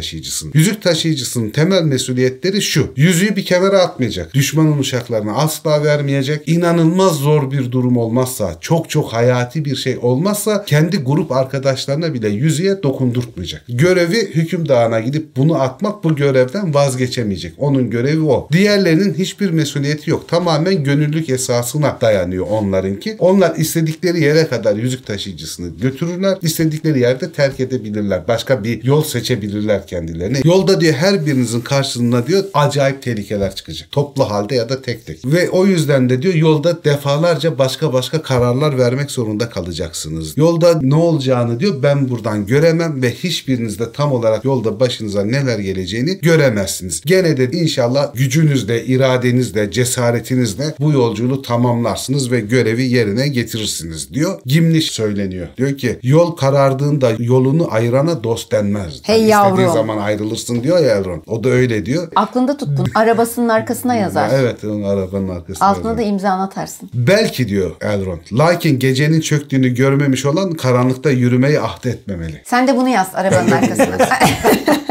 taşıyıcısının. 0.43 0.51
Yüzük 0.53 0.81
taşıyıcısının 0.81 1.49
temel 1.49 1.83
mesuliyetleri 1.83 2.61
şu. 2.61 2.87
Yüzüğü 2.95 3.35
bir 3.35 3.45
kenara 3.45 3.79
atmayacak. 3.79 4.33
Düşmanın 4.33 4.77
uşaklarına 4.77 5.33
asla 5.33 5.83
vermeyecek. 5.83 6.47
İnanılmaz 6.47 7.15
zor 7.15 7.51
bir 7.51 7.71
durum 7.71 7.97
olmazsa, 7.97 8.55
çok 8.61 8.89
çok 8.89 9.13
hayati 9.13 9.65
bir 9.65 9.75
şey 9.75 9.97
olmazsa 10.01 10.65
kendi 10.65 10.97
grup 10.97 11.31
arkadaşlarına 11.31 12.13
bile 12.13 12.29
yüzüğe 12.29 12.83
dokundurtmayacak. 12.83 13.63
Görevi 13.69 14.35
hükümdağına 14.35 14.99
gidip 14.99 15.35
bunu 15.37 15.61
atmak 15.61 16.03
bu 16.03 16.15
görevden 16.15 16.73
vazgeçemeyecek. 16.73 17.53
Onun 17.57 17.89
görevi 17.89 18.21
o. 18.21 18.47
Diğerlerinin 18.51 19.13
hiçbir 19.13 19.49
mesuliyeti 19.49 20.09
yok. 20.09 20.29
Tamamen 20.29 20.83
gönüllülük 20.83 21.29
esasına 21.29 21.97
dayanıyor 22.01 22.45
onlarınki. 22.49 23.15
Onlar 23.19 23.55
istedikleri 23.55 24.23
yere 24.23 24.47
kadar 24.47 24.75
yüzük 24.75 25.05
taşıyıcısını 25.05 25.69
götürürler. 25.81 26.37
İstedikleri 26.41 26.99
yerde 26.99 27.31
terk 27.31 27.59
edebilirler. 27.59 28.27
Başka 28.27 28.63
bir 28.63 28.83
yol 28.83 29.03
seçebilirler 29.03 29.87
kendilerine. 30.33 30.53
Yolda 30.53 30.81
diyor 30.81 30.93
her 30.93 31.25
birinizin 31.25 31.61
karşısına 31.61 32.27
diyor 32.27 32.43
acayip 32.53 33.01
tehlikeler 33.01 33.55
çıkacak. 33.55 33.91
Toplu 33.91 34.29
halde 34.29 34.55
ya 34.55 34.69
da 34.69 34.81
tek 34.81 35.05
tek. 35.05 35.25
Ve 35.25 35.49
o 35.49 35.65
yüzden 35.65 36.09
de 36.09 36.21
diyor 36.21 36.33
yolda 36.33 36.83
defalarca 36.83 37.57
başka 37.57 37.93
başka 37.93 38.21
kararlar 38.21 38.77
vermek 38.77 39.11
zorunda 39.11 39.49
kalacaksınız. 39.49 40.37
Yolda 40.37 40.79
ne 40.81 40.95
olacağını 40.95 41.59
diyor 41.59 41.83
ben 41.83 42.09
buradan 42.09 42.45
göremem 42.45 43.01
ve 43.01 43.11
hiçbiriniz 43.11 43.79
de 43.79 43.91
tam 43.91 44.11
olarak 44.11 44.45
yolda 44.45 44.79
başınıza 44.79 45.25
neler 45.25 45.59
geleceğini 45.59 46.19
göremezsiniz. 46.21 47.01
Gene 47.05 47.37
de 47.37 47.51
inşallah 47.51 48.13
gücünüzle, 48.13 48.85
iradenizle, 48.85 49.71
cesaretinizle 49.71 50.75
bu 50.79 50.91
yolculuğu 50.91 51.41
tamamlarsınız 51.41 52.31
ve 52.31 52.39
görevi 52.39 52.83
yerine 52.83 53.27
getirirsiniz 53.27 54.13
diyor. 54.13 54.39
Gimli 54.45 54.81
söyleniyor. 54.81 55.47
Diyor 55.57 55.77
ki 55.77 55.99
yol 56.03 56.31
karardığında 56.31 57.11
yolunu 57.19 57.67
ayırana 57.71 58.23
dost 58.23 58.51
denmez. 58.51 59.01
Hey 59.03 59.19
Hani 59.19 59.29
yavrum. 59.29 59.53
İstediğin 59.53 59.73
zaman 59.73 59.97
ayrılırsın 60.23 60.63
diyor 60.63 60.79
ya 60.79 60.97
Elrond. 60.97 61.21
O 61.27 61.43
da 61.43 61.49
öyle 61.49 61.85
diyor. 61.85 62.07
Aklında 62.15 62.57
tuttun. 62.57 62.87
Arabasının 62.95 63.49
arkasına 63.49 63.95
yazar. 63.95 64.29
Evet 64.33 64.63
onun 64.63 64.83
arabanın 64.83 65.29
arkasında. 65.29 65.65
Altına 65.65 65.89
yazıyor. 65.89 65.97
da 65.97 66.11
imzanı 66.11 66.43
atarsın. 66.43 66.89
Belki 66.93 67.47
diyor 67.47 67.71
Elrond. 67.81 68.19
Lakin 68.33 68.79
gecenin 68.79 69.21
çöktüğünü 69.21 69.69
görmemiş 69.69 70.25
olan 70.25 70.51
karanlıkta 70.51 71.09
yürümeyi 71.09 71.59
ahd 71.59 71.83
etmemeli. 71.85 72.41
Sen 72.45 72.67
de 72.67 72.77
bunu 72.77 72.89
yaz 72.89 73.07
arabanın 73.15 73.51
arkasına. 73.51 73.97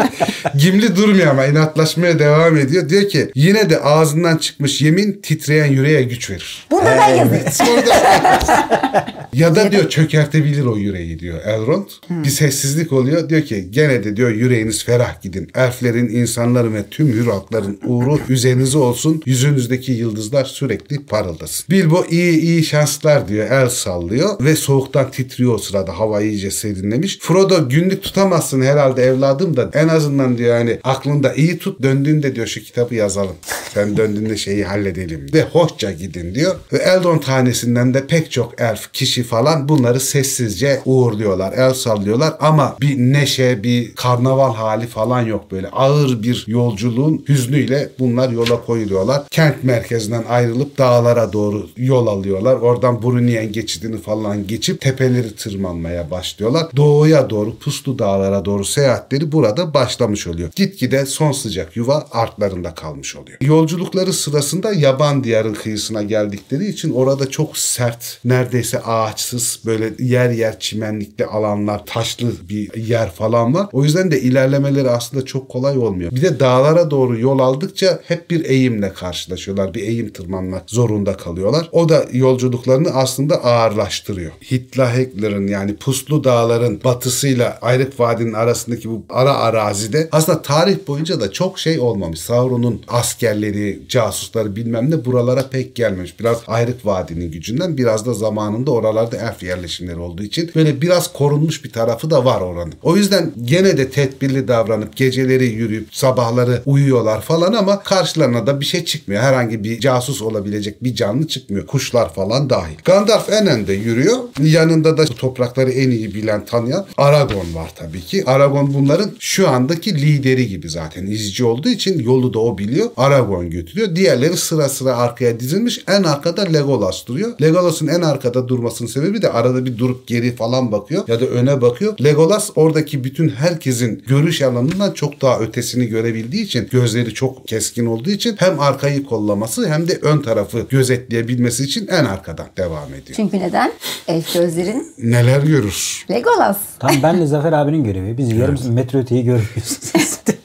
Gimli 0.57 0.97
durmuyor 0.97 1.27
ama 1.27 1.47
inatlaşmaya 1.47 2.19
devam 2.19 2.57
ediyor. 2.57 2.89
Diyor 2.89 3.09
ki 3.09 3.31
yine 3.35 3.71
de 3.71 3.79
ağzından 3.81 4.37
çıkmış 4.37 4.83
yemin 4.83 5.21
titreyen 5.23 5.67
yüreğe 5.67 6.03
güç 6.03 6.31
verir. 6.31 6.67
Burada 6.71 6.97
ben 7.01 7.09
yazayım. 7.09 7.43
Ya 9.33 9.55
da 9.55 9.73
diyor 9.73 9.89
çökertebilir 9.89 10.65
o 10.65 10.77
yüreği 10.77 11.19
diyor 11.19 11.41
Elrond. 11.45 11.87
Bir 12.11 12.31
sessizlik 12.31 12.93
oluyor. 12.93 13.29
Diyor 13.29 13.43
ki 13.43 13.67
gene 13.71 14.05
de 14.05 14.17
diyor 14.17 14.31
yüreğiniz 14.31 14.85
ferah 14.85 15.23
gidin. 15.23 15.49
Elflerin, 15.55 16.09
insanların 16.09 16.75
ve 16.75 16.83
tüm 16.91 17.09
hür 17.09 17.27
halkların 17.27 17.81
uğru 17.85 18.19
üzerinize 18.29 18.79
olsun. 18.79 19.23
Yüzünüzdeki 19.27 19.93
yıldızlar 19.93 20.45
sürekli 20.45 21.05
parıldasın. 21.05 21.67
Bilbo 21.71 22.05
iyi 22.11 22.41
iyi 22.41 22.65
şanslar 22.65 23.29
diyor. 23.29 23.51
El 23.51 23.69
sallıyor 23.69 24.45
ve 24.45 24.57
soğuktan 24.57 25.11
titriyor 25.11 25.55
o 25.55 25.59
sırada. 25.59 25.99
Hava 25.99 26.23
iyice 26.23 26.51
serinlemiş. 26.51 27.19
Frodo 27.19 27.69
günlük 27.69 28.03
tutamazsın 28.03 28.63
herhalde 28.63 29.03
evladım 29.03 29.57
da 29.57 29.71
en 29.75 29.89
azından 29.89 30.12
diyor 30.19 30.59
yani 30.59 30.79
aklında 30.85 31.35
iyi 31.35 31.59
tut 31.59 31.83
döndüğünde 31.83 32.35
diyor 32.35 32.47
şu 32.47 32.61
kitabı 32.61 32.95
yazalım. 32.95 33.37
Sen 33.75 33.97
döndüğünde 33.97 34.37
şeyi 34.37 34.65
halledelim. 34.65 35.27
Ve 35.35 35.43
hoşça 35.43 35.93
gidin 35.93 36.35
diyor. 36.35 36.57
Ve 36.73 36.79
Eldon 36.79 37.19
tanesinden 37.19 37.95
de 37.95 38.07
pek 38.07 38.31
çok 38.31 38.61
elf, 38.61 38.93
kişi 38.93 39.23
falan 39.23 39.69
bunları 39.69 40.01
sessizce 40.01 40.81
uğurluyorlar. 40.85 41.53
El 41.53 41.75
sallıyorlar 41.75 42.35
ama 42.41 42.77
bir 42.81 42.99
neşe, 42.99 43.63
bir 43.63 43.95
karnaval 43.95 44.55
hali 44.55 44.87
falan 44.87 45.23
yok 45.23 45.51
böyle. 45.51 45.69
Ağır 45.69 46.23
bir 46.23 46.45
yolculuğun 46.47 47.25
hüznüyle 47.29 47.89
bunlar 47.99 48.31
yola 48.31 48.65
koyuluyorlar. 48.65 49.23
Kent 49.31 49.65
merkezinden 49.65 50.25
ayrılıp 50.29 50.79
dağlara 50.79 51.33
doğru 51.33 51.67
yol 51.77 52.07
alıyorlar. 52.07 52.55
Oradan 52.55 53.03
Brunien 53.03 53.53
geçidini 53.53 54.01
falan 54.01 54.47
geçip 54.47 54.81
tepeleri 54.81 55.35
tırmanmaya 55.37 56.11
başlıyorlar. 56.11 56.67
Doğuya 56.77 57.31
doğru 57.31 57.59
puslu 57.59 57.99
dağlara 57.99 58.45
doğru 58.45 58.65
seyahatleri 58.65 59.33
burada 59.33 59.75
başlamış 60.03 60.27
oluyor. 60.27 60.51
Gitgide 60.57 61.07
son 61.07 61.33
sıcak 61.33 61.77
yuva 61.77 62.07
artlarında 62.13 62.75
kalmış 62.75 63.17
oluyor. 63.17 63.39
Yolculukları 63.41 64.13
sırasında 64.13 64.73
yaban 64.73 65.25
diyarın 65.25 65.55
kıyısına 65.55 66.03
geldikleri 66.03 66.69
için 66.69 66.93
orada 66.93 67.31
çok 67.31 67.59
sert, 67.59 68.21
neredeyse 68.25 68.81
ağaçsız 68.81 69.61
böyle 69.67 69.93
yer 69.99 70.31
yer 70.31 70.61
çimenlikli 70.61 71.27
alanlar, 71.27 71.87
taşlı 71.87 72.33
bir 72.49 72.75
yer 72.75 73.11
falan 73.11 73.55
var. 73.55 73.67
O 73.73 73.85
yüzden 73.85 74.11
de 74.11 74.21
ilerlemeleri 74.21 74.91
aslında 74.91 75.25
çok 75.25 75.49
kolay 75.49 75.79
olmuyor. 75.79 76.11
Bir 76.11 76.23
de 76.23 76.41
dağlara 76.41 76.91
doğru 76.91 77.19
yol 77.21 77.39
aldıkça 77.39 78.01
hep 78.05 78.31
bir 78.31 78.45
eğimle 78.45 78.93
karşılaşıyorlar. 78.93 79.75
Bir 79.75 79.83
eğim 79.83 80.13
tırmanmak 80.13 80.71
zorunda 80.71 81.17
kalıyorlar. 81.17 81.69
O 81.73 81.89
da 81.89 82.05
yolculuklarını 82.13 82.91
aslında 82.91 83.45
ağırlaştırıyor. 83.45 84.33
Hitlaheklerin 84.51 85.49
yani 85.49 85.77
puslu 85.77 86.25
dağların 86.25 86.81
batısıyla 86.85 87.59
Ayrık 87.63 88.01
Vadi'nin 88.01 88.33
arasındaki 88.33 88.91
bu 88.91 89.05
ara 89.11 89.35
arazi 89.35 89.82
mazide. 89.83 90.09
Aslında 90.13 90.43
tarih 90.43 90.77
boyunca 90.89 91.21
da 91.21 91.33
çok 91.33 91.59
şey 91.59 91.79
olmamış. 91.81 92.21
Sauron'un 92.21 92.81
askerleri, 92.89 93.83
casusları 93.89 94.57
bilmem 94.57 94.91
ne 94.91 95.05
buralara 95.05 95.49
pek 95.49 95.75
gelmemiş. 95.75 96.21
Biraz 96.21 96.39
Ayrık 96.47 96.87
Vadi'nin 96.87 97.31
gücünden 97.31 97.77
biraz 97.79 98.07
da 98.07 98.15
zamanında 98.15 98.71
oralarda 98.71 99.17
elf 99.17 99.43
yerleşimleri 99.43 99.99
olduğu 99.99 100.23
için 100.23 100.51
böyle 100.55 100.81
biraz 100.81 101.13
korunmuş 101.13 101.65
bir 101.65 101.73
tarafı 101.73 102.11
da 102.11 102.25
var 102.25 102.41
oranın. 102.41 102.75
O 102.83 102.97
yüzden 102.97 103.33
gene 103.45 103.77
de 103.77 103.91
tedbirli 103.91 104.49
davranıp 104.49 104.97
geceleri 104.97 105.47
yürüyüp 105.47 105.95
sabahları 105.95 106.63
uyuyorlar 106.67 107.21
falan 107.21 107.53
ama 107.53 107.83
karşılarına 107.83 108.47
da 108.47 108.61
bir 108.61 108.65
şey 108.65 108.85
çıkmıyor. 108.85 109.23
Herhangi 109.23 109.65
bir 109.65 109.81
casus 109.81 110.23
olabilecek 110.23 110.85
bir 110.85 110.95
canlı 110.95 111.29
çıkmıyor. 111.29 111.67
Kuşlar 111.67 112.15
falan 112.15 112.51
dahil. 112.51 112.75
Gandalf 112.85 113.33
en 113.33 113.47
önde 113.47 113.73
yürüyor. 113.73 114.19
Yanında 114.43 114.99
da 114.99 115.03
bu 115.03 115.15
toprakları 115.15 115.71
en 115.71 115.91
iyi 115.91 116.15
bilen, 116.15 116.45
tanıyan 116.45 116.87
Aragon 116.97 117.55
var 117.55 117.71
tabii 117.77 118.01
ki. 118.01 118.25
Aragon 118.27 118.75
bunların 118.75 119.11
şu 119.19 119.49
andaki 119.73 119.95
lideri 119.95 120.49
gibi 120.49 120.69
zaten. 120.69 121.07
izci 121.07 121.45
olduğu 121.45 121.69
için 121.69 121.99
yolu 121.99 122.35
da 122.35 122.39
o 122.39 122.59
biliyor. 122.59 122.91
Aragon 122.97 123.51
götürüyor. 123.51 123.97
Diğerleri 123.97 124.37
sıra 124.37 124.69
sıra 124.69 124.97
arkaya 124.97 125.41
dizilmiş. 125.41 125.85
En 125.89 126.03
arkada 126.03 126.43
Legolas 126.43 127.07
duruyor. 127.07 127.31
Legolas'ın 127.43 127.87
en 127.87 128.01
arkada 128.01 128.49
durmasının 128.49 128.89
sebebi 128.89 129.23
de 129.23 129.31
arada 129.31 129.65
bir 129.65 129.79
durup 129.79 130.07
geri 130.07 130.37
falan 130.37 130.73
bakıyor 130.73 131.09
ya 131.09 131.21
da 131.21 131.27
öne 131.27 131.61
bakıyor. 131.61 131.95
Legolas 132.05 132.51
oradaki 132.57 133.05
bütün 133.05 133.29
herkesin 133.29 134.03
görüş 134.07 134.43
alanından 134.43 134.93
çok 134.93 135.23
daha 135.23 135.39
ötesini 135.41 135.87
görebildiği 135.87 136.45
için 136.45 136.69
gözleri 136.71 137.15
çok 137.15 137.49
keskin 137.49 137.87
olduğu 137.87 138.11
için 138.11 138.37
hem 138.39 138.61
arkayı 138.61 139.05
kollaması 139.05 139.69
hem 139.69 139.89
de 139.89 139.99
ön 140.03 140.19
tarafı 140.19 140.67
gözetleyebilmesi 140.71 141.65
için 141.65 141.87
en 141.87 142.05
arkadan 142.05 142.47
devam 142.57 142.89
ediyor. 142.89 143.17
Çünkü 143.17 143.39
neden? 143.39 143.73
Elf 144.09 144.35
gözlerin 144.35 144.93
Neler 144.99 145.41
görür? 145.43 146.07
Legolas. 146.11 146.59
Tam 146.79 147.03
benle 147.03 147.27
Zafer 147.27 147.53
abinin 147.53 147.85
görevi. 147.85 148.19
Biz 148.19 148.33
yarım 148.33 148.75
metre 148.75 148.99
öteyi 148.99 149.25
görmüyoruz. 149.25 149.62
Jesus. 149.93 150.42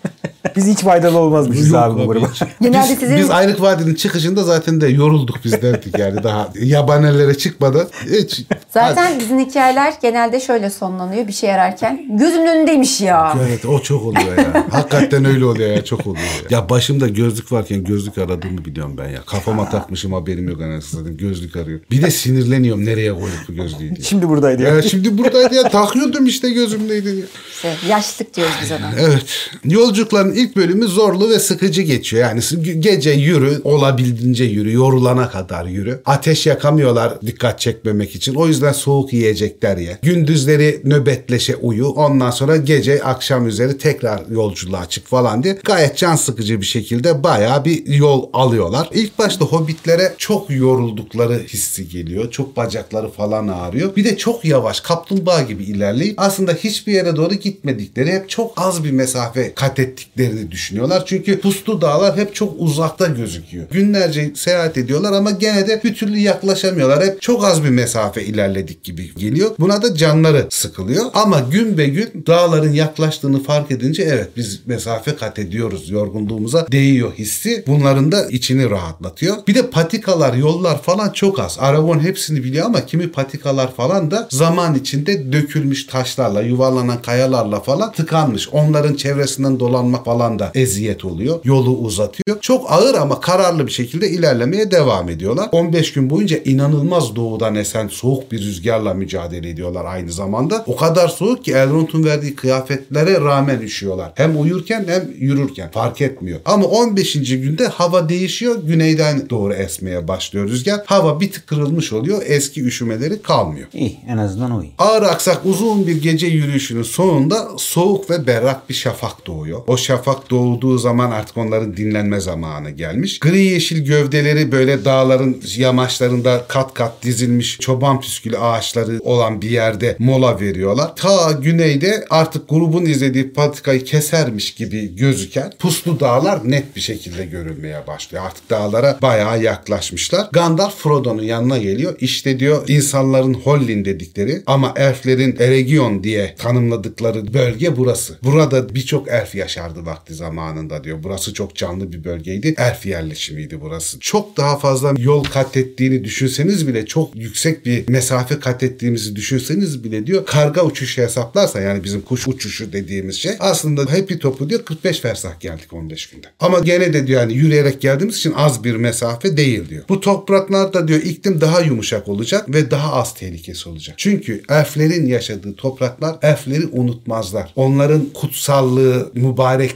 Biz 0.55 0.67
hiç 0.67 0.79
faydalı 0.79 1.17
olmazmışız 1.19 1.67
Yok 1.69 1.77
abi 1.77 1.99
bu 1.99 2.07
gruba. 2.07 2.27
Genelde 2.61 2.89
biz, 2.91 2.99
sizin- 2.99 3.17
biz 3.17 3.29
Ayrık 3.29 3.61
Vadi'nin 3.61 3.95
çıkışında 3.95 4.43
zaten 4.43 4.81
de 4.81 4.87
yorulduk 4.87 5.37
biz 5.45 5.51
derdik 5.61 5.97
yani 5.99 6.23
daha 6.23 6.49
yabanellere 6.61 7.37
çıkmadan. 7.37 7.87
Hiç. 8.21 8.41
Zaten 8.69 9.19
bizim 9.19 9.39
hikayeler 9.39 9.93
genelde 10.01 10.39
şöyle 10.39 10.69
sonlanıyor 10.69 11.27
bir 11.27 11.33
şey 11.33 11.53
ararken. 11.53 12.17
Gözümün 12.17 12.47
önündeymiş 12.47 13.01
ya. 13.01 13.37
Evet 13.47 13.65
o 13.65 13.79
çok 13.79 14.03
oluyor 14.03 14.37
ya. 14.37 14.65
Hakikaten 14.71 15.25
öyle 15.25 15.45
oluyor 15.45 15.69
ya 15.69 15.83
çok 15.85 16.07
oluyor 16.07 16.25
ya. 16.49 16.57
Ya 16.57 16.69
başımda 16.69 17.07
gözlük 17.07 17.51
varken 17.51 17.83
gözlük 17.83 18.17
aradığımı 18.17 18.65
biliyorum 18.65 18.95
ben 18.97 19.09
ya. 19.09 19.21
Kafama 19.25 19.69
takmışım 19.69 20.13
haberim 20.13 20.49
yok 20.49 20.61
anasını 20.61 20.99
satayım 20.99 21.17
gözlük 21.17 21.55
arıyor. 21.55 21.79
Bir 21.91 22.01
de 22.01 22.11
sinirleniyorum 22.11 22.85
nereye 22.85 23.13
koyduk 23.13 23.39
bu 23.49 23.53
gözlüğü 23.53 23.79
diye. 23.79 24.01
Şimdi 24.03 24.29
buradaydı 24.29 24.63
ya. 24.63 24.69
Ya 24.75 24.81
şimdi 24.81 25.17
buradaydı 25.17 25.55
ya 25.55 25.63
takıyordum 25.69 26.25
işte 26.25 26.49
gözümdeydi 26.49 27.13
diye. 27.15 27.25
İşte 27.51 27.73
yaşlık 27.89 28.35
diyoruz 28.35 28.53
biz 28.63 28.71
ona. 28.71 28.91
Evet. 28.99 29.49
Yolculukların 29.65 30.33
ilk 30.37 30.55
bölümü 30.55 30.87
zorlu 30.87 31.29
ve 31.29 31.39
sıkıcı 31.39 31.81
geçiyor. 31.81 32.23
Yani 32.23 32.39
ge- 32.39 32.79
gece 32.79 33.11
yürü, 33.11 33.61
olabildiğince 33.63 34.43
yürü, 34.43 34.73
yorulana 34.73 35.29
kadar 35.29 35.65
yürü. 35.65 36.01
Ateş 36.05 36.45
yakamıyorlar 36.45 37.21
dikkat 37.21 37.59
çekmemek 37.59 38.15
için. 38.15 38.35
O 38.35 38.47
yüzden 38.47 38.71
soğuk 38.71 39.13
yiyecekler 39.13 39.77
ye. 39.77 39.97
Gündüzleri 40.01 40.81
nöbetleşe 40.83 41.55
uyu. 41.55 41.87
Ondan 41.87 42.31
sonra 42.31 42.57
gece 42.57 43.03
akşam 43.03 43.47
üzeri 43.47 43.77
tekrar 43.77 44.21
yolculuğa 44.31 44.89
çık 44.89 45.07
falan 45.07 45.43
diye 45.43 45.57
gayet 45.63 45.97
can 45.97 46.15
sıkıcı 46.15 46.61
bir 46.61 46.65
şekilde 46.65 47.23
bayağı 47.23 47.65
bir 47.65 47.87
yol 47.87 48.29
alıyorlar. 48.33 48.89
İlk 48.93 49.19
başta 49.19 49.45
hobbitlere 49.45 50.13
çok 50.17 50.49
yoruldukları 50.49 51.39
hissi 51.47 51.89
geliyor. 51.89 52.31
Çok 52.31 52.57
bacakları 52.57 53.09
falan 53.09 53.47
ağrıyor. 53.47 53.95
Bir 53.95 54.03
de 54.03 54.17
çok 54.17 54.45
yavaş 54.45 54.79
kaplumbağa 54.79 55.41
gibi 55.41 55.63
ilerleyip 55.63 56.19
aslında 56.19 56.53
hiçbir 56.53 56.93
yere 56.93 57.15
doğru 57.15 57.33
gitmedikleri 57.33 58.11
hep 58.11 58.29
çok 58.29 58.53
az 58.57 58.83
bir 58.83 58.91
mesafe 58.91 59.53
kat 59.53 59.79
ettiklerini 60.17 60.51
düşünüyorlar. 60.51 61.03
Çünkü 61.05 61.39
puslu 61.39 61.81
dağlar 61.81 62.17
hep 62.17 62.35
çok 62.35 62.53
uzakta 62.57 63.07
gözüküyor. 63.07 63.65
Günlerce 63.71 64.31
seyahat 64.35 64.77
ediyorlar 64.77 65.13
ama 65.13 65.31
gene 65.31 65.67
de 65.67 65.81
bir 65.83 65.95
türlü 65.95 66.17
yaklaşamıyorlar. 66.17 67.05
Hep 67.05 67.21
çok 67.21 67.45
az 67.45 67.63
bir 67.63 67.69
mesafe 67.69 68.23
ilerledik 68.23 68.83
gibi 68.83 69.13
geliyor. 69.13 69.51
Buna 69.59 69.81
da 69.81 69.95
canları 69.95 70.47
sıkılıyor. 70.49 71.05
Ama 71.13 71.39
gün 71.39 71.77
be 71.77 71.85
gün 71.85 72.23
dağların 72.27 72.73
yaklaştığını 72.73 73.43
fark 73.43 73.71
edince 73.71 74.03
evet 74.03 74.29
biz 74.37 74.59
mesafe 74.65 75.15
kat 75.15 75.39
ediyoruz. 75.39 75.89
Yorgunluğumuza 75.89 76.67
değiyor 76.71 77.11
hissi. 77.17 77.63
Bunların 77.67 78.11
da 78.11 78.25
içini 78.25 78.69
rahatlatıyor. 78.69 79.35
Bir 79.47 79.55
de 79.55 79.69
patikalar, 79.69 80.33
yollar 80.33 80.81
falan 80.81 81.09
çok 81.09 81.39
az. 81.39 81.57
Aragon 81.59 81.99
hepsini 81.99 82.43
biliyor 82.43 82.65
ama 82.65 82.85
kimi 82.85 83.11
patikalar 83.11 83.75
falan 83.75 84.11
da 84.11 84.27
zaman 84.31 84.75
içinde 84.75 85.31
dökülmüş 85.31 85.85
taşlarla, 85.85 86.41
yuvarlanan 86.41 87.01
kayalarla 87.01 87.59
falan 87.59 87.91
tıkanmış. 87.91 88.49
Onların 88.49 88.95
çevresinden 88.95 89.59
dolanmak 89.59 90.06
falan 90.07 90.39
da 90.39 90.51
eziyet 90.55 91.05
oluyor. 91.05 91.39
Yolu 91.43 91.77
uzatıyor. 91.77 92.37
Çok 92.41 92.71
ağır 92.71 92.95
ama 92.95 93.19
kararlı 93.19 93.67
bir 93.67 93.71
şekilde 93.71 94.09
ilerlemeye 94.09 94.71
devam 94.71 95.09
ediyorlar. 95.09 95.49
15 95.51 95.93
gün 95.93 96.09
boyunca 96.09 96.37
inanılmaz 96.37 97.15
doğudan 97.15 97.55
esen 97.55 97.87
soğuk 97.87 98.31
bir 98.31 98.39
rüzgarla 98.39 98.93
mücadele 98.93 99.49
ediyorlar 99.49 99.85
aynı 99.85 100.11
zamanda. 100.11 100.63
O 100.67 100.75
kadar 100.75 101.07
soğuk 101.07 101.45
ki 101.45 101.51
Elrond'un 101.51 102.03
verdiği 102.03 102.35
kıyafetlere 102.35 103.21
rağmen 103.21 103.59
üşüyorlar. 103.59 104.11
Hem 104.15 104.41
uyurken 104.41 104.85
hem 104.87 105.11
yürürken 105.17 105.71
fark 105.71 106.01
etmiyor. 106.01 106.39
Ama 106.45 106.65
15. 106.65 107.13
günde 107.13 107.67
hava 107.67 108.09
değişiyor. 108.09 108.55
Güneyden 108.63 109.29
doğru 109.29 109.53
esmeye 109.53 110.07
başlıyor 110.07 110.49
rüzgar. 110.49 110.81
Hava 110.85 111.19
bir 111.19 111.31
tık 111.31 111.47
kırılmış 111.47 111.93
oluyor. 111.93 112.21
Eski 112.25 112.63
üşümeleri 112.63 113.21
kalmıyor. 113.21 113.67
İyi 113.73 113.99
en 114.07 114.17
azından 114.17 114.51
o 114.51 114.63
iyi. 114.63 114.71
Ağır 114.77 115.01
aksak 115.03 115.45
uzun 115.45 115.87
bir 115.87 116.01
gece 116.01 116.27
yürüyüşünün 116.27 116.83
sonunda 116.83 117.47
soğuk 117.57 118.09
ve 118.09 118.27
berrak 118.27 118.69
bir 118.69 118.73
şafak 118.73 119.27
doğuyor. 119.27 119.61
O 119.67 119.77
şafak 119.77 119.96
doğduğu 120.29 120.77
zaman 120.77 121.11
artık 121.11 121.37
onların 121.37 121.77
dinlenme 121.77 122.19
zamanı 122.19 122.69
gelmiş. 122.69 123.19
Gri 123.19 123.43
yeşil 123.43 123.85
gövdeleri 123.85 124.51
böyle 124.51 124.85
dağların 124.85 125.41
yamaçlarında 125.57 126.45
kat 126.47 126.73
kat 126.73 127.03
dizilmiş 127.03 127.57
çoban 127.59 128.01
püskülü 128.01 128.37
ağaçları 128.37 128.99
olan 129.03 129.41
bir 129.41 129.49
yerde 129.49 129.95
mola 129.99 130.39
veriyorlar. 130.39 130.95
Ta 130.95 131.31
güneyde 131.31 132.05
artık 132.09 132.49
grubun 132.49 132.85
izlediği 132.85 133.33
patikayı 133.33 133.83
kesermiş 133.83 134.53
gibi 134.53 134.95
gözüken 134.95 135.53
puslu 135.59 135.99
dağlar 135.99 136.51
net 136.51 136.75
bir 136.75 136.81
şekilde 136.81 137.25
görülmeye 137.25 137.87
başlıyor. 137.87 138.23
Artık 138.25 138.49
dağlara 138.49 138.97
bayağı 139.01 139.43
yaklaşmışlar. 139.43 140.27
Gandalf 140.31 140.75
Frodo'nun 140.75 141.23
yanına 141.23 141.57
geliyor. 141.57 141.95
İşte 141.99 142.39
diyor 142.39 142.63
insanların 142.67 143.33
Hollin 143.33 143.85
dedikleri 143.85 144.43
ama 144.45 144.73
elflerin 144.75 145.35
Eregion 145.39 146.03
diye 146.03 146.35
tanımladıkları 146.35 147.33
bölge 147.33 147.77
burası. 147.77 148.17
Burada 148.23 148.75
birçok 148.75 149.07
elf 149.07 149.35
yaşardı 149.35 149.85
vakti 149.87 150.13
zamanında 150.13 150.83
diyor. 150.83 150.97
Burası 151.03 151.33
çok 151.33 151.55
canlı 151.55 151.91
bir 151.93 152.03
bölgeydi. 152.03 152.55
Elf 152.57 152.85
yerleşimiydi 152.85 153.61
burası. 153.61 153.99
Çok 153.99 154.37
daha 154.37 154.57
fazla 154.57 154.93
yol 154.97 155.23
kat 155.23 155.57
ettiğini 155.57 156.03
düşünseniz 156.03 156.67
bile 156.67 156.85
çok 156.85 157.15
yüksek 157.15 157.65
bir 157.65 157.89
mesafe 157.89 158.39
kat 158.39 158.63
ettiğimizi 158.63 159.15
düşünseniz 159.15 159.83
bile 159.83 160.07
diyor 160.07 160.25
karga 160.25 160.63
uçuşu 160.63 161.01
hesaplarsa 161.01 161.61
yani 161.61 161.83
bizim 161.83 162.01
kuş 162.01 162.27
uçuşu 162.27 162.73
dediğimiz 162.73 163.15
şey 163.15 163.31
aslında 163.39 163.81
Happy 163.81 164.13
Top'u 164.13 164.49
diyor 164.49 164.65
45 164.65 164.99
fersah 164.99 165.39
geldik 165.39 165.73
15 165.73 166.09
günde. 166.09 166.27
Ama 166.39 166.59
gene 166.59 166.93
de 166.93 167.07
diyor 167.07 167.21
yani 167.21 167.33
yürüyerek 167.33 167.81
geldiğimiz 167.81 168.17
için 168.17 168.33
az 168.35 168.63
bir 168.63 168.75
mesafe 168.75 169.37
değil 169.37 169.69
diyor. 169.69 169.83
Bu 169.89 169.99
topraklarda 169.99 170.87
diyor 170.87 171.01
iklim 171.01 171.41
daha 171.41 171.61
yumuşak 171.61 172.07
olacak 172.07 172.53
ve 172.53 172.71
daha 172.71 172.93
az 172.93 173.13
tehlikesi 173.13 173.69
olacak. 173.69 173.95
Çünkü 173.97 174.41
elflerin 174.49 175.05
yaşadığı 175.05 175.55
topraklar 175.55 176.15
elfleri 176.21 176.67
unutmazlar. 176.71 177.53
Onların 177.55 178.05
kutsallığı, 178.13 179.11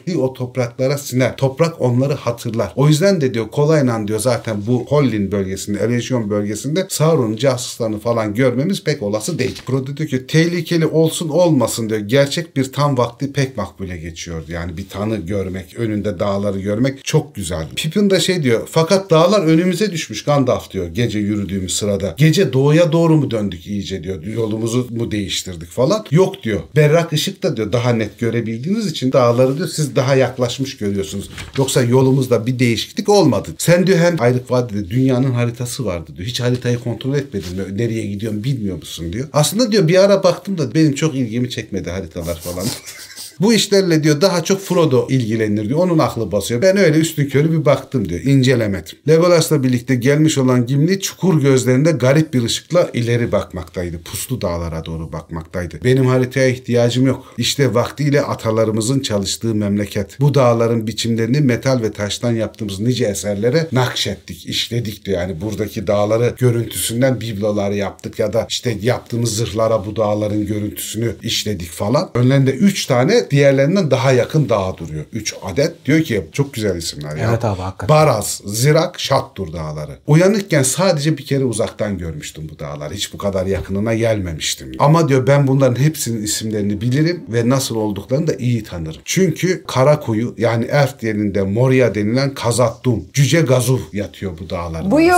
mübarekliği 0.01 0.17
o 0.17 0.33
topraklara 0.33 0.97
siner. 0.97 1.37
Toprak 1.37 1.81
onları 1.81 2.13
hatırlar. 2.13 2.73
O 2.75 2.87
yüzden 2.87 3.21
de 3.21 3.33
diyor 3.33 3.49
kolayla 3.49 4.07
diyor 4.07 4.19
zaten 4.19 4.57
bu 4.67 4.85
Hollin 4.89 5.31
bölgesinde, 5.31 5.79
Eregion 5.79 6.29
bölgesinde 6.29 6.87
Sauron'un 6.89 7.35
casuslarını 7.35 7.99
falan 7.99 8.33
görmemiz 8.33 8.83
pek 8.83 9.03
olası 9.03 9.39
değil. 9.39 9.61
Frodo 9.65 9.97
diyor 9.97 10.09
ki 10.09 10.27
tehlikeli 10.27 10.85
olsun 10.85 11.29
olmasın 11.29 11.89
diyor. 11.89 11.99
Gerçek 11.99 12.57
bir 12.57 12.71
tam 12.71 12.97
vakti 12.97 13.33
pek 13.33 13.57
makbule 13.57 13.97
geçiyordu. 13.97 14.51
Yani 14.51 14.77
bir 14.77 14.89
tanı 14.89 15.17
görmek, 15.17 15.75
önünde 15.77 16.19
dağları 16.19 16.59
görmek 16.59 17.05
çok 17.05 17.35
güzel. 17.35 17.67
Pippin 17.75 18.09
de 18.09 18.19
şey 18.19 18.43
diyor 18.43 18.67
fakat 18.71 19.09
dağlar 19.09 19.43
önümüze 19.43 19.91
düşmüş 19.91 20.23
Gandalf 20.23 20.71
diyor 20.71 20.87
gece 20.87 21.19
yürüdüğümüz 21.19 21.73
sırada. 21.73 22.15
Gece 22.17 22.53
doğuya 22.53 22.91
doğru 22.91 23.15
mu 23.15 23.31
döndük 23.31 23.67
iyice 23.67 24.03
diyor. 24.03 24.23
Yolumuzu 24.23 24.87
mu 24.89 25.11
değiştirdik 25.11 25.69
falan. 25.69 26.05
Yok 26.11 26.43
diyor. 26.43 26.59
Berrak 26.75 27.13
ışık 27.13 27.43
da 27.43 27.57
diyor 27.57 27.71
daha 27.71 27.93
net 27.93 28.19
görebildiğiniz 28.19 28.87
için 28.87 29.11
dağları 29.11 29.57
diyor 29.57 29.67
siz 29.67 29.90
daha 29.95 30.15
yaklaşmış 30.15 30.77
görüyorsunuz. 30.77 31.29
Yoksa 31.57 31.83
yolumuzda 31.83 32.45
bir 32.45 32.59
değişiklik 32.59 33.09
olmadı. 33.09 33.49
Sen 33.57 33.87
diyor 33.87 33.99
hem 33.99 34.15
Ayrık 34.19 34.51
Vadi'de 34.51 34.89
dünyanın 34.89 35.31
haritası 35.31 35.85
vardı 35.85 36.11
diyor. 36.15 36.27
Hiç 36.27 36.39
haritayı 36.41 36.79
kontrol 36.79 37.15
etmedin 37.15 37.57
mi? 37.57 37.77
Nereye 37.77 38.05
gidiyorum 38.05 38.43
bilmiyor 38.43 38.77
musun 38.77 39.13
diyor. 39.13 39.27
Aslında 39.33 39.71
diyor 39.71 39.87
bir 39.87 40.03
ara 40.03 40.23
baktım 40.23 40.57
da 40.57 40.73
benim 40.73 40.95
çok 40.95 41.15
ilgimi 41.15 41.49
çekmedi 41.49 41.89
haritalar 41.89 42.39
falan. 42.39 42.65
Bu 43.41 43.53
işlerle 43.53 44.03
diyor 44.03 44.21
daha 44.21 44.43
çok 44.43 44.61
Frodo 44.61 45.07
ilgilenir 45.09 45.69
diyor. 45.69 45.79
Onun 45.79 45.99
aklı 45.99 46.31
basıyor. 46.31 46.61
Ben 46.61 46.77
öyle 46.77 46.97
üstün 46.97 47.29
körü 47.29 47.51
bir 47.51 47.65
baktım 47.65 48.09
diyor. 48.09 48.21
İncelemedim. 48.21 48.97
Legolas'la 49.07 49.63
birlikte 49.63 49.95
gelmiş 49.95 50.37
olan 50.37 50.65
Gimli 50.65 50.99
çukur 50.99 51.41
gözlerinde 51.41 51.91
garip 51.91 52.33
bir 52.33 52.43
ışıkla 52.43 52.89
ileri 52.93 53.31
bakmaktaydı. 53.31 54.01
Puslu 54.01 54.41
dağlara 54.41 54.85
doğru 54.85 55.11
bakmaktaydı. 55.11 55.79
Benim 55.83 56.05
haritaya 56.05 56.47
ihtiyacım 56.47 57.07
yok. 57.07 57.33
İşte 57.37 57.73
vaktiyle 57.73 58.21
atalarımızın 58.21 58.99
çalıştığı 58.99 59.55
memleket. 59.55 60.19
Bu 60.19 60.33
dağların 60.33 60.87
biçimlerini 60.87 61.41
metal 61.41 61.81
ve 61.81 61.91
taştan 61.91 62.31
yaptığımız 62.31 62.79
nice 62.79 63.05
eserlere 63.05 63.67
nakşettik, 63.71 64.45
işledik 64.45 65.05
diyor. 65.05 65.21
Yani 65.21 65.41
buradaki 65.41 65.87
dağları 65.87 66.35
görüntüsünden 66.37 67.21
biblolar 67.21 67.71
yaptık 67.71 68.19
ya 68.19 68.33
da 68.33 68.45
işte 68.49 68.77
yaptığımız 68.81 69.35
zırhlara 69.35 69.85
bu 69.85 69.95
dağların 69.95 70.45
görüntüsünü 70.45 71.15
işledik 71.23 71.69
falan. 71.69 72.09
Önlerinde 72.13 72.51
3 72.51 72.85
tane 72.85 73.30
diğerlerinden 73.32 73.91
daha 73.91 74.11
yakın 74.11 74.49
dağ 74.49 74.77
duruyor. 74.77 75.05
3 75.13 75.36
adet. 75.43 75.86
Diyor 75.86 76.01
ki 76.01 76.25
çok 76.32 76.53
güzel 76.53 76.75
isimler 76.75 77.15
ya. 77.15 77.29
Evet 77.29 77.45
abi, 77.45 77.61
hakikaten. 77.61 77.95
Baraz, 77.95 78.41
Zirak, 78.45 78.99
Şattur 78.99 79.53
dağları. 79.53 79.97
Uyanıkken 80.07 80.63
sadece 80.63 81.17
bir 81.17 81.25
kere 81.25 81.43
uzaktan 81.43 81.97
görmüştüm 81.97 82.49
bu 82.53 82.59
dağları. 82.59 82.93
Hiç 82.93 83.13
bu 83.13 83.17
kadar 83.17 83.45
yakınına 83.45 83.93
gelmemiştim. 83.93 84.71
Ama 84.79 85.09
diyor 85.09 85.27
ben 85.27 85.47
bunların 85.47 85.84
hepsinin 85.84 86.23
isimlerini 86.23 86.82
bilirim 86.82 87.23
ve 87.29 87.49
nasıl 87.49 87.75
olduklarını 87.75 88.27
da 88.27 88.34
iyi 88.34 88.63
tanırım. 88.63 89.01
Çünkü 89.05 89.63
Karakuyu 89.67 90.36
yani 90.38 90.65
Erft 90.65 91.03
yerinde 91.03 91.41
Moria 91.41 91.95
denilen 91.95 92.34
Kazattum, 92.34 93.05
Cüce 93.13 93.41
Gazuv 93.41 93.79
yatıyor 93.93 94.32
bu 94.39 94.49
dağların 94.49 94.91
Buyur. 94.91 95.11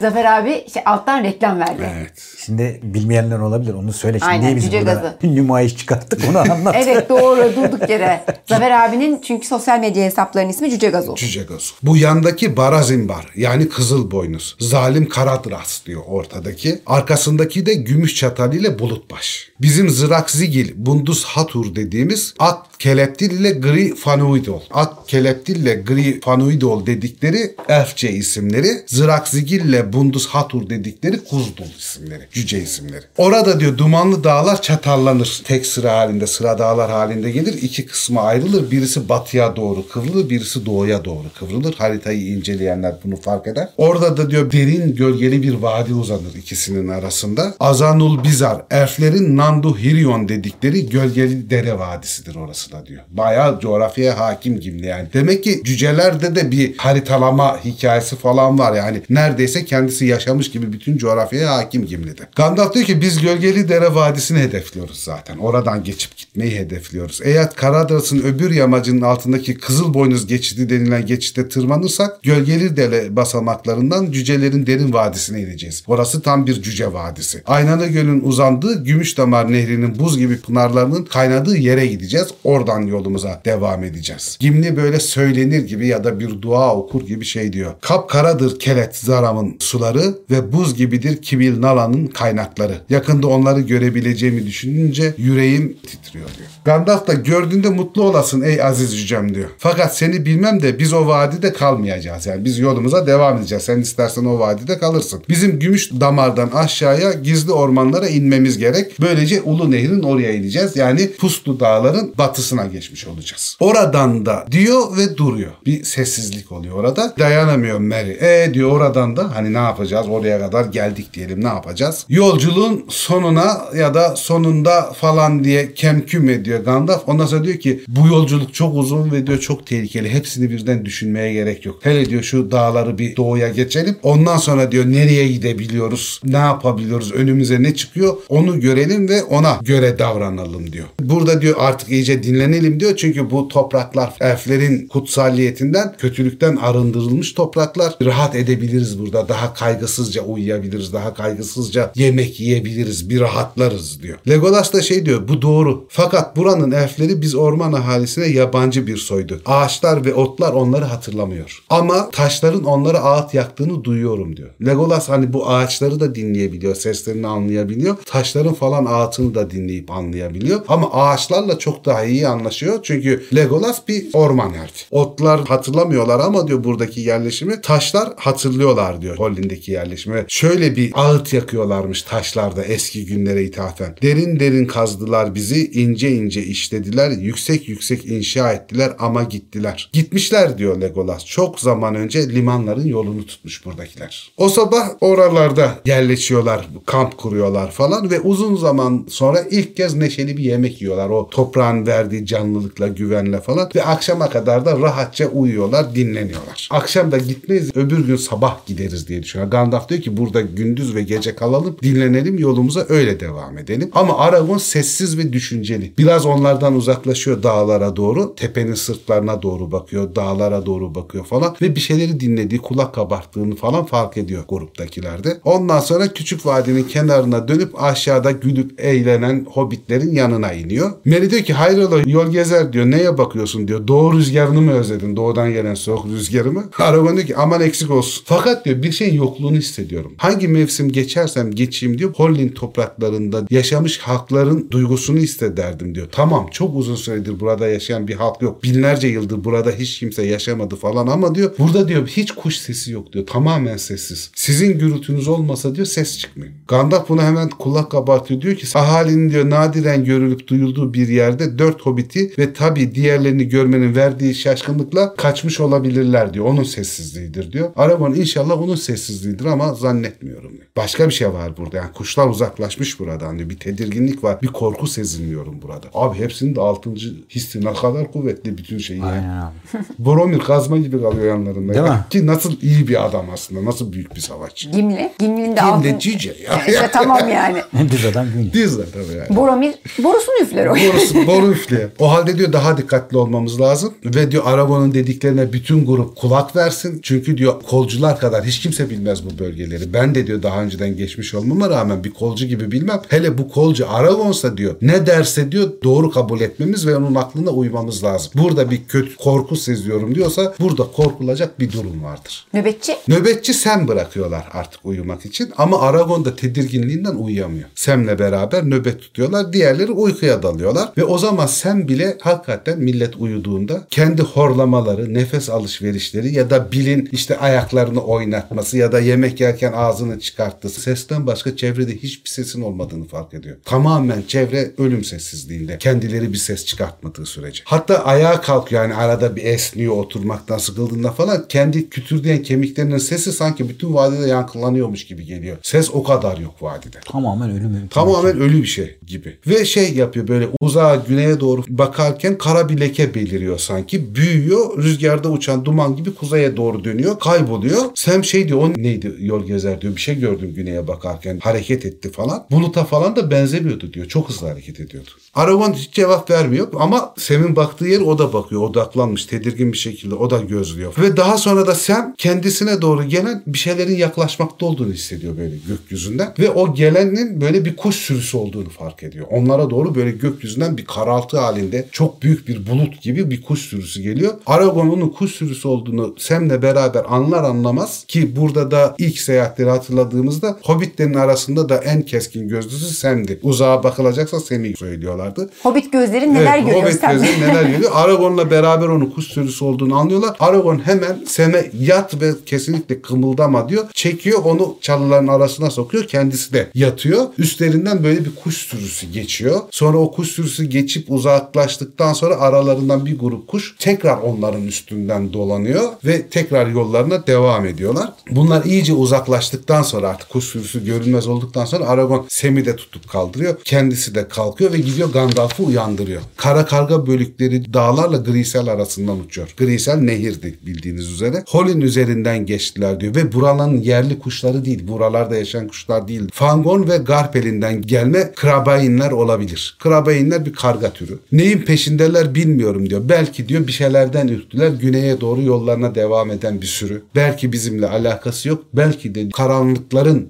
Zafer 0.00 0.24
abi 0.24 0.64
şey, 0.72 0.82
alttan 0.86 1.24
reklam 1.24 1.60
verdi. 1.60 1.82
Evet. 1.96 2.12
Şimdi 2.48 2.80
bilmeyenler 2.82 3.38
olabilir 3.38 3.74
onu 3.74 3.92
söyle. 3.92 4.18
Şimdi 4.18 4.30
Aynen, 4.30 4.44
niye 4.44 4.56
biz 4.56 4.64
cüce 4.64 4.80
burada 4.80 4.94
gazı. 4.94 5.34
nümayiş 5.34 5.76
çıkarttık 5.76 6.20
onu 6.30 6.38
anlat. 6.38 6.74
Evet 6.84 7.08
doğru 7.08 7.52
durduk 7.56 7.90
yere. 7.90 8.24
Zafer 8.48 8.70
abinin 8.70 9.20
çünkü 9.24 9.46
sosyal 9.46 9.80
medya 9.80 10.04
hesaplarının 10.04 10.50
ismi 10.50 10.70
Cüce 10.70 10.88
Gazo. 10.90 11.14
Cüce 11.14 11.42
Gazuv. 11.42 11.74
Bu 11.82 11.96
yandaki 11.96 12.56
Barazimbar 12.56 13.26
yani 13.36 13.68
Kızıl 13.68 14.10
Boynuz. 14.10 14.56
Zalim 14.60 15.08
Karadras 15.08 15.86
diyor 15.86 16.02
ortadaki. 16.06 16.78
Arkasındaki 16.86 17.66
de 17.66 17.74
Gümüş 17.74 18.14
Çatal 18.16 18.52
ile 18.52 18.78
Bulutbaş. 18.78 19.48
Bizim 19.60 19.90
Zırak 19.90 20.30
Zigil, 20.30 20.72
Bundus 20.76 21.24
Hatur 21.24 21.74
dediğimiz 21.74 22.34
Ak 22.38 22.66
Keleptil 22.78 23.30
ile 23.30 23.50
Gri 23.50 23.94
Fanuidol. 23.94 24.60
Ak 24.70 25.08
Keleptil 25.08 25.56
ile 25.56 25.74
Gri 25.74 26.20
Fanuidol 26.20 26.86
dedikleri 26.86 27.54
Elfçe 27.68 28.10
isimleri. 28.10 28.68
Zırak 28.86 29.28
Zigil 29.28 29.64
ile 29.64 29.92
Bundus 29.92 30.26
Hatur 30.26 30.70
dedikleri 30.70 31.24
Kuzdul 31.24 31.64
isimleri. 31.78 32.28
Cüce 32.38 32.62
isimleri. 32.62 33.02
Orada 33.16 33.60
diyor 33.60 33.78
dumanlı 33.78 34.24
dağlar 34.24 34.62
çatallanır. 34.62 35.42
Tek 35.44 35.66
sıra 35.66 35.96
halinde, 35.96 36.26
sıra 36.26 36.58
dağlar 36.58 36.90
halinde 36.90 37.30
gelir. 37.30 37.62
iki 37.62 37.86
kısma 37.86 38.22
ayrılır. 38.22 38.70
Birisi 38.70 39.08
batıya 39.08 39.56
doğru 39.56 39.88
kıvrılır, 39.88 40.30
birisi 40.30 40.66
doğuya 40.66 41.04
doğru 41.04 41.26
kıvrılır. 41.38 41.74
Haritayı 41.74 42.20
inceleyenler 42.20 42.94
bunu 43.04 43.16
fark 43.16 43.46
eder. 43.46 43.68
Orada 43.76 44.16
da 44.16 44.30
diyor 44.30 44.52
derin 44.52 44.94
gölgeli 44.94 45.42
bir 45.42 45.54
vadi 45.54 45.94
uzanır 45.94 46.34
ikisinin 46.38 46.88
arasında. 46.88 47.54
Azanul 47.60 48.24
Bizar, 48.24 48.62
elflerin 48.70 49.36
Nandu 49.36 49.78
Hirion 49.78 50.28
dedikleri 50.28 50.88
gölgeli 50.88 51.50
dere 51.50 51.78
vadisidir 51.78 52.34
orası 52.36 52.72
da 52.72 52.86
diyor. 52.86 53.02
Bayağı 53.10 53.60
coğrafyaya 53.60 54.18
hakim 54.18 54.60
Gimli 54.60 54.86
yani. 54.86 55.08
Demek 55.12 55.44
ki 55.44 55.60
cücelerde 55.64 56.34
de 56.34 56.50
bir 56.50 56.76
haritalama 56.76 57.64
hikayesi 57.64 58.16
falan 58.16 58.58
var 58.58 58.76
yani. 58.76 59.02
Neredeyse 59.10 59.64
kendisi 59.64 60.06
yaşamış 60.06 60.50
gibi 60.50 60.72
bütün 60.72 60.96
coğrafyaya 60.96 61.56
hakim 61.56 61.86
Gimli'de. 61.86 62.27
Gandalf 62.36 62.74
diyor 62.74 62.86
ki 62.86 63.00
biz 63.00 63.20
gölgeli 63.20 63.68
dere 63.68 63.94
vadisini 63.94 64.38
hedefliyoruz 64.38 64.98
zaten. 64.98 65.38
Oradan 65.38 65.84
geçip 65.84 66.16
gitmeyi 66.16 66.58
hedefliyoruz. 66.58 67.20
Eğer 67.24 67.54
Karadras'ın 67.54 68.18
öbür 68.18 68.50
yamacının 68.50 69.00
altındaki 69.00 69.58
Kızılboynuz 69.58 70.26
geçidi 70.26 70.70
denilen 70.70 71.06
geçite 71.06 71.48
tırmanırsak 71.48 72.22
gölgeli 72.22 72.76
dere 72.76 73.16
basamaklarından 73.16 74.10
cücelerin 74.10 74.66
derin 74.66 74.92
vadisine 74.92 75.40
ineceğiz. 75.40 75.84
Orası 75.86 76.22
tam 76.22 76.46
bir 76.46 76.62
cüce 76.62 76.92
vadisi. 76.92 77.42
Aynalı 77.46 77.86
Göl'ün 77.86 78.20
uzandığı 78.20 78.84
Gümüşdamar 78.84 79.52
Nehri'nin 79.52 79.98
buz 79.98 80.18
gibi 80.18 80.40
pınarlarının 80.40 81.04
kaynadığı 81.04 81.56
yere 81.56 81.86
gideceğiz. 81.86 82.28
Oradan 82.44 82.82
yolumuza 82.82 83.40
devam 83.44 83.84
edeceğiz. 83.84 84.36
Gimli 84.40 84.76
böyle 84.76 85.00
söylenir 85.00 85.64
gibi 85.64 85.86
ya 85.86 86.04
da 86.04 86.20
bir 86.20 86.42
dua 86.42 86.74
okur 86.74 87.06
gibi 87.06 87.24
şey 87.24 87.52
diyor. 87.52 87.74
Kapkaradır 87.80 88.58
Kelet 88.58 88.96
Zaram'ın 88.96 89.56
suları 89.58 90.18
ve 90.30 90.52
buz 90.52 90.74
gibidir 90.74 91.22
Kibil 91.22 91.60
Nala'nın 91.60 92.06
kaynakları. 92.14 92.74
Yakında 92.90 93.26
onları 93.26 93.60
görebileceğimi 93.60 94.46
düşününce 94.46 95.14
yüreğim 95.18 95.76
titriyor 95.86 96.28
diyor. 96.38 96.48
Gandalf 96.64 97.06
da 97.06 97.12
gördüğünde 97.12 97.68
mutlu 97.68 98.02
olasın 98.02 98.42
ey 98.42 98.62
aziz 98.62 98.98
cücem 98.98 99.34
diyor. 99.34 99.48
Fakat 99.58 99.96
seni 99.96 100.26
bilmem 100.26 100.62
de 100.62 100.78
biz 100.78 100.92
o 100.92 101.06
vadide 101.06 101.52
kalmayacağız. 101.52 102.26
Yani 102.26 102.44
biz 102.44 102.58
yolumuza 102.58 103.06
devam 103.06 103.38
edeceğiz. 103.38 103.64
Sen 103.64 103.80
istersen 103.80 104.24
o 104.24 104.38
vadide 104.38 104.78
kalırsın. 104.78 105.22
Bizim 105.28 105.58
gümüş 105.58 105.92
damardan 105.92 106.50
aşağıya 106.54 107.12
gizli 107.12 107.52
ormanlara 107.52 108.08
inmemiz 108.08 108.58
gerek. 108.58 109.00
Böylece 109.00 109.42
Ulu 109.42 109.70
Nehir'in 109.70 110.02
oraya 110.02 110.32
ineceğiz. 110.32 110.76
Yani 110.76 111.12
Puslu 111.12 111.60
Dağların 111.60 112.14
batısına 112.18 112.66
geçmiş 112.66 113.06
olacağız. 113.06 113.56
Oradan 113.60 114.26
da 114.26 114.46
diyor 114.50 114.96
ve 114.96 115.16
duruyor. 115.16 115.52
Bir 115.66 115.84
sessizlik 115.84 116.52
oluyor 116.52 116.74
orada. 116.74 117.14
Dayanamıyor 117.18 117.78
Mary. 117.78 118.10
E 118.10 118.54
diyor 118.54 118.70
oradan 118.70 119.16
da 119.16 119.36
hani 119.36 119.52
ne 119.52 119.58
yapacağız? 119.58 120.08
Oraya 120.08 120.38
kadar 120.38 120.64
geldik 120.64 121.14
diyelim 121.14 121.44
ne 121.44 121.48
yapacağız? 121.48 121.97
Yolculuğun 122.08 122.84
sonuna 122.88 123.60
ya 123.76 123.94
da 123.94 124.16
sonunda 124.16 124.92
falan 124.92 125.44
diye 125.44 125.74
kemküm 125.74 126.28
ediyor 126.28 126.64
Gandalf. 126.64 127.02
Ondan 127.06 127.26
sonra 127.26 127.44
diyor 127.44 127.56
ki 127.56 127.80
bu 127.88 128.08
yolculuk 128.08 128.54
çok 128.54 128.76
uzun 128.76 129.12
ve 129.12 129.26
diyor 129.26 129.38
çok 129.38 129.66
tehlikeli. 129.66 130.10
Hepsini 130.10 130.50
birden 130.50 130.84
düşünmeye 130.84 131.32
gerek 131.32 131.66
yok. 131.66 131.78
Hele 131.82 132.10
diyor 132.10 132.22
şu 132.22 132.50
dağları 132.50 132.98
bir 132.98 133.16
doğuya 133.16 133.48
geçelim. 133.48 133.96
Ondan 134.02 134.36
sonra 134.36 134.72
diyor 134.72 134.84
nereye 134.86 135.28
gidebiliyoruz? 135.28 136.20
Ne 136.24 136.36
yapabiliyoruz? 136.36 137.12
Önümüze 137.12 137.62
ne 137.62 137.74
çıkıyor? 137.74 138.16
Onu 138.28 138.60
görelim 138.60 139.08
ve 139.08 139.22
ona 139.22 139.58
göre 139.62 139.98
davranalım 139.98 140.72
diyor. 140.72 140.86
Burada 141.00 141.42
diyor 141.42 141.56
artık 141.58 141.90
iyice 141.90 142.22
dinlenelim 142.22 142.80
diyor. 142.80 142.96
Çünkü 142.96 143.30
bu 143.30 143.48
topraklar 143.48 144.14
elflerin 144.20 144.88
kutsalliyetinden, 144.88 145.94
kötülükten 145.98 146.56
arındırılmış 146.56 147.32
topraklar. 147.32 147.94
Rahat 148.04 148.34
edebiliriz 148.34 148.98
burada. 148.98 149.28
Daha 149.28 149.54
kaygısızca 149.54 150.22
uyuyabiliriz. 150.22 150.92
Daha 150.92 151.14
kaygısızca 151.14 151.87
yemek 151.94 152.40
yiyebiliriz. 152.40 153.10
Bir 153.10 153.20
rahatlarız 153.20 154.02
diyor. 154.02 154.18
Legolas 154.28 154.72
da 154.72 154.82
şey 154.82 155.06
diyor 155.06 155.28
bu 155.28 155.42
doğru. 155.42 155.86
Fakat 155.88 156.36
buranın 156.36 156.70
elfleri 156.70 157.22
biz 157.22 157.34
orman 157.34 157.72
ahalisine 157.72 158.26
yabancı 158.26 158.86
bir 158.86 158.96
soydu. 158.96 159.40
Ağaçlar 159.46 160.04
ve 160.04 160.14
otlar 160.14 160.52
onları 160.52 160.84
hatırlamıyor. 160.84 161.62
Ama 161.70 162.10
taşların 162.10 162.64
onlara 162.64 162.98
ağıt 162.98 163.34
yaktığını 163.34 163.84
duyuyorum 163.84 164.36
diyor. 164.36 164.48
Legolas 164.66 165.08
hani 165.08 165.32
bu 165.32 165.48
ağaçları 165.48 166.00
da 166.00 166.14
dinleyebiliyor. 166.14 166.74
Seslerini 166.74 167.26
anlayabiliyor. 167.26 167.96
Taşların 168.06 168.54
falan 168.54 168.84
ağıtını 168.84 169.34
da 169.34 169.50
dinleyip 169.50 169.90
anlayabiliyor. 169.90 170.60
Ama 170.68 170.92
ağaçlarla 170.92 171.58
çok 171.58 171.84
daha 171.84 172.04
iyi 172.04 172.28
anlaşıyor. 172.28 172.78
Çünkü 172.82 173.24
Legolas 173.34 173.88
bir 173.88 174.06
orman 174.12 174.54
elfi. 174.54 174.84
Otlar 174.90 175.46
hatırlamıyorlar 175.46 176.20
ama 176.20 176.48
diyor 176.48 176.64
buradaki 176.64 177.00
yerleşimi. 177.00 177.60
Taşlar 177.60 178.08
hatırlıyorlar 178.16 179.02
diyor 179.02 179.18
Hollin'deki 179.18 179.72
yerleşimi. 179.72 180.24
Şöyle 180.28 180.76
bir 180.76 180.92
ağıt 180.94 181.32
yakıyorlarmış 181.78 182.02
taşlarda 182.02 182.64
eski 182.64 183.06
günlere 183.06 183.44
ithafen. 183.44 183.94
Derin 184.02 184.40
derin 184.40 184.66
kazdılar 184.66 185.34
bizi, 185.34 185.70
ince 185.70 186.10
ince 186.10 186.42
işlediler, 186.42 187.10
yüksek 187.10 187.68
yüksek 187.68 188.06
inşa 188.06 188.52
ettiler 188.52 188.92
ama 188.98 189.22
gittiler. 189.22 189.90
Gitmişler 189.92 190.58
diyor 190.58 190.80
Legolas. 190.80 191.24
Çok 191.26 191.60
zaman 191.60 191.94
önce 191.94 192.28
limanların 192.28 192.86
yolunu 192.86 193.26
tutmuş 193.26 193.64
buradakiler. 193.64 194.32
O 194.36 194.48
sabah 194.48 194.88
oralarda 195.00 195.78
yerleşiyorlar, 195.84 196.68
kamp 196.86 197.18
kuruyorlar 197.18 197.70
falan 197.70 198.10
ve 198.10 198.20
uzun 198.20 198.56
zaman 198.56 199.06
sonra 199.08 199.40
ilk 199.50 199.76
kez 199.76 199.94
neşeli 199.94 200.36
bir 200.36 200.42
yemek 200.42 200.82
yiyorlar. 200.82 201.10
O 201.10 201.28
toprağın 201.30 201.86
verdiği 201.86 202.26
canlılıkla, 202.26 202.88
güvenle 202.88 203.40
falan 203.40 203.70
ve 203.74 203.82
akşama 203.82 204.30
kadar 204.30 204.64
da 204.64 204.80
rahatça 204.80 205.26
uyuyorlar, 205.26 205.94
dinleniyorlar. 205.94 206.68
Akşam 206.70 207.12
da 207.12 207.18
gitmeyiz, 207.18 207.76
öbür 207.76 208.06
gün 208.06 208.16
sabah 208.16 208.66
gideriz 208.66 209.08
diye 209.08 209.22
düşünüyor. 209.22 209.50
Gandalf 209.50 209.88
diyor 209.88 210.00
ki 210.00 210.16
burada 210.16 210.40
gündüz 210.40 210.94
ve 210.94 211.02
gece 211.02 211.34
kalalım, 211.34 211.67
dinlenelim, 211.82 212.38
yolumuza 212.38 212.86
öyle 212.88 213.20
devam 213.20 213.58
edelim. 213.58 213.90
Ama 213.92 214.18
Aragorn 214.18 214.58
sessiz 214.58 215.18
ve 215.18 215.32
düşünceli. 215.32 215.92
Biraz 215.98 216.26
onlardan 216.26 216.74
uzaklaşıyor 216.74 217.42
dağlara 217.42 217.96
doğru, 217.96 218.34
tepenin 218.34 218.74
sırtlarına 218.74 219.42
doğru 219.42 219.72
bakıyor, 219.72 220.14
dağlara 220.14 220.66
doğru 220.66 220.94
bakıyor 220.94 221.24
falan 221.24 221.56
ve 221.62 221.74
bir 221.74 221.80
şeyleri 221.80 222.20
dinlediği, 222.20 222.60
kulak 222.60 222.94
kabarttığını 222.94 223.56
falan 223.56 223.84
fark 223.84 224.16
ediyor 224.16 224.44
gruptakilerde. 224.48 225.40
Ondan 225.44 225.80
sonra 225.80 226.12
küçük 226.12 226.46
vadinin 226.46 226.84
kenarına 226.84 227.48
dönüp 227.48 227.82
aşağıda 227.82 228.30
gülüp 228.30 228.80
eğlenen 228.80 229.46
hobbitlerin 229.50 230.12
yanına 230.12 230.52
iniyor. 230.52 230.90
Mary 231.04 231.30
diyor 231.30 231.42
ki 231.42 231.52
hayrola 231.52 232.02
yol 232.06 232.30
gezer 232.30 232.72
diyor. 232.72 232.86
Neye 232.86 233.18
bakıyorsun 233.18 233.68
diyor. 233.68 233.88
Doğu 233.88 234.12
rüzgarını 234.12 234.60
mı 234.60 234.72
özledin? 234.72 235.16
Doğudan 235.16 235.52
gelen 235.52 235.74
soğuk 235.74 236.06
rüzgarı 236.06 236.52
mı? 236.52 236.64
Aragorn 236.78 237.16
diyor 237.16 237.26
ki 237.26 237.36
aman 237.36 237.60
eksik 237.60 237.90
olsun. 237.90 238.22
Fakat 238.26 238.64
diyor 238.64 238.82
bir 238.82 238.92
şeyin 238.92 239.14
yokluğunu 239.14 239.56
hissediyorum. 239.56 240.12
Hangi 240.16 240.48
mevsim 240.48 240.92
geçersem 240.92 241.54
geçeyim 241.58 241.98
diyor. 241.98 242.14
Hollin 242.14 242.48
topraklarında 242.48 243.46
yaşamış 243.50 243.98
halkların 243.98 244.70
duygusunu 244.70 245.18
hissederdim 245.18 245.94
diyor. 245.94 246.08
Tamam 246.12 246.48
çok 246.52 246.76
uzun 246.76 246.94
süredir 246.94 247.40
burada 247.40 247.68
yaşayan 247.68 248.08
bir 248.08 248.14
halk 248.14 248.42
yok. 248.42 248.62
Binlerce 248.62 249.08
yıldır 249.08 249.44
burada 249.44 249.70
hiç 249.70 249.98
kimse 249.98 250.26
yaşamadı 250.26 250.76
falan 250.76 251.06
ama 251.06 251.34
diyor 251.34 251.50
burada 251.58 251.88
diyor 251.88 252.06
hiç 252.06 252.32
kuş 252.32 252.56
sesi 252.56 252.92
yok 252.92 253.12
diyor. 253.12 253.26
Tamamen 253.26 253.76
sessiz. 253.76 254.30
Sizin 254.34 254.78
gürültünüz 254.78 255.28
olmasa 255.28 255.74
diyor 255.74 255.86
ses 255.86 256.18
çıkmıyor. 256.18 256.52
Gandalf 256.68 257.08
buna 257.08 257.26
hemen 257.26 257.48
kulak 257.48 257.90
kabartıyor. 257.90 258.40
Diyor 258.40 258.56
ki 258.56 258.78
ahalinin 258.78 259.30
diyor 259.30 259.50
nadiren 259.50 260.04
görülüp 260.04 260.48
duyulduğu 260.48 260.94
bir 260.94 261.08
yerde 261.08 261.58
dört 261.58 261.80
hobiti 261.80 262.32
ve 262.38 262.52
tabi 262.52 262.94
diğerlerini 262.94 263.48
görmenin 263.48 263.96
verdiği 263.96 264.34
şaşkınlıkla 264.34 265.14
kaçmış 265.14 265.60
olabilirler 265.60 266.34
diyor. 266.34 266.44
Onun 266.44 266.62
sessizliğidir 266.62 267.52
diyor. 267.52 267.70
Aragorn 267.76 268.14
inşallah 268.14 268.62
onun 268.62 268.76
sessizliğidir 268.76 269.44
ama 269.44 269.74
zannetmiyorum 269.74 270.52
diyor. 270.52 270.66
Başka 270.76 271.08
bir 271.08 271.14
şey 271.14 271.32
var 271.32 271.47
burada. 271.56 271.76
Yani 271.76 271.92
kuşlar 271.92 272.26
uzaklaşmış 272.26 273.00
buradan 273.00 273.38
diyor. 273.38 273.50
Bir 273.50 273.58
tedirginlik 273.58 274.24
var. 274.24 274.42
Bir 274.42 274.46
korku 274.46 274.86
seziniyorum 274.86 275.62
burada. 275.62 275.86
Abi 275.94 276.18
hepsinin 276.18 276.54
de 276.54 276.60
altıncı 276.60 277.14
hissi 277.30 277.64
ne 277.64 277.72
kadar 277.72 278.12
kuvvetli 278.12 278.58
bütün 278.58 278.78
şeyi. 278.78 279.04
Aynen 279.04 279.36
abi. 279.36 279.54
Boromir 279.98 280.38
kazma 280.38 280.76
gibi 280.76 281.02
kalıyor 281.02 281.26
yanlarında. 281.26 281.74
Değil 281.74 281.86
ya. 281.86 281.92
mi? 281.92 282.04
Ki 282.10 282.26
nasıl 282.26 282.60
iyi 282.62 282.88
bir 282.88 283.06
adam 283.06 283.26
aslında. 283.32 283.64
Nasıl 283.64 283.92
büyük 283.92 284.14
bir 284.14 284.20
savaşçı. 284.20 284.70
Gimli. 284.70 285.12
Gimli'nin 285.18 285.56
de 285.56 285.62
altın. 285.62 285.84
de 285.84 285.98
cüce 285.98 286.36
ya. 286.46 286.66
İşte 286.66 286.90
tamam 286.92 287.28
yani. 287.28 287.58
Düz 287.92 288.06
adam 288.06 288.26
gün. 288.34 288.52
Dizler 288.52 288.86
tabii 288.92 289.18
yani. 289.18 289.36
Boromir 289.36 289.74
borusunu 289.98 290.34
üfler 290.42 290.66
o. 290.66 290.70
Borusu, 290.70 291.26
boru 291.26 291.50
üfleyen. 291.50 291.90
O 291.98 292.12
halde 292.12 292.38
diyor 292.38 292.52
daha 292.52 292.78
dikkatli 292.78 293.16
olmamız 293.16 293.60
lazım. 293.60 293.94
Ve 294.04 294.30
diyor 294.30 294.42
Aragon'un 294.46 294.94
dediklerine 294.94 295.52
bütün 295.52 295.86
grup 295.86 296.16
kulak 296.16 296.56
versin. 296.56 297.00
Çünkü 297.02 297.38
diyor 297.38 297.62
kolcular 297.62 298.20
kadar 298.20 298.44
hiç 298.44 298.58
kimse 298.60 298.90
bilmez 298.90 299.26
bu 299.26 299.38
bölgeleri. 299.38 299.92
Ben 299.92 300.14
de 300.14 300.26
diyor 300.26 300.42
daha 300.42 300.62
önceden 300.62 300.96
geçmiş 300.96 301.34
olmama 301.38 301.70
rağmen 301.70 302.04
bir 302.04 302.10
kolcu 302.10 302.46
gibi 302.46 302.70
bilmem. 302.70 303.02
Hele 303.08 303.38
bu 303.38 303.48
kolcu 303.48 303.90
Aragon'sa 303.90 304.56
diyor 304.56 304.74
ne 304.82 305.06
derse 305.06 305.52
diyor 305.52 305.70
doğru 305.84 306.10
kabul 306.10 306.40
etmemiz 306.40 306.86
ve 306.86 306.96
onun 306.96 307.14
aklına 307.14 307.50
uymamız 307.50 308.04
lazım. 308.04 308.32
Burada 308.34 308.70
bir 308.70 308.84
kötü 308.84 309.16
korku 309.16 309.56
seziyorum 309.56 310.14
diyorsa 310.14 310.54
burada 310.60 310.82
korkulacak 310.96 311.60
bir 311.60 311.72
durum 311.72 312.04
vardır. 312.04 312.46
Nöbetçi. 312.54 312.96
Nöbetçi 313.08 313.54
Sam 313.54 313.88
bırakıyorlar 313.88 314.48
artık 314.52 314.80
uyumak 314.84 315.26
için 315.26 315.52
ama 315.56 315.80
Aragon 315.80 316.24
da 316.24 316.36
tedirginliğinden 316.36 317.14
uyuyamıyor. 317.14 317.68
Sam'le 317.74 318.18
beraber 318.18 318.70
nöbet 318.70 319.00
tutuyorlar. 319.00 319.52
Diğerleri 319.52 319.92
uykuya 319.92 320.42
dalıyorlar 320.42 320.92
ve 320.96 321.04
o 321.04 321.18
zaman 321.18 321.46
Sam 321.46 321.88
bile 321.88 322.18
hakikaten 322.20 322.78
millet 322.78 323.16
uyuduğunda 323.16 323.86
kendi 323.90 324.22
horlamaları, 324.22 325.14
nefes 325.14 325.50
alışverişleri 325.50 326.34
ya 326.34 326.50
da 326.50 326.72
Bill'in 326.72 327.08
işte 327.12 327.38
ayaklarını 327.38 328.00
oynatması 328.00 328.76
ya 328.76 328.92
da 328.92 329.00
yemek 329.00 329.40
yerken 329.40 329.72
ağzını 329.72 330.20
çıkarttığı 330.20 330.68
sesten 330.68 331.17
başka 331.26 331.56
çevrede 331.56 331.96
hiçbir 331.96 332.30
sesin 332.30 332.62
olmadığını 332.62 333.04
fark 333.04 333.34
ediyor. 333.34 333.56
Tamamen 333.64 334.22
çevre 334.28 334.72
ölüm 334.78 335.04
sessizliğinde. 335.04 335.78
Kendileri 335.78 336.32
bir 336.32 336.38
ses 336.38 336.66
çıkartmadığı 336.66 337.26
sürece. 337.26 337.62
Hatta 337.64 338.04
ayağa 338.04 338.40
kalkıyor 338.40 338.82
yani 338.82 338.94
arada 338.94 339.36
bir 339.36 339.44
esniyor 339.44 339.96
oturmaktan 339.96 340.58
sıkıldığında 340.58 341.12
falan 341.12 341.48
kendi 341.48 341.90
kütürdeyen 341.90 342.42
kemiklerinin 342.42 342.98
sesi 342.98 343.32
sanki 343.32 343.68
bütün 343.68 343.94
vadide 343.94 344.26
yankılanıyormuş 344.26 345.06
gibi 345.06 345.24
geliyor. 345.24 345.56
Ses 345.62 345.90
o 345.92 346.02
kadar 346.02 346.38
yok 346.38 346.62
vadide. 346.62 347.00
Tamamen 347.04 347.50
ölüm. 347.50 347.88
Tamamen 347.90 348.40
ölü 348.40 348.62
bir 348.62 348.66
şey 348.66 348.98
gibi. 349.06 349.38
Ve 349.46 349.64
şey 349.64 349.94
yapıyor 349.94 350.28
böyle 350.28 350.48
uzağa 350.60 350.96
güneye 351.08 351.40
doğru 351.40 351.64
bakarken 351.68 352.38
kara 352.38 352.68
bir 352.68 352.80
leke 352.80 353.14
beliriyor 353.14 353.58
sanki. 353.58 354.14
Büyüyor 354.14 354.82
rüzgarda 354.82 355.30
uçan 355.30 355.64
duman 355.64 355.96
gibi 355.96 356.14
kuzeye 356.14 356.56
doğru 356.56 356.84
dönüyor 356.84 357.18
kayboluyor. 357.18 357.82
Sam 357.94 358.24
şey 358.24 358.48
diyor 358.48 358.58
o 358.62 358.72
neydi 358.82 359.14
yol 359.18 359.46
gezer 359.46 359.80
diyor 359.80 359.96
bir 359.96 360.00
şey 360.00 360.18
gördüm 360.18 360.54
güneye 360.54 360.88
bakarken 361.08 361.38
hareket 361.38 361.86
etti 361.86 362.12
falan. 362.12 362.46
Buluta 362.50 362.84
falan 362.84 363.16
da 363.16 363.30
benzemiyordu 363.30 363.92
diyor. 363.92 364.06
Çok 364.06 364.28
hızlı 364.28 364.48
hareket 364.48 364.80
ediyordu. 364.80 365.10
Aragon 365.34 365.72
hiç 365.72 365.92
cevap 365.92 366.30
vermiyor 366.30 366.68
ama 366.80 367.14
Sam'in 367.18 367.56
baktığı 367.56 367.86
yer 367.86 368.00
o 368.00 368.18
da 368.18 368.32
bakıyor. 368.32 368.62
Odaklanmış 368.62 369.26
tedirgin 369.26 369.72
bir 369.72 369.78
şekilde 369.78 370.14
o 370.14 370.30
da 370.30 370.38
gözlüyor. 370.38 370.94
Ve 370.98 371.16
daha 371.16 371.38
sonra 371.38 371.66
da 371.66 371.74
Sam 371.74 372.14
kendisine 372.18 372.82
doğru 372.82 373.04
gelen 373.04 373.42
bir 373.46 373.58
şeylerin 373.58 373.96
yaklaşmakta 373.96 374.66
olduğunu 374.66 374.92
hissediyor 374.92 375.36
böyle 375.36 375.56
gökyüzünden. 375.68 376.34
Ve 376.38 376.50
o 376.50 376.74
gelenin 376.74 377.40
böyle 377.40 377.64
bir 377.64 377.76
kuş 377.76 377.96
sürüsü 377.96 378.36
olduğunu 378.36 378.68
fark 378.68 379.02
ediyor. 379.02 379.26
Onlara 379.30 379.70
doğru 379.70 379.94
böyle 379.94 380.10
gökyüzünden 380.10 380.76
bir 380.76 380.84
karaltı 380.84 381.38
halinde 381.38 381.88
çok 381.92 382.22
büyük 382.22 382.48
bir 382.48 382.66
bulut 382.66 383.02
gibi 383.02 383.30
bir 383.30 383.42
kuş 383.42 383.60
sürüsü 383.60 384.02
geliyor. 384.02 384.34
Aragon 384.46 385.08
kuş 385.08 385.30
sürüsü 385.30 385.68
olduğunu 385.68 386.14
Sam'le 386.18 386.62
beraber 386.62 387.04
anlar 387.08 387.44
anlamaz 387.44 388.04
ki 388.08 388.36
burada 388.36 388.70
da 388.70 388.94
ilk 388.98 389.18
seyahatleri 389.18 389.70
hatırladığımızda 389.70 390.58
Hobbitlerin 390.98 391.14
arasında 391.14 391.68
da 391.68 391.76
en 391.78 392.02
keskin 392.02 392.48
gözlüsü 392.48 392.94
Sam'di. 392.94 393.38
Uzağa 393.42 393.82
bakılacaksa 393.82 394.40
Sam'i 394.40 394.76
söylüyorlardı. 394.76 395.50
Hobbit 395.62 395.92
gözlerin 395.92 396.34
neler 396.34 396.58
görüyor 396.58 396.82
Hobbit 396.82 397.00
sen? 397.00 397.12
gözleri 397.12 397.40
neler 397.40 397.62
görüyor. 397.70 397.90
Aragorn'la 397.94 398.50
beraber 398.50 398.86
onun 398.88 399.06
kuş 399.10 399.26
sürüsü 399.26 399.64
olduğunu 399.64 399.96
anlıyorlar. 399.96 400.36
Aragorn 400.40 400.78
hemen 400.78 401.24
Sam'e 401.26 401.70
yat 401.80 402.20
ve 402.20 402.30
kesinlikle 402.46 403.02
kımıldama 403.02 403.68
diyor. 403.68 403.86
Çekiyor 403.94 404.38
onu 404.44 404.76
çalıların 404.80 405.26
arasına 405.26 405.70
sokuyor. 405.70 406.04
Kendisi 406.04 406.52
de 406.52 406.70
yatıyor. 406.74 407.26
Üstlerinden 407.38 408.04
böyle 408.04 408.24
bir 408.24 408.34
kuş 408.42 408.56
sürüsü 408.56 409.06
geçiyor. 409.06 409.60
Sonra 409.70 409.98
o 409.98 410.12
kuş 410.12 410.28
sürüsü 410.28 410.64
geçip 410.64 411.10
uzaklaştıktan 411.10 412.12
sonra 412.12 412.36
aralarından 412.40 413.06
bir 413.06 413.18
grup 413.18 413.48
kuş 413.48 413.74
tekrar 413.78 414.16
onların 414.18 414.66
üstünden 414.66 415.32
dolanıyor 415.32 415.82
ve 416.04 416.22
tekrar 416.28 416.66
yollarına 416.66 417.26
devam 417.26 417.66
ediyorlar. 417.66 418.12
Bunlar 418.30 418.64
iyice 418.64 418.92
uzaklaştıktan 418.92 419.82
sonra 419.82 420.08
artık 420.08 420.28
kuş 420.28 420.44
sürüsü 420.44 420.84
görünmez 420.88 421.26
olduktan 421.26 421.64
sonra 421.64 421.86
Aragorn 421.86 422.24
Sam'i 422.28 422.64
de 422.64 422.76
tutup 422.76 423.08
kaldırıyor. 423.08 423.56
Kendisi 423.64 424.14
de 424.14 424.28
kalkıyor 424.28 424.72
ve 424.72 424.78
gidiyor 424.78 425.12
Gandalf'ı 425.12 425.62
uyandırıyor. 425.62 426.22
Kara 426.36 426.66
karga 426.66 427.06
bölükleri 427.06 427.74
dağlarla 427.74 428.16
Grisel 428.16 428.68
arasından 428.68 429.20
uçuyor. 429.20 429.54
Grisel 429.56 429.96
nehirdi 429.96 430.58
bildiğiniz 430.66 431.12
üzere. 431.12 431.44
Holin 431.48 431.80
üzerinden 431.80 432.46
geçtiler 432.46 433.00
diyor 433.00 433.14
ve 433.14 433.32
buraların 433.32 433.76
yerli 433.76 434.18
kuşları 434.18 434.64
değil. 434.64 434.88
Buralarda 434.88 435.36
yaşayan 435.36 435.68
kuşlar 435.68 436.08
değil. 436.08 436.22
Fangon 436.32 436.88
ve 436.88 436.96
Garpelin'den 436.96 437.82
gelme 437.82 438.32
krabayinler 438.36 439.10
olabilir. 439.10 439.76
Krabayinler 439.78 440.46
bir 440.46 440.52
karga 440.52 440.90
türü. 440.90 441.18
Neyin 441.32 441.58
peşindeler 441.58 442.34
bilmiyorum 442.34 442.90
diyor. 442.90 443.00
Belki 443.08 443.48
diyor 443.48 443.66
bir 443.66 443.72
şeylerden 443.72 444.28
ürktüler. 444.28 444.68
Güneye 444.68 445.20
doğru 445.20 445.42
yollarına 445.42 445.94
devam 445.94 446.30
eden 446.30 446.60
bir 446.60 446.66
sürü. 446.66 447.02
Belki 447.14 447.52
bizimle 447.52 447.88
alakası 447.88 448.48
yok. 448.48 448.64
Belki 448.72 449.14
de 449.14 449.28
karanlıkların 449.30 450.28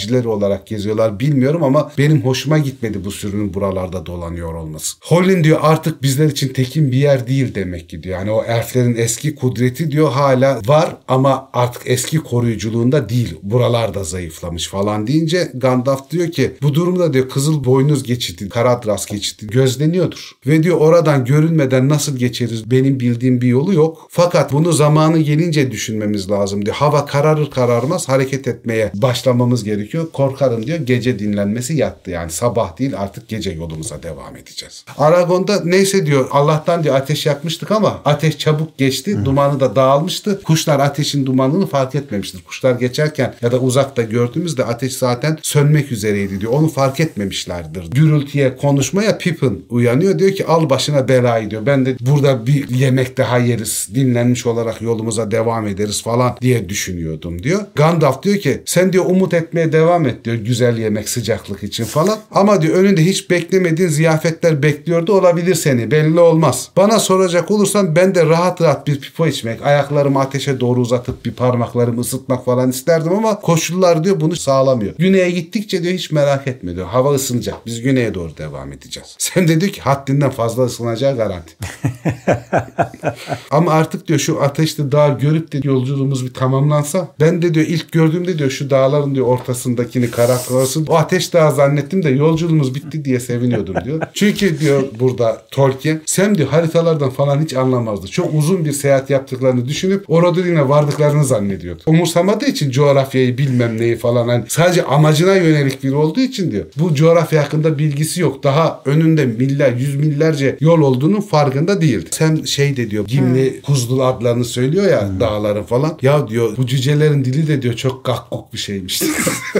habercileri 0.00 0.28
olarak 0.28 0.66
geziyorlar 0.66 1.20
bilmiyorum 1.20 1.62
ama 1.62 1.92
benim 1.98 2.24
hoşuma 2.24 2.58
gitmedi 2.58 3.04
bu 3.04 3.10
sürünün 3.10 3.54
buralarda 3.54 4.06
dolanıyor 4.06 4.54
olması. 4.54 4.96
Hollin 5.02 5.44
diyor 5.44 5.58
artık 5.62 6.02
bizler 6.02 6.26
için 6.26 6.48
tekin 6.48 6.92
bir 6.92 6.96
yer 6.96 7.26
değil 7.26 7.54
demek 7.54 7.88
ki 7.88 8.02
diyor. 8.02 8.18
Yani 8.18 8.30
o 8.30 8.44
elflerin 8.44 8.96
eski 8.96 9.34
kudreti 9.34 9.90
diyor 9.90 10.10
hala 10.10 10.60
var 10.66 10.96
ama 11.08 11.48
artık 11.52 11.82
eski 11.86 12.18
koruyuculuğunda 12.18 13.08
değil. 13.08 13.34
Buralarda 13.42 14.04
zayıflamış 14.04 14.68
falan 14.68 15.06
deyince 15.06 15.50
Gandalf 15.54 16.10
diyor 16.10 16.30
ki 16.30 16.52
bu 16.62 16.74
durumda 16.74 17.12
diyor 17.12 17.28
Kızıl 17.28 17.64
Boynuz 17.64 18.02
geçidi, 18.02 18.48
Karadras 18.48 19.06
geçidi 19.06 19.46
gözleniyordur. 19.46 20.30
Ve 20.46 20.62
diyor 20.62 20.76
oradan 20.76 21.24
görünmeden 21.24 21.88
nasıl 21.88 22.16
geçeriz 22.16 22.70
benim 22.70 23.00
bildiğim 23.00 23.40
bir 23.40 23.48
yolu 23.48 23.74
yok. 23.74 24.08
Fakat 24.10 24.52
bunu 24.52 24.72
zamanı 24.72 25.18
gelince 25.18 25.70
düşünmemiz 25.70 26.30
lazım 26.30 26.64
diyor. 26.64 26.76
Hava 26.76 27.06
kararır 27.06 27.50
kararmaz 27.50 28.08
hareket 28.08 28.48
etmeye 28.48 28.92
başlamamız 28.94 29.64
gerekiyor. 29.64 29.89
Korkarım 30.12 30.66
diyor 30.66 30.78
gece 30.78 31.18
dinlenmesi 31.18 31.74
yattı 31.74 32.10
yani 32.10 32.30
sabah 32.30 32.78
değil 32.78 32.92
artık 32.96 33.28
gece 33.28 33.50
yolumuza 33.50 34.02
devam 34.02 34.36
edeceğiz. 34.36 34.84
Aragon'da 34.98 35.60
neyse 35.64 36.06
diyor 36.06 36.28
Allah'tan 36.30 36.84
diyor 36.84 36.94
ateş 36.94 37.26
yakmıştık 37.26 37.70
ama 37.70 38.00
ateş 38.04 38.38
çabuk 38.38 38.78
geçti. 38.78 39.24
Dumanı 39.24 39.60
da 39.60 39.76
dağılmıştı. 39.76 40.42
Kuşlar 40.42 40.80
ateşin 40.80 41.26
dumanını 41.26 41.66
fark 41.66 41.94
etmemiştir. 41.94 42.42
Kuşlar 42.42 42.72
geçerken 42.72 43.34
ya 43.42 43.52
da 43.52 43.58
uzakta 43.58 44.02
gördüğümüzde 44.02 44.64
ateş 44.64 44.96
zaten 44.96 45.38
sönmek 45.42 45.92
üzereydi 45.92 46.40
diyor. 46.40 46.52
Onu 46.52 46.68
fark 46.68 47.00
etmemişlerdir. 47.00 47.90
Gürültüye 47.90 48.56
konuşmaya 48.56 49.18
Pippin 49.18 49.66
uyanıyor. 49.70 50.18
Diyor 50.18 50.30
ki 50.30 50.46
al 50.46 50.70
başına 50.70 51.08
belayı 51.08 51.50
diyor. 51.50 51.66
Ben 51.66 51.86
de 51.86 51.96
burada 52.00 52.46
bir 52.46 52.68
yemek 52.68 53.16
daha 53.16 53.38
yeriz. 53.38 53.88
Dinlenmiş 53.94 54.46
olarak 54.46 54.82
yolumuza 54.82 55.30
devam 55.30 55.66
ederiz 55.66 56.02
falan 56.02 56.36
diye 56.40 56.68
düşünüyordum 56.68 57.42
diyor. 57.42 57.60
Gandalf 57.74 58.22
diyor 58.22 58.36
ki 58.38 58.62
sen 58.64 58.92
diyor 58.92 59.04
umut 59.06 59.34
etmeye 59.34 59.72
devam 59.72 59.79
et 59.80 60.24
diyor 60.24 60.36
güzel 60.36 60.78
yemek 60.78 61.08
sıcaklık 61.08 61.62
için 61.62 61.84
falan. 61.84 62.18
Ama 62.30 62.62
diyor 62.62 62.74
önünde 62.74 63.04
hiç 63.04 63.30
beklemediğin 63.30 63.88
ziyafetler 63.88 64.62
bekliyordu 64.62 65.12
olabilir 65.12 65.54
seni 65.54 65.90
belli 65.90 66.20
olmaz. 66.20 66.70
Bana 66.76 66.98
soracak 66.98 67.50
olursan 67.50 67.96
ben 67.96 68.14
de 68.14 68.26
rahat 68.26 68.60
rahat 68.60 68.86
bir 68.86 69.00
pipo 69.00 69.26
içmek, 69.26 69.62
ayaklarımı 69.62 70.20
ateşe 70.20 70.60
doğru 70.60 70.80
uzatıp 70.80 71.24
bir 71.24 71.32
parmaklarımı 71.32 72.00
ısıtmak 72.00 72.44
falan 72.44 72.70
isterdim 72.70 73.12
ama 73.12 73.40
koşullar 73.40 74.04
diyor 74.04 74.20
bunu 74.20 74.36
sağlamıyor. 74.36 74.94
Güneye 74.98 75.30
gittikçe 75.30 75.82
diyor 75.82 75.94
hiç 75.94 76.12
merak 76.12 76.46
etme 76.46 76.76
diyor. 76.76 76.86
Hava 76.86 77.14
ısınacak. 77.14 77.66
Biz 77.66 77.82
güneye 77.82 78.14
doğru 78.14 78.36
devam 78.36 78.72
edeceğiz. 78.72 79.14
Sen 79.18 79.48
de 79.48 79.60
diyor 79.60 79.72
ki 79.72 79.80
haddinden 79.80 80.30
fazla 80.30 80.64
ısınacağı 80.64 81.16
garanti. 81.16 81.54
Ama 83.50 83.72
artık 83.72 84.08
diyor 84.08 84.18
şu 84.18 84.42
ateşli 84.42 84.92
dağ 84.92 85.08
görüp 85.08 85.52
de 85.52 85.60
yolculuğumuz 85.64 86.26
bir 86.26 86.34
tamamlansa 86.34 87.08
ben 87.20 87.42
de 87.42 87.54
diyor 87.54 87.66
ilk 87.66 87.92
gördüğümde 87.92 88.38
diyor 88.38 88.50
şu 88.50 88.70
dağların 88.70 89.14
diyor 89.14 89.26
ortasındakini 89.70 90.10
Karakros'un 90.10 90.86
o 90.86 90.94
ateş 90.94 91.32
dağı 91.32 91.54
zannettim 91.54 92.02
de 92.02 92.10
yolculuğumuz 92.10 92.74
bitti 92.74 93.04
diye 93.04 93.20
seviniyordum 93.20 93.76
diyor. 93.84 94.00
Çünkü 94.14 94.60
diyor 94.60 94.82
burada 95.00 95.42
Tolkien 95.50 96.00
Sam 96.06 96.38
diyor 96.38 96.48
haritalardan 96.48 97.10
falan 97.10 97.42
hiç 97.42 97.54
anlamazdı. 97.54 98.06
Çok 98.08 98.34
uzun 98.34 98.64
bir 98.64 98.72
seyahat 98.72 99.10
yaptıklarını 99.10 99.68
düşünüp 99.68 100.04
orada 100.08 100.40
yine 100.40 100.68
vardıklarını 100.68 101.24
zannediyordu. 101.24 101.82
Umursamadığı 101.86 102.46
için 102.46 102.70
coğrafyayı 102.70 103.38
bilmem 103.38 103.78
neyi 103.78 103.96
falan 103.96 104.28
hani 104.28 104.44
sadece 104.48 104.84
amacına 104.84 105.34
yönelik 105.34 105.84
biri 105.84 105.94
olduğu 105.94 106.20
için 106.20 106.50
diyor. 106.50 106.64
Bu 106.76 106.94
coğrafya 106.94 107.42
hakkında 107.42 107.78
bilgisi 107.78 108.20
yok. 108.20 108.44
Daha 108.44 108.82
önünde 108.84 109.26
miller, 109.26 109.72
yüz 109.72 109.96
millerce 109.96 110.56
yol 110.60 110.80
olduğunun 110.80 111.20
farkında 111.20 111.80
değildi. 111.80 112.08
Sam 112.10 112.46
şey 112.46 112.76
de 112.76 112.90
diyor 112.90 113.04
Gimli 113.06 113.60
Kuzlu 113.62 114.04
adlarını 114.04 114.44
söylüyor 114.44 114.90
ya 114.90 115.10
dağların 115.20 115.62
falan. 115.62 115.98
Ya 116.02 116.28
diyor 116.28 116.56
bu 116.56 116.66
cücelerin 116.66 117.24
dili 117.24 117.48
de 117.48 117.62
diyor 117.62 117.74
çok 117.74 118.04
gakkuk 118.04 118.52
bir 118.52 118.58
şeymiş. 118.58 119.02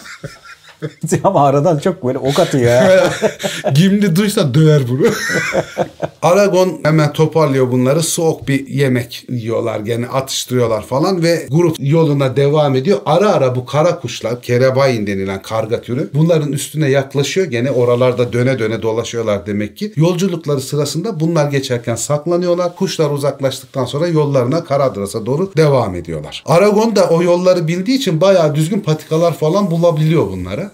Ama 1.23 1.45
aradan 1.45 1.79
çok 1.79 2.05
böyle 2.05 2.17
ok 2.17 2.39
atıyor 2.39 2.63
ya. 2.63 3.09
Gimli 3.73 4.15
duysa 4.15 4.53
döver 4.53 4.81
bunu. 4.89 5.01
Aragon 6.21 6.79
hemen 6.83 7.13
toparlıyor 7.13 7.71
bunları. 7.71 8.03
Soğuk 8.03 8.47
bir 8.47 8.67
yemek 8.67 9.25
yiyorlar 9.29 9.79
gene 9.79 10.07
atıştırıyorlar 10.07 10.81
falan 10.81 11.23
ve 11.23 11.47
grup 11.51 11.75
yoluna 11.79 12.35
devam 12.35 12.75
ediyor. 12.75 12.99
Ara 13.05 13.31
ara 13.31 13.55
bu 13.55 13.65
kara 13.65 13.99
kuşlar 13.99 14.41
kerebayin 14.41 15.07
denilen 15.07 15.41
karga 15.41 15.81
türü 15.81 16.09
bunların 16.13 16.51
üstüne 16.51 16.89
yaklaşıyor. 16.89 17.47
Gene 17.47 17.71
oralarda 17.71 18.33
döne 18.33 18.59
döne 18.59 18.81
dolaşıyorlar 18.81 19.45
demek 19.45 19.77
ki. 19.77 19.93
Yolculukları 19.95 20.61
sırasında 20.61 21.19
bunlar 21.19 21.51
geçerken 21.51 21.95
saklanıyorlar. 21.95 22.75
Kuşlar 22.75 23.09
uzaklaştıktan 23.11 23.85
sonra 23.85 24.07
yollarına 24.07 24.63
Karadras'a 24.63 25.25
doğru 25.25 25.51
devam 25.57 25.95
ediyorlar. 25.95 26.43
Aragon 26.45 26.95
da 26.95 27.09
o 27.09 27.23
yolları 27.23 27.67
bildiği 27.67 27.97
için 27.97 28.21
bayağı 28.21 28.55
düzgün 28.55 28.79
patikalar 28.79 29.33
falan 29.33 29.71
bulabiliyor 29.71 30.23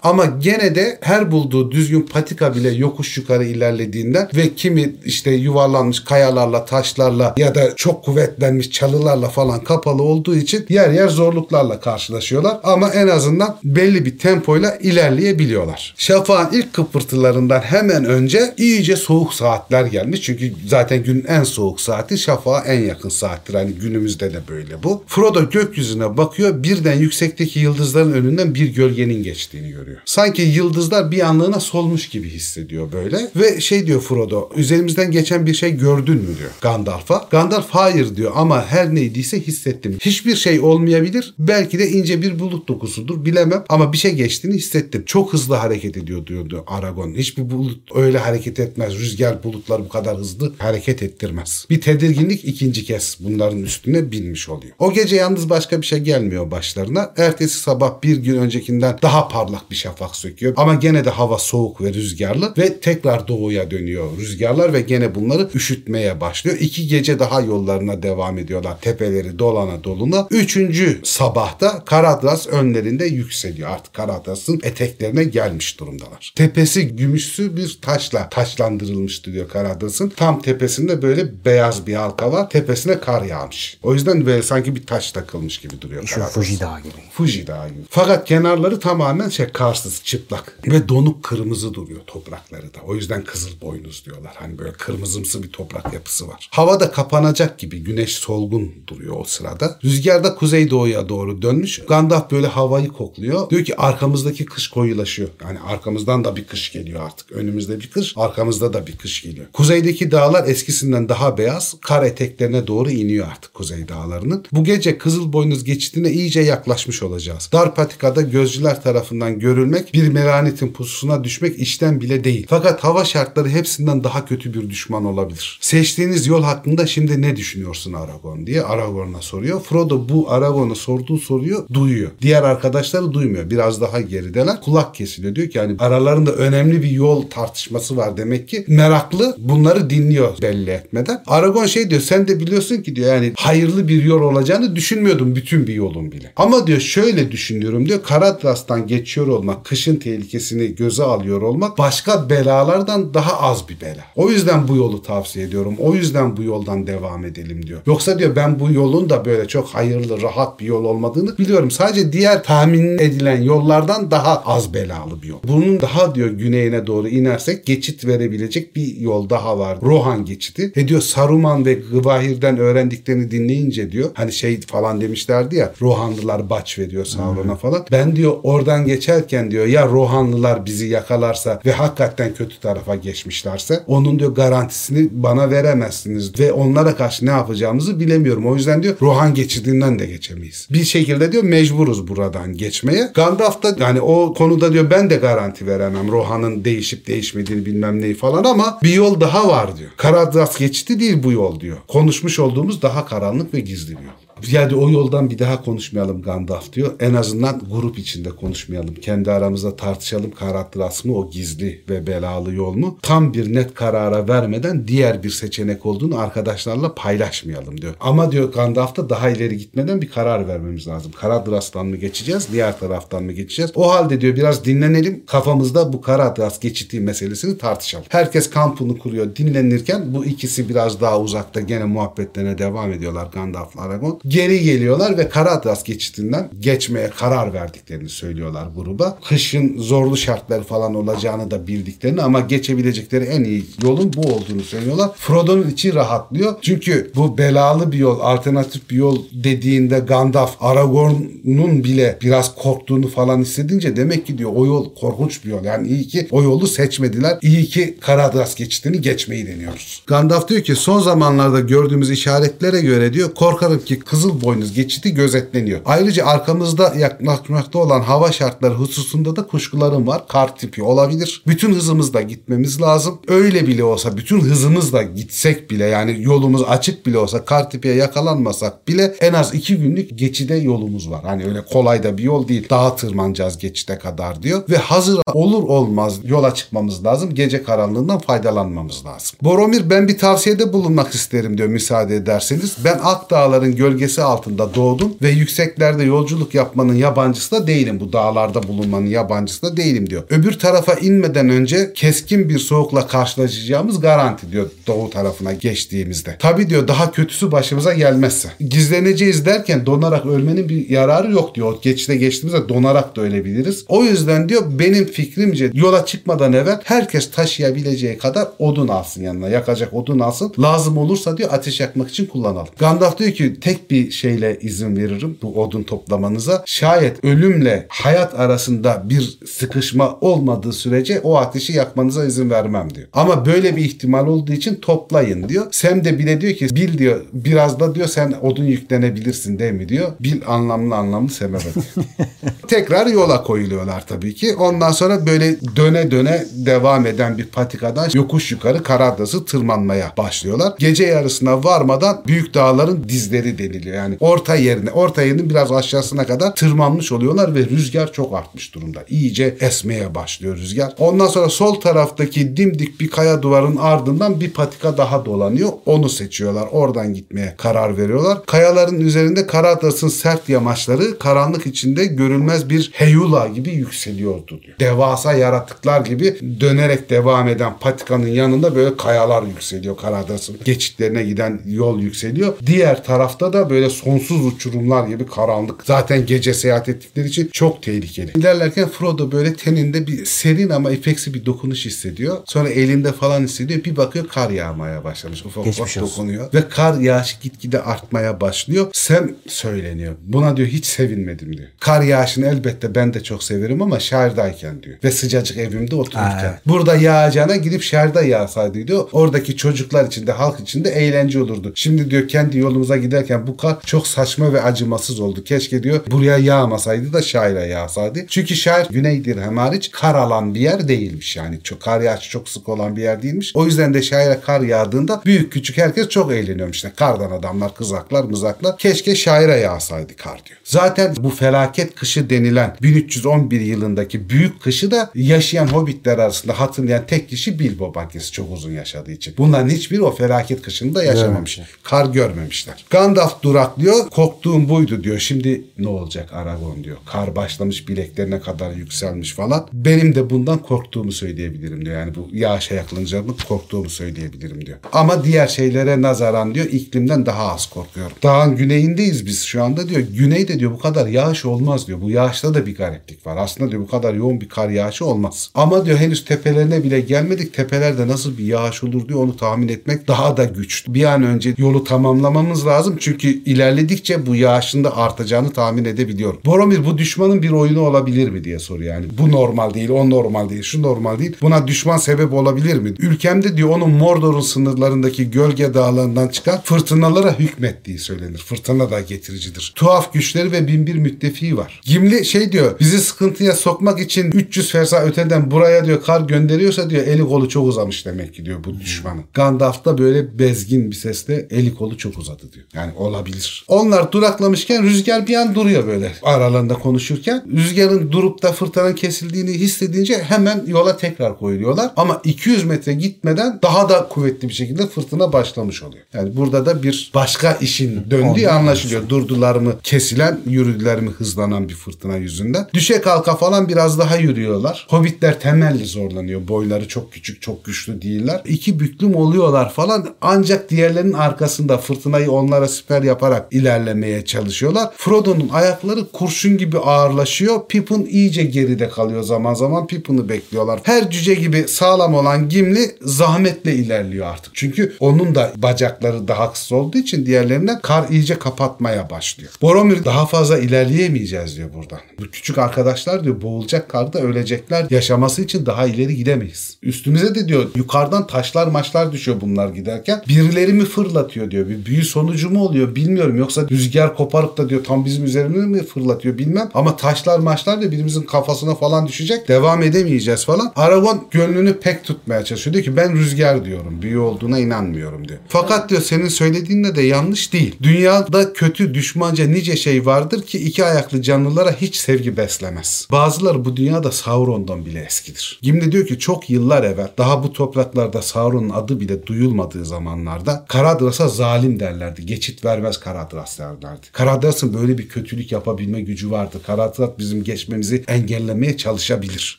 Ama 0.02 0.26
gene 0.26 0.74
de 0.74 0.98
her 1.00 1.30
bulduğu 1.30 1.70
düzgün 1.70 2.02
patika 2.02 2.54
bile 2.54 2.70
yokuş 2.70 3.16
yukarı 3.16 3.44
ilerlediğinden 3.44 4.28
ve 4.36 4.54
kimi 4.54 4.94
işte 5.04 5.30
yuvarlanmış 5.30 6.00
kayalarla, 6.00 6.64
taşlarla 6.64 7.34
ya 7.36 7.54
da 7.54 7.76
çok 7.76 8.04
kuvvetlenmiş 8.04 8.70
çalılarla 8.70 9.28
falan 9.28 9.64
kapalı 9.64 10.02
olduğu 10.02 10.36
için 10.36 10.66
yer 10.68 10.90
yer 10.90 11.08
zorluklarla 11.08 11.80
karşılaşıyorlar. 11.80 12.60
Ama 12.62 12.88
en 12.90 13.08
azından 13.08 13.56
belli 13.64 14.04
bir 14.04 14.18
tempoyla 14.18 14.76
ilerleyebiliyorlar. 14.76 15.94
Şafağın 15.96 16.52
ilk 16.52 16.72
kıpırtılarından 16.72 17.60
hemen 17.60 18.04
önce 18.04 18.54
iyice 18.56 18.96
soğuk 18.96 19.34
saatler 19.34 19.84
gelmiş. 19.84 20.22
Çünkü 20.22 20.52
zaten 20.66 21.02
günün 21.02 21.24
en 21.28 21.44
soğuk 21.44 21.80
saati 21.80 22.18
şafağa 22.18 22.60
en 22.60 22.80
yakın 22.80 23.08
saattir. 23.08 23.54
Hani 23.54 23.72
günümüzde 23.72 24.32
de 24.32 24.40
böyle 24.48 24.82
bu. 24.82 25.04
Frodo 25.06 25.50
gökyüzüne 25.50 26.16
bakıyor. 26.16 26.62
Birden 26.62 26.98
yüksekteki 26.98 27.60
yıldızların 27.60 28.12
önünden 28.12 28.54
bir 28.54 28.74
gölgenin 28.74 29.22
geçtiğini 29.22 29.70
görüyor. 29.70 29.87
Sanki 30.04 30.42
yıldızlar 30.42 31.10
bir 31.10 31.20
anlığına 31.20 31.60
solmuş 31.60 32.08
gibi 32.08 32.30
hissediyor 32.30 32.92
böyle. 32.92 33.30
Ve 33.36 33.60
şey 33.60 33.86
diyor 33.86 34.00
Frodo, 34.00 34.50
üzerimizden 34.56 35.10
geçen 35.10 35.46
bir 35.46 35.54
şey 35.54 35.76
gördün 35.76 36.16
mü 36.16 36.38
diyor 36.38 36.50
Gandalf'a. 36.60 37.28
Gandalf 37.30 37.66
hayır 37.70 38.16
diyor 38.16 38.32
ama 38.34 38.66
her 38.66 38.94
neydiyse 38.94 39.40
hissettim. 39.40 39.98
Hiçbir 40.00 40.36
şey 40.36 40.60
olmayabilir. 40.60 41.34
Belki 41.38 41.78
de 41.78 41.88
ince 41.88 42.22
bir 42.22 42.38
bulut 42.38 42.68
dokusudur 42.68 43.24
bilemem 43.24 43.64
ama 43.68 43.92
bir 43.92 43.98
şey 43.98 44.14
geçtiğini 44.14 44.54
hissettim. 44.54 45.02
Çok 45.06 45.32
hızlı 45.32 45.54
hareket 45.54 45.96
ediyor 45.96 46.26
diyordu 46.26 46.64
Aragon. 46.66 47.14
Hiçbir 47.14 47.50
bulut 47.50 47.80
öyle 47.94 48.18
hareket 48.18 48.60
etmez. 48.60 48.98
Rüzgar 48.98 49.42
bulutlar 49.42 49.84
bu 49.84 49.88
kadar 49.88 50.16
hızlı 50.16 50.52
hareket 50.58 51.02
ettirmez. 51.02 51.66
Bir 51.70 51.80
tedirginlik 51.80 52.44
ikinci 52.44 52.84
kez 52.84 53.16
bunların 53.20 53.62
üstüne 53.62 54.10
binmiş 54.12 54.48
oluyor. 54.48 54.72
O 54.78 54.92
gece 54.92 55.16
yalnız 55.16 55.50
başka 55.50 55.80
bir 55.80 55.86
şey 55.86 55.98
gelmiyor 55.98 56.50
başlarına. 56.50 57.14
Ertesi 57.16 57.58
sabah 57.58 58.02
bir 58.02 58.16
gün 58.16 58.38
öncekinden 58.38 58.98
daha 59.02 59.28
parlak 59.28 59.70
bir 59.70 59.76
şafak 59.78 60.16
söküyor. 60.16 60.52
Ama 60.56 60.74
gene 60.74 61.04
de 61.04 61.10
hava 61.10 61.38
soğuk 61.38 61.80
ve 61.80 61.94
rüzgarlı 61.94 62.54
ve 62.58 62.80
tekrar 62.80 63.28
doğuya 63.28 63.70
dönüyor 63.70 64.18
rüzgarlar 64.18 64.72
ve 64.72 64.80
gene 64.80 65.14
bunları 65.14 65.50
üşütmeye 65.54 66.20
başlıyor. 66.20 66.56
İki 66.60 66.86
gece 66.88 67.18
daha 67.18 67.40
yollarına 67.40 68.02
devam 68.02 68.38
ediyorlar. 68.38 68.80
Tepeleri 68.80 69.38
dolana 69.38 69.84
doluna. 69.84 70.26
Üçüncü 70.30 71.00
sabahta 71.04 71.84
Karadras 71.84 72.46
önlerinde 72.46 73.04
yükseliyor. 73.04 73.70
Artık 73.70 73.94
Karadras'ın 73.94 74.60
eteklerine 74.62 75.24
gelmiş 75.24 75.80
durumdalar. 75.80 76.32
Tepesi 76.36 76.96
gümüşsü 76.96 77.56
bir 77.56 77.78
taşla 77.82 78.28
taşlandırılmıştı 78.28 79.32
diyor 79.32 79.48
Karadras'ın. 79.48 80.08
Tam 80.08 80.42
tepesinde 80.42 81.02
böyle 81.02 81.44
beyaz 81.44 81.86
bir 81.86 81.94
halka 81.94 82.32
var. 82.32 82.50
Tepesine 82.50 83.00
kar 83.00 83.22
yağmış. 83.22 83.78
O 83.82 83.94
yüzden 83.94 84.26
böyle 84.26 84.42
sanki 84.42 84.76
bir 84.76 84.86
taş 84.86 85.12
takılmış 85.12 85.58
gibi 85.58 85.80
duruyor. 85.80 86.06
Şu 86.06 86.14
Karadras. 86.14 86.34
Fuji 86.34 86.60
Dağı 86.60 86.80
gibi. 86.80 86.92
Fuji 87.12 87.46
Dağı 87.46 87.68
gibi. 87.68 87.78
Fakat 87.90 88.28
kenarları 88.28 88.80
tamamen 88.80 89.28
şey 89.28 89.46
karsız, 89.68 90.02
çıplak 90.04 90.58
ve 90.66 90.88
donuk 90.88 91.22
kırmızı 91.22 91.74
duruyor 91.74 92.00
toprakları 92.06 92.74
da. 92.74 92.78
O 92.86 92.94
yüzden 92.94 93.24
kızıl 93.24 93.60
boynuz 93.60 94.02
diyorlar. 94.06 94.32
Hani 94.36 94.58
böyle 94.58 94.72
kırmızımsı 94.72 95.42
bir 95.42 95.48
toprak 95.48 95.94
yapısı 95.94 96.28
var. 96.28 96.48
Hava 96.52 96.80
da 96.80 96.90
kapanacak 96.90 97.58
gibi. 97.58 97.78
Güneş 97.78 98.14
solgun 98.14 98.72
duruyor 98.86 99.16
o 99.20 99.24
sırada. 99.24 99.78
Rüzgar 99.84 100.24
da 100.24 100.34
kuzeydoğuya 100.34 101.08
doğru 101.08 101.42
dönmüş. 101.42 101.82
Gandalf 101.88 102.30
böyle 102.30 102.46
havayı 102.46 102.88
kokluyor. 102.88 103.50
Diyor 103.50 103.64
ki 103.64 103.76
arkamızdaki 103.76 104.44
kış 104.44 104.68
koyulaşıyor. 104.68 105.28
Yani 105.44 105.60
arkamızdan 105.60 106.24
da 106.24 106.36
bir 106.36 106.44
kış 106.44 106.72
geliyor 106.72 107.00
artık. 107.06 107.32
Önümüzde 107.32 107.80
bir 107.80 107.90
kış, 107.90 108.14
arkamızda 108.16 108.72
da 108.72 108.86
bir 108.86 108.96
kış 108.96 109.22
geliyor. 109.22 109.46
Kuzeydeki 109.52 110.10
dağlar 110.10 110.48
eskisinden 110.48 111.08
daha 111.08 111.38
beyaz. 111.38 111.74
Kar 111.80 112.02
eteklerine 112.02 112.66
doğru 112.66 112.90
iniyor 112.90 113.26
artık 113.26 113.54
kuzey 113.54 113.88
dağlarının. 113.88 114.44
Bu 114.52 114.64
gece 114.64 114.98
Kızılboynuz 114.98 115.64
geçidine 115.64 116.10
iyice 116.10 116.40
yaklaşmış 116.40 117.02
olacağız. 117.02 117.50
Dar 117.52 117.74
patikada 117.74 118.22
gözcüler 118.22 118.82
tarafından 118.82 119.38
görülmek 119.48 119.94
bir 119.94 120.08
meranitin 120.08 120.68
pususuna 120.72 121.24
düşmek 121.24 121.58
işten 121.58 122.00
bile 122.00 122.24
değil. 122.24 122.46
Fakat 122.48 122.84
hava 122.84 123.04
şartları 123.04 123.48
hepsinden 123.48 124.04
daha 124.04 124.24
kötü 124.24 124.54
bir 124.54 124.70
düşman 124.70 125.04
olabilir. 125.04 125.58
Seçtiğiniz 125.60 126.26
yol 126.26 126.42
hakkında 126.42 126.86
şimdi 126.86 127.22
ne 127.22 127.36
düşünüyorsun 127.36 127.92
Aragon 127.92 128.46
diye 128.46 128.62
Aragorn'a 128.62 129.20
soruyor. 129.20 129.60
Frodo 129.60 130.08
bu 130.08 130.30
Aragon'a 130.30 130.74
sorduğu 130.74 131.18
soruyu 131.18 131.66
duyuyor. 131.72 132.10
Diğer 132.22 132.42
arkadaşları 132.42 133.12
duymuyor. 133.12 133.50
Biraz 133.50 133.80
daha 133.80 134.00
gerideler. 134.00 134.60
Kulak 134.60 134.94
kesiliyor. 134.94 135.34
Diyor 135.34 135.48
ki 135.50 135.58
yani 135.58 135.76
aralarında 135.78 136.32
önemli 136.32 136.82
bir 136.82 136.90
yol 136.90 137.22
tartışması 137.22 137.96
var 137.96 138.16
demek 138.16 138.48
ki. 138.48 138.64
Meraklı 138.68 139.36
bunları 139.38 139.90
dinliyor 139.90 140.42
belli 140.42 140.70
etmeden. 140.70 141.22
Aragon 141.26 141.66
şey 141.66 141.90
diyor 141.90 142.00
sen 142.00 142.28
de 142.28 142.40
biliyorsun 142.40 142.76
ki 142.76 142.96
diyor 142.96 143.14
yani 143.14 143.32
hayırlı 143.36 143.88
bir 143.88 144.04
yol 144.04 144.20
olacağını 144.20 144.76
düşünmüyordum 144.76 145.36
bütün 145.36 145.66
bir 145.66 145.74
yolun 145.74 146.12
bile. 146.12 146.32
Ama 146.36 146.66
diyor 146.66 146.80
şöyle 146.80 147.32
düşünüyorum 147.32 147.86
diyor 147.86 148.02
Karadras'tan 148.02 148.86
geçiyor 148.86 149.26
olmak, 149.38 149.64
kışın 149.64 149.96
tehlikesini 149.96 150.74
göze 150.74 151.02
alıyor 151.02 151.42
olmak 151.42 151.78
başka 151.78 152.30
belalardan 152.30 153.14
daha 153.14 153.40
az 153.40 153.68
bir 153.68 153.80
bela. 153.80 154.04
O 154.16 154.30
yüzden 154.30 154.68
bu 154.68 154.76
yolu 154.76 155.02
tavsiye 155.02 155.46
ediyorum. 155.46 155.74
O 155.78 155.94
yüzden 155.94 156.36
bu 156.36 156.42
yoldan 156.42 156.86
devam 156.86 157.24
edelim 157.24 157.66
diyor. 157.66 157.80
Yoksa 157.86 158.18
diyor 158.18 158.36
ben 158.36 158.60
bu 158.60 158.72
yolun 158.72 159.10
da 159.10 159.24
böyle 159.24 159.48
çok 159.48 159.68
hayırlı, 159.68 160.22
rahat 160.22 160.60
bir 160.60 160.64
yol 160.64 160.84
olmadığını 160.84 161.38
biliyorum. 161.38 161.70
Sadece 161.70 162.12
diğer 162.12 162.42
tahmin 162.42 162.98
edilen 162.98 163.42
yollardan 163.42 164.10
daha 164.10 164.42
az 164.42 164.74
belalı 164.74 165.22
bir 165.22 165.28
yol. 165.28 165.38
Bunun 165.44 165.80
daha 165.80 166.14
diyor 166.14 166.30
güneyine 166.30 166.86
doğru 166.86 167.08
inersek 167.08 167.66
geçit 167.66 168.06
verebilecek 168.06 168.76
bir 168.76 168.96
yol 168.96 169.30
daha 169.30 169.58
var. 169.58 169.78
Rohan 169.82 170.24
geçidi. 170.24 170.72
Ve 170.76 170.88
diyor 170.88 171.00
Saruman 171.00 171.66
ve 171.66 171.74
Gıvahir'den 171.74 172.58
öğrendiklerini 172.58 173.30
dinleyince 173.30 173.92
diyor 173.92 174.10
hani 174.14 174.32
şey 174.32 174.60
falan 174.60 175.00
demişlerdi 175.00 175.56
ya 175.56 175.72
Rohanlılar 175.82 176.50
baç 176.50 176.78
veriyor 176.78 177.04
Sauron'a 177.04 177.56
falan. 177.56 177.86
Ben 177.92 178.16
diyor 178.16 178.36
oradan 178.42 178.86
geçerken 179.28 179.50
diyor 179.50 179.66
ya 179.66 179.86
Rohanlılar 179.86 180.66
bizi 180.66 180.86
yakalarsa 180.86 181.60
ve 181.66 181.72
hakikaten 181.72 182.34
kötü 182.34 182.60
tarafa 182.60 182.96
geçmişlerse 182.96 183.82
onun 183.86 184.18
diyor 184.18 184.34
garantisini 184.34 185.08
bana 185.12 185.50
veremezsiniz 185.50 186.40
ve 186.40 186.52
onlara 186.52 186.96
karşı 186.96 187.26
ne 187.26 187.30
yapacağımızı 187.30 188.00
bilemiyorum. 188.00 188.46
O 188.46 188.56
yüzden 188.56 188.82
diyor 188.82 188.96
Rohan 189.02 189.34
geçidinden 189.34 189.98
de 189.98 190.06
geçemeyiz. 190.06 190.68
Bir 190.70 190.84
şekilde 190.84 191.32
diyor 191.32 191.42
mecburuz 191.42 192.08
buradan 192.08 192.54
geçmeye. 192.54 193.10
Gandalf 193.14 193.62
da 193.62 193.76
yani 193.80 194.00
o 194.00 194.34
konuda 194.34 194.72
diyor 194.72 194.90
ben 194.90 195.10
de 195.10 195.16
garanti 195.16 195.66
veremem. 195.66 196.08
Rohan'ın 196.08 196.64
değişip 196.64 197.06
değişmediğini 197.06 197.66
bilmem 197.66 198.00
neyi 198.00 198.14
falan 198.14 198.44
ama 198.44 198.78
bir 198.82 198.94
yol 198.94 199.20
daha 199.20 199.48
var 199.48 199.76
diyor. 199.76 199.90
Karadras 199.96 200.58
geçidi 200.58 201.00
değil 201.00 201.22
bu 201.22 201.32
yol 201.32 201.60
diyor. 201.60 201.76
Konuşmuş 201.88 202.38
olduğumuz 202.38 202.82
daha 202.82 203.06
karanlık 203.06 203.54
ve 203.54 203.60
gizli 203.60 203.90
bir 203.96 204.02
yol. 204.02 204.27
Yani 204.50 204.74
o 204.74 204.90
yoldan 204.90 205.30
bir 205.30 205.38
daha 205.38 205.64
konuşmayalım 205.64 206.22
Gandalf 206.22 206.72
diyor. 206.72 206.92
En 207.00 207.14
azından 207.14 207.62
grup 207.70 207.98
içinde 207.98 208.30
konuşmayalım. 208.30 208.94
Kendi 208.94 209.30
aramızda 209.30 209.76
tartışalım 209.76 210.30
Karatras 210.30 211.04
mı 211.04 211.16
o 211.16 211.30
gizli 211.30 211.84
ve 211.88 212.06
belalı 212.06 212.54
yol 212.54 212.74
mu? 212.74 212.98
Tam 213.02 213.34
bir 213.34 213.54
net 213.54 213.74
karara 213.74 214.28
vermeden 214.28 214.88
diğer 214.88 215.22
bir 215.22 215.30
seçenek 215.30 215.86
olduğunu 215.86 216.18
arkadaşlarla 216.18 216.94
paylaşmayalım 216.94 217.80
diyor. 217.80 217.94
Ama 218.00 218.32
diyor 218.32 218.52
Gandalf 218.52 218.96
da 218.96 219.10
daha 219.10 219.30
ileri 219.30 219.58
gitmeden 219.58 220.02
bir 220.02 220.10
karar 220.10 220.48
vermemiz 220.48 220.88
lazım. 220.88 221.12
Karadras'tan 221.12 221.86
mı 221.86 221.96
geçeceğiz, 221.96 222.48
diğer 222.52 222.78
taraftan 222.78 223.24
mı 223.24 223.32
geçeceğiz? 223.32 223.72
O 223.74 223.90
halde 223.90 224.20
diyor 224.20 224.36
biraz 224.36 224.64
dinlenelim. 224.64 225.26
Kafamızda 225.26 225.92
bu 225.92 226.00
Karadras 226.00 226.60
geçiti 226.60 227.00
meselesini 227.00 227.58
tartışalım. 227.58 228.04
Herkes 228.08 228.50
kampını 228.50 228.98
kuruyor 228.98 229.36
dinlenirken 229.36 230.14
bu 230.14 230.24
ikisi 230.24 230.68
biraz 230.68 231.00
daha 231.00 231.20
uzakta 231.20 231.60
gene 231.60 231.84
muhabbetlerine 231.84 232.58
devam 232.58 232.92
ediyorlar 232.92 233.28
Gandalf'la 233.32 233.82
Aragorn. 233.82 234.14
Geri 234.28 234.62
geliyorlar 234.62 235.18
ve 235.18 235.28
Karatras 235.28 235.84
geçitinden 235.84 236.48
geçmeye 236.60 237.10
karar 237.10 237.52
verdiklerini 237.52 238.08
söylüyorlar 238.08 238.68
gruba. 238.76 239.18
Kışın 239.28 239.78
zorlu 239.78 240.16
şartlar 240.16 240.64
falan 240.64 240.94
olacağını 240.94 241.50
da 241.50 241.66
bildiklerini 241.66 242.22
ama 242.22 242.40
geçebilecekleri 242.40 243.24
en 243.24 243.44
iyi 243.44 243.66
yolun 243.82 244.12
bu 244.12 244.20
olduğunu 244.20 244.62
söylüyorlar. 244.62 245.10
Frodo'nun 245.16 245.70
içi 245.70 245.94
rahatlıyor. 245.94 246.56
Çünkü 246.62 247.10
bu 247.16 247.38
belalı 247.38 247.92
bir 247.92 247.98
yol, 247.98 248.20
alternatif 248.20 248.90
bir 248.90 248.96
yol 248.96 249.18
dediğinde 249.32 249.98
Gandalf 249.98 250.56
Aragorn'un 250.60 251.84
bile 251.84 252.18
biraz 252.22 252.54
korktuğunu 252.54 253.08
falan 253.08 253.40
hissedince 253.40 253.96
demek 253.96 254.26
ki 254.26 254.38
diyor 254.38 254.52
o 254.54 254.66
yol 254.66 254.94
korkunç 254.94 255.44
bir 255.44 255.50
yol. 255.50 255.64
Yani 255.64 255.88
iyi 255.88 256.08
ki 256.08 256.28
o 256.30 256.42
yolu 256.42 256.66
seçmediler. 256.66 257.38
İyi 257.42 257.66
ki 257.66 257.96
Karadras 258.00 258.54
geçitini 258.54 259.00
geçmeyi 259.00 259.46
deniyoruz. 259.46 260.02
Gandalf 260.06 260.48
diyor 260.48 260.62
ki 260.62 260.74
son 260.74 261.00
zamanlarda 261.00 261.60
gördüğümüz 261.60 262.10
işaretlere 262.10 262.80
göre 262.80 263.12
diyor 263.12 263.34
korkarım 263.34 263.84
ki 263.84 264.00
Kızıl 264.18 264.42
Boynuz 264.42 264.72
geçiti 264.72 265.14
gözetleniyor. 265.14 265.80
Ayrıca 265.84 266.26
arkamızda 266.26 266.94
yaklaşmakta 266.98 267.78
olan 267.78 268.00
hava 268.00 268.32
şartları 268.32 268.74
hususunda 268.74 269.36
da 269.36 269.46
kuşkularım 269.46 270.06
var. 270.06 270.28
Kar 270.28 270.56
tipi 270.56 270.82
olabilir. 270.82 271.42
Bütün 271.46 271.74
hızımızla 271.74 272.22
gitmemiz 272.22 272.80
lazım. 272.80 273.18
Öyle 273.28 273.66
bile 273.66 273.84
olsa 273.84 274.16
bütün 274.16 274.40
hızımızla 274.40 275.02
gitsek 275.02 275.70
bile 275.70 275.84
yani 275.84 276.22
yolumuz 276.22 276.62
açık 276.62 277.06
bile 277.06 277.18
olsa 277.18 277.44
kar 277.44 277.70
tipiye 277.70 277.94
yakalanmasak 277.94 278.88
bile 278.88 279.14
en 279.20 279.32
az 279.32 279.54
iki 279.54 279.76
günlük 279.76 280.18
geçide 280.18 280.54
yolumuz 280.54 281.10
var. 281.10 281.20
Hani 281.24 281.44
öyle 281.44 281.64
kolay 281.64 282.02
da 282.02 282.18
bir 282.18 282.22
yol 282.22 282.48
değil. 282.48 282.68
Dağa 282.70 282.96
tırmanacağız 282.96 283.58
geçide 283.58 283.98
kadar 283.98 284.42
diyor. 284.42 284.62
Ve 284.70 284.76
hazır 284.76 285.20
olur 285.34 285.62
olmaz 285.62 286.14
yola 286.24 286.54
çıkmamız 286.54 287.04
lazım. 287.04 287.34
Gece 287.34 287.62
karanlığından 287.62 288.18
faydalanmamız 288.18 289.04
lazım. 289.04 289.38
Boromir 289.42 289.90
ben 289.90 290.08
bir 290.08 290.18
tavsiyede 290.18 290.72
bulunmak 290.72 291.14
isterim 291.14 291.58
diyor 291.58 291.68
müsaade 291.68 292.16
ederseniz. 292.16 292.76
Ben 292.84 293.00
Ak 293.02 293.30
Dağların 293.30 293.76
gölgesi 293.76 294.07
altında 294.16 294.74
doğdum 294.74 295.14
ve 295.22 295.30
yükseklerde 295.30 296.04
yolculuk 296.04 296.54
yapmanın 296.54 296.94
yabancısı 296.94 297.50
da 297.50 297.66
değilim. 297.66 298.00
Bu 298.00 298.12
dağlarda 298.12 298.62
bulunmanın 298.62 299.06
yabancısı 299.06 299.62
da 299.62 299.76
değilim 299.76 300.10
diyor. 300.10 300.22
Öbür 300.30 300.58
tarafa 300.58 300.94
inmeden 300.94 301.48
önce 301.48 301.92
keskin 301.94 302.48
bir 302.48 302.58
soğukla 302.58 303.06
karşılaşacağımız 303.06 304.00
garanti 304.00 304.52
diyor 304.52 304.70
doğu 304.86 305.10
tarafına 305.10 305.52
geçtiğimizde. 305.52 306.36
Tabi 306.38 306.70
diyor 306.70 306.88
daha 306.88 307.12
kötüsü 307.12 307.52
başımıza 307.52 307.94
gelmezse. 307.94 308.48
Gizleneceğiz 308.60 309.46
derken 309.46 309.86
donarak 309.86 310.26
ölmenin 310.26 310.68
bir 310.68 310.88
yararı 310.88 311.32
yok 311.32 311.54
diyor. 311.54 311.72
O 311.72 311.80
geçişte 311.82 312.16
geçtiğimizde 312.16 312.68
donarak 312.68 313.16
da 313.16 313.20
ölebiliriz. 313.20 313.84
O 313.88 314.04
yüzden 314.04 314.48
diyor 314.48 314.62
benim 314.78 315.04
fikrimce 315.04 315.70
yola 315.74 316.06
çıkmadan 316.06 316.52
evvel 316.52 316.80
herkes 316.84 317.30
taşıyabileceği 317.30 318.18
kadar 318.18 318.48
odun 318.58 318.88
alsın 318.88 319.22
yanına. 319.22 319.48
Yakacak 319.48 319.94
odun 319.94 320.18
alsın. 320.18 320.52
Lazım 320.58 320.98
olursa 320.98 321.36
diyor 321.36 321.48
ateş 321.52 321.80
yakmak 321.80 322.08
için 322.10 322.26
kullanalım. 322.26 322.68
Gandalf 322.78 323.18
diyor 323.18 323.32
ki 323.32 323.60
tek 323.60 323.90
bir 323.90 323.97
şeyle 324.10 324.58
izin 324.60 324.96
veririm 324.96 325.38
bu 325.42 325.62
odun 325.62 325.82
toplamanıza. 325.82 326.62
Şayet 326.66 327.24
ölümle 327.24 327.86
hayat 327.88 328.40
arasında 328.40 329.02
bir 329.04 329.38
sıkışma 329.46 330.18
olmadığı 330.20 330.72
sürece 330.72 331.20
o 331.20 331.36
ateşi 331.36 331.72
yakmanıza 331.72 332.24
izin 332.24 332.50
vermem 332.50 332.94
diyor. 332.94 333.08
Ama 333.12 333.46
böyle 333.46 333.76
bir 333.76 333.84
ihtimal 333.84 334.26
olduğu 334.26 334.52
için 334.52 334.74
toplayın 334.74 335.48
diyor. 335.48 335.66
Sem 335.70 336.04
de 336.04 336.18
bile 336.18 336.40
diyor 336.40 336.54
ki 336.54 336.68
bil 336.76 336.98
diyor 336.98 337.20
biraz 337.32 337.80
da 337.80 337.94
diyor 337.94 338.08
sen 338.08 338.34
odun 338.42 338.64
yüklenebilirsin 338.64 339.58
değil 339.58 339.72
mi 339.72 339.88
diyor. 339.88 340.12
Bil 340.20 340.40
anlamlı 340.46 340.94
anlamlı 340.94 341.30
sebebe 341.30 341.58
diyor. 341.74 342.06
Tekrar 342.68 343.06
yola 343.06 343.42
koyuluyorlar 343.42 344.06
tabii 344.06 344.34
ki. 344.34 344.56
Ondan 344.56 344.92
sonra 344.92 345.26
böyle 345.26 345.56
döne 345.76 346.10
döne 346.10 346.44
devam 346.52 347.06
eden 347.06 347.38
bir 347.38 347.44
patikadan 347.44 348.08
yokuş 348.14 348.52
yukarı 348.52 348.82
Karadas'ı 348.82 349.44
tırmanmaya 349.44 350.12
başlıyorlar. 350.16 350.72
Gece 350.78 351.04
yarısına 351.04 351.64
varmadan 351.64 352.22
büyük 352.26 352.54
dağların 352.54 353.08
dizleri 353.08 353.58
deniliyor. 353.78 353.96
Yani 353.96 354.16
orta 354.20 354.54
yerine, 354.54 354.90
orta 354.90 355.22
yerinin 355.22 355.50
biraz 355.50 355.72
aşağısına 355.72 356.26
kadar 356.26 356.54
tırmanmış 356.54 357.12
oluyorlar 357.12 357.54
ve 357.54 357.58
rüzgar 357.58 358.12
çok 358.12 358.34
artmış 358.34 358.74
durumda. 358.74 359.04
İyice 359.08 359.56
esmeye 359.60 360.14
başlıyor 360.14 360.56
rüzgar. 360.56 360.94
Ondan 360.98 361.26
sonra 361.26 361.48
sol 361.48 361.74
taraftaki 361.74 362.56
dimdik 362.56 363.00
bir 363.00 363.10
kaya 363.10 363.42
duvarın 363.42 363.76
ardından 363.76 364.40
bir 364.40 364.50
patika 364.50 364.96
daha 364.96 365.24
dolanıyor. 365.24 365.68
Onu 365.86 366.08
seçiyorlar. 366.08 366.68
Oradan 366.72 367.14
gitmeye 367.14 367.54
karar 367.58 367.98
veriyorlar. 367.98 368.46
Kayaların 368.46 369.00
üzerinde 369.00 369.46
Karadas'ın 369.46 370.08
sert 370.08 370.48
yamaçları 370.48 371.18
karanlık 371.18 371.66
içinde 371.66 372.06
görülmez 372.06 372.70
bir 372.70 372.90
heyula 372.92 373.46
gibi 373.46 373.70
yükseliyordu 373.70 374.60
diyor. 374.62 374.78
Devasa 374.80 375.32
yaratıklar 375.32 376.00
gibi 376.00 376.60
dönerek 376.60 377.10
devam 377.10 377.48
eden 377.48 377.78
patikanın 377.80 378.26
yanında 378.26 378.74
böyle 378.76 378.96
kayalar 378.96 379.42
yükseliyor 379.42 379.96
Karadas'ın. 379.96 380.56
Geçitlerine 380.64 381.22
giden 381.22 381.60
yol 381.66 382.00
yükseliyor. 382.00 382.54
Diğer 382.66 383.04
tarafta 383.04 383.52
da 383.52 383.67
böyle 383.70 383.90
sonsuz 383.90 384.46
uçurumlar 384.46 385.08
gibi 385.08 385.26
karanlık. 385.26 385.82
Zaten 385.84 386.26
gece 386.26 386.54
seyahat 386.54 386.88
ettikleri 386.88 387.28
için 387.28 387.48
çok 387.52 387.82
tehlikeli. 387.82 388.30
İlerlerken 388.36 388.88
Frodo 388.88 389.32
böyle 389.32 389.54
teninde 389.54 390.06
bir 390.06 390.24
serin 390.24 390.70
ama 390.70 390.90
ipeksi 390.90 391.34
bir 391.34 391.46
dokunuş 391.46 391.86
hissediyor. 391.86 392.36
Sonra 392.46 392.68
elinde 392.68 393.12
falan 393.12 393.42
hissediyor. 393.42 393.84
Bir 393.84 393.96
bakıyor 393.96 394.28
kar 394.28 394.50
yağmaya 394.50 395.04
başlamış. 395.04 395.46
Ufak 395.46 395.66
ufak 395.66 396.00
dokunuyor. 396.00 396.54
Ve 396.54 396.68
kar 396.68 397.00
yağışı 397.00 397.36
gitgide 397.40 397.82
artmaya 397.82 398.40
başlıyor. 398.40 398.86
Sem 398.92 399.34
söyleniyor. 399.48 400.14
Buna 400.26 400.56
diyor 400.56 400.68
hiç 400.68 400.86
sevinmedim 400.86 401.56
diyor. 401.56 401.68
Kar 401.80 402.02
yağışını 402.02 402.46
elbette 402.46 402.94
ben 402.94 403.14
de 403.14 403.22
çok 403.22 403.42
severim 403.42 403.82
ama 403.82 404.00
şehirdayken 404.00 404.82
diyor. 404.82 404.96
Ve 405.04 405.10
sıcacık 405.10 405.58
evimde 405.58 405.94
otururken. 405.94 406.40
Evet. 406.44 406.60
Burada 406.66 406.96
yağacağına 406.96 407.56
gidip 407.56 407.82
şehirde 407.82 408.20
yağsaydı 408.20 408.88
diyor. 408.88 409.08
Oradaki 409.12 409.56
çocuklar 409.56 410.06
içinde, 410.06 410.32
halk 410.32 410.60
içinde 410.60 410.90
eğlence 410.90 411.42
olurdu. 411.42 411.72
Şimdi 411.74 412.10
diyor 412.10 412.28
kendi 412.28 412.58
yolumuza 412.58 412.96
giderken 412.96 413.46
bu 413.46 413.56
kar 413.58 413.76
çok 413.86 414.06
saçma 414.06 414.52
ve 414.52 414.62
acımasız 414.62 415.20
oldu. 415.20 415.44
Keşke 415.44 415.82
diyor 415.82 416.00
buraya 416.10 416.38
yağmasaydı 416.38 417.12
da 417.12 417.22
şaire 417.22 417.66
yağsaydı. 417.66 418.26
Çünkü 418.28 418.56
şair 418.56 418.86
Güney 418.90 419.24
Dirhem 419.24 419.56
hariç 419.56 419.90
kar 419.90 420.14
alan 420.14 420.54
bir 420.54 420.60
yer 420.60 420.88
değilmiş 420.88 421.36
yani. 421.36 421.58
Çok, 421.64 421.80
kar 421.80 422.00
yağışı 422.00 422.30
çok 422.30 422.48
sık 422.48 422.68
olan 422.68 422.96
bir 422.96 423.02
yer 423.02 423.22
değilmiş. 423.22 423.52
O 423.54 423.66
yüzden 423.66 423.94
de 423.94 424.02
şaire 424.02 424.40
kar 424.40 424.60
yağdığında 424.60 425.22
büyük 425.24 425.52
küçük 425.52 425.78
herkes 425.78 426.08
çok 426.08 426.32
eğleniyormuş. 426.32 426.76
İşte 426.76 426.92
kardan 426.96 427.30
adamlar, 427.30 427.74
kızaklar, 427.74 428.24
mızaklar. 428.24 428.78
Keşke 428.78 429.14
şaire 429.14 429.56
yağsaydı 429.56 430.16
kar 430.16 430.44
diyor. 430.46 430.58
Zaten 430.64 431.14
bu 431.18 431.30
felaket 431.30 431.94
kışı 431.94 432.30
denilen 432.30 432.76
1311 432.82 433.60
yılındaki 433.60 434.30
büyük 434.30 434.62
kışı 434.62 434.90
da 434.90 435.10
yaşayan 435.14 435.66
hobbitler 435.66 436.18
arasında 436.18 436.60
hatırlayan 436.60 437.06
tek 437.06 437.28
kişi 437.28 437.58
Bilbo 437.58 437.94
Baggins 437.94 438.32
çok 438.32 438.52
uzun 438.52 438.72
yaşadığı 438.72 439.12
için. 439.12 439.34
Bunların 439.38 439.68
hiçbiri 439.68 440.02
o 440.02 440.16
felaket 440.16 440.62
kışında 440.62 441.04
yaşamamış. 441.04 441.56
Görmemişler. 441.56 441.68
Kar 441.82 442.06
görmemişler. 442.06 442.84
Gandalf 442.90 443.42
duraklıyor. 443.48 444.10
Korktuğum 444.10 444.68
buydu 444.68 445.04
diyor. 445.04 445.18
Şimdi 445.18 445.64
ne 445.78 445.88
olacak 445.88 446.32
Aragorn 446.32 446.84
diyor. 446.84 446.96
Kar 447.06 447.36
başlamış 447.36 447.88
bileklerine 447.88 448.40
kadar 448.40 448.70
yükselmiş 448.70 449.32
falan. 449.32 449.68
Benim 449.72 450.14
de 450.14 450.30
bundan 450.30 450.58
korktuğumu 450.58 451.12
söyleyebilirim 451.12 451.84
diyor. 451.84 452.00
Yani 452.00 452.14
bu 452.14 452.28
yağışa 452.32 452.74
yaklanacağımı 452.74 453.36
korktuğumu 453.48 453.90
söyleyebilirim 453.90 454.66
diyor. 454.66 454.78
Ama 454.92 455.24
diğer 455.24 455.46
şeylere 455.46 456.02
nazaran 456.02 456.54
diyor 456.54 456.66
iklimden 456.66 457.26
daha 457.26 457.52
az 457.52 457.66
korkuyorum. 457.66 458.16
Dağın 458.22 458.56
güneyindeyiz 458.56 459.26
biz 459.26 459.42
şu 459.42 459.64
anda 459.64 459.88
diyor. 459.88 460.00
Güneyde 460.00 460.58
diyor 460.60 460.72
bu 460.72 460.78
kadar 460.78 461.06
yağış 461.06 461.44
olmaz 461.44 461.86
diyor. 461.86 462.00
Bu 462.00 462.10
yağışta 462.10 462.54
da 462.54 462.66
bir 462.66 462.76
gariplik 462.76 463.26
var. 463.26 463.36
Aslında 463.36 463.70
diyor 463.70 463.82
bu 463.82 463.86
kadar 463.86 464.14
yoğun 464.14 464.40
bir 464.40 464.48
kar 464.48 464.68
yağışı 464.68 465.04
olmaz. 465.04 465.50
Ama 465.54 465.86
diyor 465.86 465.98
henüz 465.98 466.24
tepelerine 466.24 466.84
bile 466.84 467.00
gelmedik. 467.00 467.54
Tepelerde 467.54 468.08
nasıl 468.08 468.38
bir 468.38 468.44
yağış 468.44 468.84
olur 468.84 469.08
diyor 469.08 469.20
onu 469.20 469.36
tahmin 469.36 469.68
etmek 469.68 470.08
daha 470.08 470.36
da 470.36 470.44
güç. 470.44 470.84
Bir 470.88 471.04
an 471.04 471.22
önce 471.22 471.54
yolu 471.58 471.84
tamamlamamız 471.84 472.66
lazım. 472.66 472.96
Çünkü 473.00 473.37
ilerledikçe 473.46 474.26
bu 474.26 474.36
yağışın 474.36 474.84
da 474.84 474.96
artacağını 474.96 475.52
tahmin 475.52 475.84
edebiliyorum. 475.84 476.40
Boromir 476.46 476.86
bu 476.86 476.98
düşmanın 476.98 477.42
bir 477.42 477.50
oyunu 477.50 477.80
olabilir 477.80 478.30
mi 478.30 478.44
diye 478.44 478.58
soruyor 478.58 478.94
yani. 478.94 479.06
Bu 479.18 479.32
normal 479.32 479.74
değil, 479.74 479.88
o 479.88 480.10
normal 480.10 480.48
değil, 480.48 480.62
şu 480.62 480.82
normal 480.82 481.18
değil. 481.18 481.36
Buna 481.42 481.66
düşman 481.66 481.96
sebep 481.96 482.32
olabilir 482.32 482.74
mi? 482.78 482.94
Ülkemde 482.98 483.56
diyor 483.56 483.68
onun 483.68 483.90
Mordor'un 483.90 484.40
sınırlarındaki 484.40 485.30
gölge 485.30 485.74
dağlarından 485.74 486.28
çıkan 486.28 486.60
fırtınalara 486.60 487.38
hükmettiği 487.38 487.98
söylenir. 487.98 488.38
Fırtına 488.38 488.90
da 488.90 489.00
getiricidir. 489.00 489.72
Tuhaf 489.76 490.12
güçleri 490.12 490.52
ve 490.52 490.68
binbir 490.68 490.94
müttefiği 490.94 491.56
var. 491.56 491.80
Gimli 491.84 492.24
şey 492.24 492.52
diyor 492.52 492.78
bizi 492.80 492.98
sıkıntıya 492.98 493.52
sokmak 493.52 494.00
için 494.00 494.30
300 494.30 494.70
fersa 494.72 495.00
öteden 495.00 495.50
buraya 495.50 495.84
diyor 495.84 496.02
kar 496.02 496.20
gönderiyorsa 496.20 496.90
diyor 496.90 497.06
eli 497.06 497.22
kolu 497.22 497.48
çok 497.48 497.66
uzamış 497.66 498.06
demek 498.06 498.34
ki 498.34 498.44
diyor 498.44 498.64
bu 498.64 498.80
düşmanın. 498.80 499.24
Gandalf 499.34 499.84
da 499.84 499.98
böyle 499.98 500.38
bezgin 500.38 500.90
bir 500.90 500.96
sesle 500.96 501.46
eli 501.50 501.74
kolu 501.74 501.98
çok 501.98 502.18
uzadı 502.18 502.52
diyor. 502.52 502.66
Yani 502.74 502.92
olabilir. 502.96 503.27
Onlar 503.68 504.12
duraklamışken 504.12 504.82
rüzgar 504.82 505.26
bir 505.26 505.34
an 505.34 505.54
duruyor 505.54 505.86
böyle 505.86 506.12
aralarında 506.22 506.74
konuşurken. 506.74 507.44
Rüzgarın 507.52 508.12
durup 508.12 508.42
da 508.42 508.52
fırtınanın 508.52 508.94
kesildiğini 508.94 509.50
hissedince 509.50 510.22
hemen 510.22 510.64
yola 510.66 510.96
tekrar 510.96 511.38
koyuluyorlar. 511.38 511.90
Ama 511.96 512.20
200 512.24 512.64
metre 512.64 512.92
gitmeden 512.92 513.58
daha 513.62 513.88
da 513.88 514.08
kuvvetli 514.08 514.48
bir 514.48 514.54
şekilde 514.54 514.86
fırtına 514.86 515.32
başlamış 515.32 515.82
oluyor. 515.82 516.04
Yani 516.14 516.36
burada 516.36 516.66
da 516.66 516.82
bir 516.82 517.10
başka 517.14 517.52
işin 517.52 518.10
döndüğü 518.10 518.46
anlaşılıyor. 518.46 519.08
Durdular 519.08 519.56
mı 519.56 519.72
kesilen, 519.82 520.40
yürüdüler 520.46 521.00
mi 521.00 521.10
hızlanan 521.10 521.68
bir 521.68 521.74
fırtına 521.74 522.16
yüzünden. 522.16 522.66
Düşe 522.74 523.00
kalka 523.00 523.36
falan 523.36 523.68
biraz 523.68 523.98
daha 523.98 524.16
yürüyorlar. 524.16 524.86
Hobbitler 524.90 525.40
temelli 525.40 525.86
zorlanıyor. 525.86 526.48
Boyları 526.48 526.88
çok 526.88 527.12
küçük, 527.12 527.42
çok 527.42 527.64
güçlü 527.64 528.02
değiller. 528.02 528.42
İki 528.44 528.80
büklüm 528.80 529.14
oluyorlar 529.14 529.72
falan. 529.72 530.08
Ancak 530.20 530.70
diğerlerinin 530.70 531.12
arkasında 531.12 531.78
fırtınayı 531.78 532.30
onlara 532.30 532.68
siper 532.68 533.02
yaparak 533.18 533.52
ilerlemeye 533.52 534.24
çalışıyorlar. 534.24 534.90
Frodo'nun 534.96 535.48
ayakları 535.52 536.08
kurşun 536.12 536.58
gibi 536.58 536.78
ağırlaşıyor. 536.78 537.68
Pippin 537.68 538.06
iyice 538.06 538.44
geride 538.44 538.88
kalıyor 538.88 539.22
zaman 539.22 539.54
zaman. 539.54 539.86
Pippin'i 539.86 540.28
bekliyorlar. 540.28 540.80
Her 540.82 541.10
cüce 541.10 541.34
gibi 541.34 541.68
sağlam 541.68 542.14
olan 542.14 542.48
Gimli 542.48 542.96
zahmetle 543.02 543.74
ilerliyor 543.74 544.26
artık. 544.26 544.52
Çünkü 544.54 544.96
onun 545.00 545.34
da 545.34 545.52
bacakları 545.56 546.28
daha 546.28 546.52
kısa 546.52 546.76
olduğu 546.76 546.98
için 546.98 547.26
diğerlerinden 547.26 547.80
kar 547.80 548.08
iyice 548.08 548.38
kapatmaya 548.38 549.10
başlıyor. 549.10 549.52
Boromir 549.62 550.04
daha 550.04 550.26
fazla 550.26 550.58
ilerleyemeyeceğiz 550.58 551.56
diyor 551.56 551.74
buradan. 551.74 551.98
Bu 552.20 552.30
küçük 552.30 552.58
arkadaşlar 552.58 553.24
diyor 553.24 553.42
boğulacak 553.42 553.88
karda 553.88 554.20
ölecekler. 554.20 554.86
Yaşaması 554.90 555.42
için 555.42 555.66
daha 555.66 555.86
ileri 555.86 556.16
gidemeyiz. 556.16 556.78
Üstümüze 556.82 557.34
de 557.34 557.48
diyor 557.48 557.70
yukarıdan 557.76 558.26
taşlar 558.26 558.66
maçlar 558.66 559.12
düşüyor 559.12 559.40
bunlar 559.40 559.68
giderken. 559.68 560.22
Birileri 560.28 560.72
mi 560.72 560.84
fırlatıyor 560.84 561.50
diyor. 561.50 561.68
Bir 561.68 561.86
büyü 561.86 562.04
sonucu 562.04 562.50
mu 562.50 562.62
oluyor 562.64 562.94
bilmiyorum. 562.94 563.07
Yoksa 563.16 563.68
rüzgar 563.70 564.16
koparıp 564.16 564.58
da 564.58 564.68
diyor 564.68 564.84
tam 564.84 565.04
bizim 565.04 565.24
üzerimize 565.24 565.66
mi 565.66 565.82
fırlatıyor 565.82 566.38
bilmem. 566.38 566.70
Ama 566.74 566.96
taşlar 566.96 567.38
maçlar 567.38 567.82
da 567.82 567.90
birimizin 567.90 568.22
kafasına 568.22 568.74
falan 568.74 569.06
düşecek. 569.06 569.48
Devam 569.48 569.82
edemeyeceğiz 569.82 570.44
falan. 570.44 570.72
Aragorn 570.76 571.16
gönlünü 571.30 571.80
pek 571.80 572.04
tutmaya 572.04 572.44
çalışıyor. 572.44 572.74
Diyor 572.74 572.84
ki 572.84 572.96
ben 572.96 573.16
rüzgar 573.16 573.64
diyorum. 573.64 574.02
Büyü 574.02 574.18
olduğuna 574.18 574.58
inanmıyorum 574.58 575.28
diyor. 575.28 575.38
Fakat 575.48 575.90
diyor 575.90 576.02
senin 576.02 576.28
söylediğin 576.28 576.84
de 576.84 577.02
yanlış 577.02 577.52
değil. 577.52 577.76
Dünyada 577.82 578.52
kötü 578.52 578.94
düşmanca 578.94 579.46
nice 579.46 579.76
şey 579.76 580.06
vardır 580.06 580.42
ki 580.42 580.58
iki 580.58 580.84
ayaklı 580.84 581.22
canlılara 581.22 581.72
hiç 581.72 581.96
sevgi 581.96 582.36
beslemez. 582.36 583.08
Bazıları 583.12 583.64
bu 583.64 583.76
dünyada 583.76 584.12
Sauron'dan 584.12 584.86
bile 584.86 585.00
eskidir. 585.00 585.58
Gimli 585.62 585.92
diyor 585.92 586.06
ki 586.06 586.18
çok 586.18 586.50
yıllar 586.50 586.82
evvel 586.82 587.08
daha 587.18 587.42
bu 587.42 587.52
topraklarda 587.52 588.22
Sauron'un 588.22 588.70
adı 588.70 589.00
bile 589.00 589.26
duyulmadığı 589.26 589.84
zamanlarda 589.84 590.64
Karadras'a 590.68 591.28
zalim 591.28 591.80
derlerdi. 591.80 592.26
Geçit 592.26 592.64
vermez 592.64 592.97
Karadras 593.00 593.58
derlerdi. 593.58 594.06
Karadras'ın 594.12 594.74
böyle 594.74 594.98
bir 594.98 595.08
kötülük 595.08 595.52
yapabilme 595.52 596.00
gücü 596.00 596.30
vardı. 596.30 596.56
Karadras 596.66 597.10
bizim 597.18 597.44
geçmemizi 597.44 598.04
engellemeye 598.08 598.76
çalışabilir. 598.76 599.58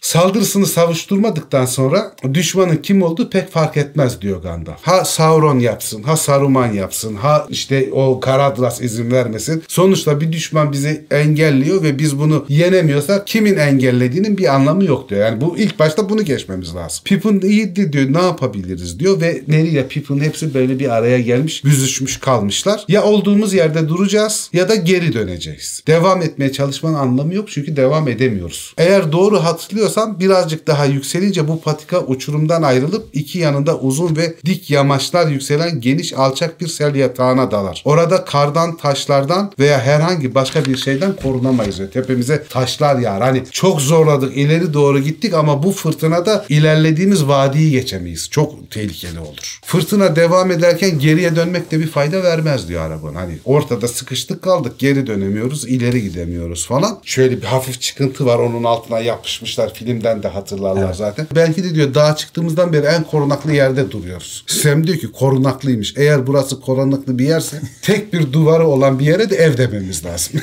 Saldırısını 0.02 0.66
savuşturmadıktan 0.66 1.66
sonra 1.66 2.16
düşmanın 2.34 2.78
kim 2.78 3.02
olduğu 3.02 3.30
pek 3.30 3.52
fark 3.52 3.78
etmez 3.78 4.22
diyor 4.22 4.42
Gandalf. 4.42 4.82
Ha 4.82 5.06
Sauron 5.06 5.60
yapsın, 5.60 6.04
ha 6.04 6.18
Saruman 6.18 6.74
yapsın, 6.74 7.16
ha 7.16 7.48
işte 7.50 7.90
o 7.92 8.20
Karadras 8.20 8.82
izin 8.82 9.12
vermesin. 9.12 9.64
Sonuçta 9.68 10.22
bir 10.22 10.32
düşman 10.32 10.72
bizi 10.72 11.06
engelliyor 11.12 11.84
ve 11.84 12.00
biz 12.00 12.20
bunu 12.20 12.46
yenemiyorsak 12.50 13.28
kimin 13.28 13.58
engellediğinin 13.58 14.38
bir 14.38 14.56
anlamı 14.56 14.86
yok 14.86 15.10
diyor. 15.10 15.22
Yani 15.22 15.42
bu 15.42 15.58
ilk 15.58 15.80
başta 15.80 16.10
bunu 16.10 16.24
geçmemiz 16.24 16.76
lazım. 16.76 17.02
Pippin 17.06 17.42
iyiydi 17.42 17.94
diyor 17.94 18.14
ne 18.14 18.22
yapabiliriz 18.22 19.00
diyor 19.00 19.22
ve 19.22 19.42
Merry 19.48 19.68
ile 19.68 19.88
Pippin 19.88 20.20
hepsi 20.20 20.54
böyle 20.54 20.80
bir 20.80 20.90
araya 20.90 21.20
gelmiş 21.20 21.66
büzüşmüş 21.66 22.18
kalmışlar. 22.18 22.86
Ya 22.88 23.04
olduğumuz 23.20 23.54
yerde 23.54 23.88
duracağız 23.88 24.50
ya 24.54 24.70
da 24.70 24.76
geri 24.76 25.14
döneceğiz. 25.14 25.84
Devam 25.88 26.22
etmeye 26.22 26.52
çalışmanın 26.52 26.96
anlamı 26.96 27.34
yok 27.34 27.50
çünkü 27.52 27.76
devam 27.76 28.08
edemiyoruz. 28.08 28.74
Eğer 28.78 29.12
doğru 29.12 29.44
hatırlıyorsam 29.44 30.20
birazcık 30.20 30.68
daha 30.68 30.86
yükselince 30.86 31.48
bu 31.48 31.62
patika 31.62 32.00
uçurumdan 32.00 32.62
ayrılıp 32.62 33.08
iki 33.14 33.40
yanında 33.40 33.80
uzun 33.80 34.16
ve 34.16 34.36
dik 34.46 34.70
yamaçlar 34.70 35.28
yükselen 35.28 35.82
geniş 35.82 36.14
alçak 36.14 36.62
bir 36.62 36.68
sel 36.68 36.96
yatağına 36.96 37.52
dalar. 37.52 37.82
Orada 37.86 38.26
kardan, 38.26 38.78
taşlardan 38.78 39.52
veya 39.60 39.80
herhangi 39.80 40.36
başka 40.36 40.66
bir 40.66 40.78
şeyden 40.78 41.16
korunamayız. 41.16 41.82
Tepemize 41.94 42.44
taşlar 42.50 43.00
yağar. 43.00 43.22
Hani 43.22 43.44
çok 43.52 43.82
zorladık, 43.82 44.38
ileri 44.38 44.74
doğru 44.74 45.00
gittik 45.00 45.34
ama 45.34 45.64
bu 45.64 45.72
fırtınada 45.72 46.46
ilerlediğimiz 46.50 47.28
vadiyi 47.28 47.72
geçemeyiz. 47.72 48.30
Çok 48.30 48.72
tehlikeli 48.72 49.20
olur. 49.20 49.60
Fırtına 49.66 50.16
devam 50.16 50.52
ederken 50.52 51.00
geriye 51.00 51.36
dönmek 51.36 51.72
de 51.72 51.80
bir 51.80 51.88
fayda 51.88 52.24
vermez 52.24 52.68
diyor 52.68 52.82
arabanın. 53.10 53.30
Hani 53.30 53.40
ortada 53.46 53.88
sıkıştık 53.88 54.42
kaldık, 54.42 54.80
geri 54.80 55.08
dönemiyoruz, 55.08 55.68
ileri 55.68 56.02
gidemiyoruz 56.02 56.68
falan. 56.68 57.00
Şöyle 57.04 57.38
bir 57.38 57.46
hafif 57.46 57.82
çıkıntı 57.82 58.26
var 58.26 58.40
onun 58.40 58.64
altına 58.64 59.00
yapışmışlar. 59.00 59.74
Filmden 59.74 60.24
de 60.24 60.28
hatırlarlar 60.28 60.94
zaten. 60.94 61.28
Belki 61.36 61.64
de 61.64 61.76
diyor 61.76 61.94
daha 61.94 62.16
çıktığımızdan 62.16 62.74
beri 62.74 62.86
en 62.86 63.04
korunaklı 63.04 63.54
yerde 63.54 63.92
duruyoruz. 63.92 64.44
Sam 64.48 64.88
diyor 64.88 64.98
ki 64.98 65.12
korunaklıymış. 65.12 65.94
Eğer 65.98 66.28
burası 66.28 66.62
korunaklı 66.62 67.20
bir 67.20 67.28
yerse 67.28 67.62
tek 67.82 68.14
bir 68.14 68.34
duvarı 68.34 68.68
olan 68.68 69.00
bir 69.00 69.06
yere 69.06 69.30
de 69.30 69.36
ev 69.36 69.58
dememiz 69.58 70.06
lazım. 70.06 70.42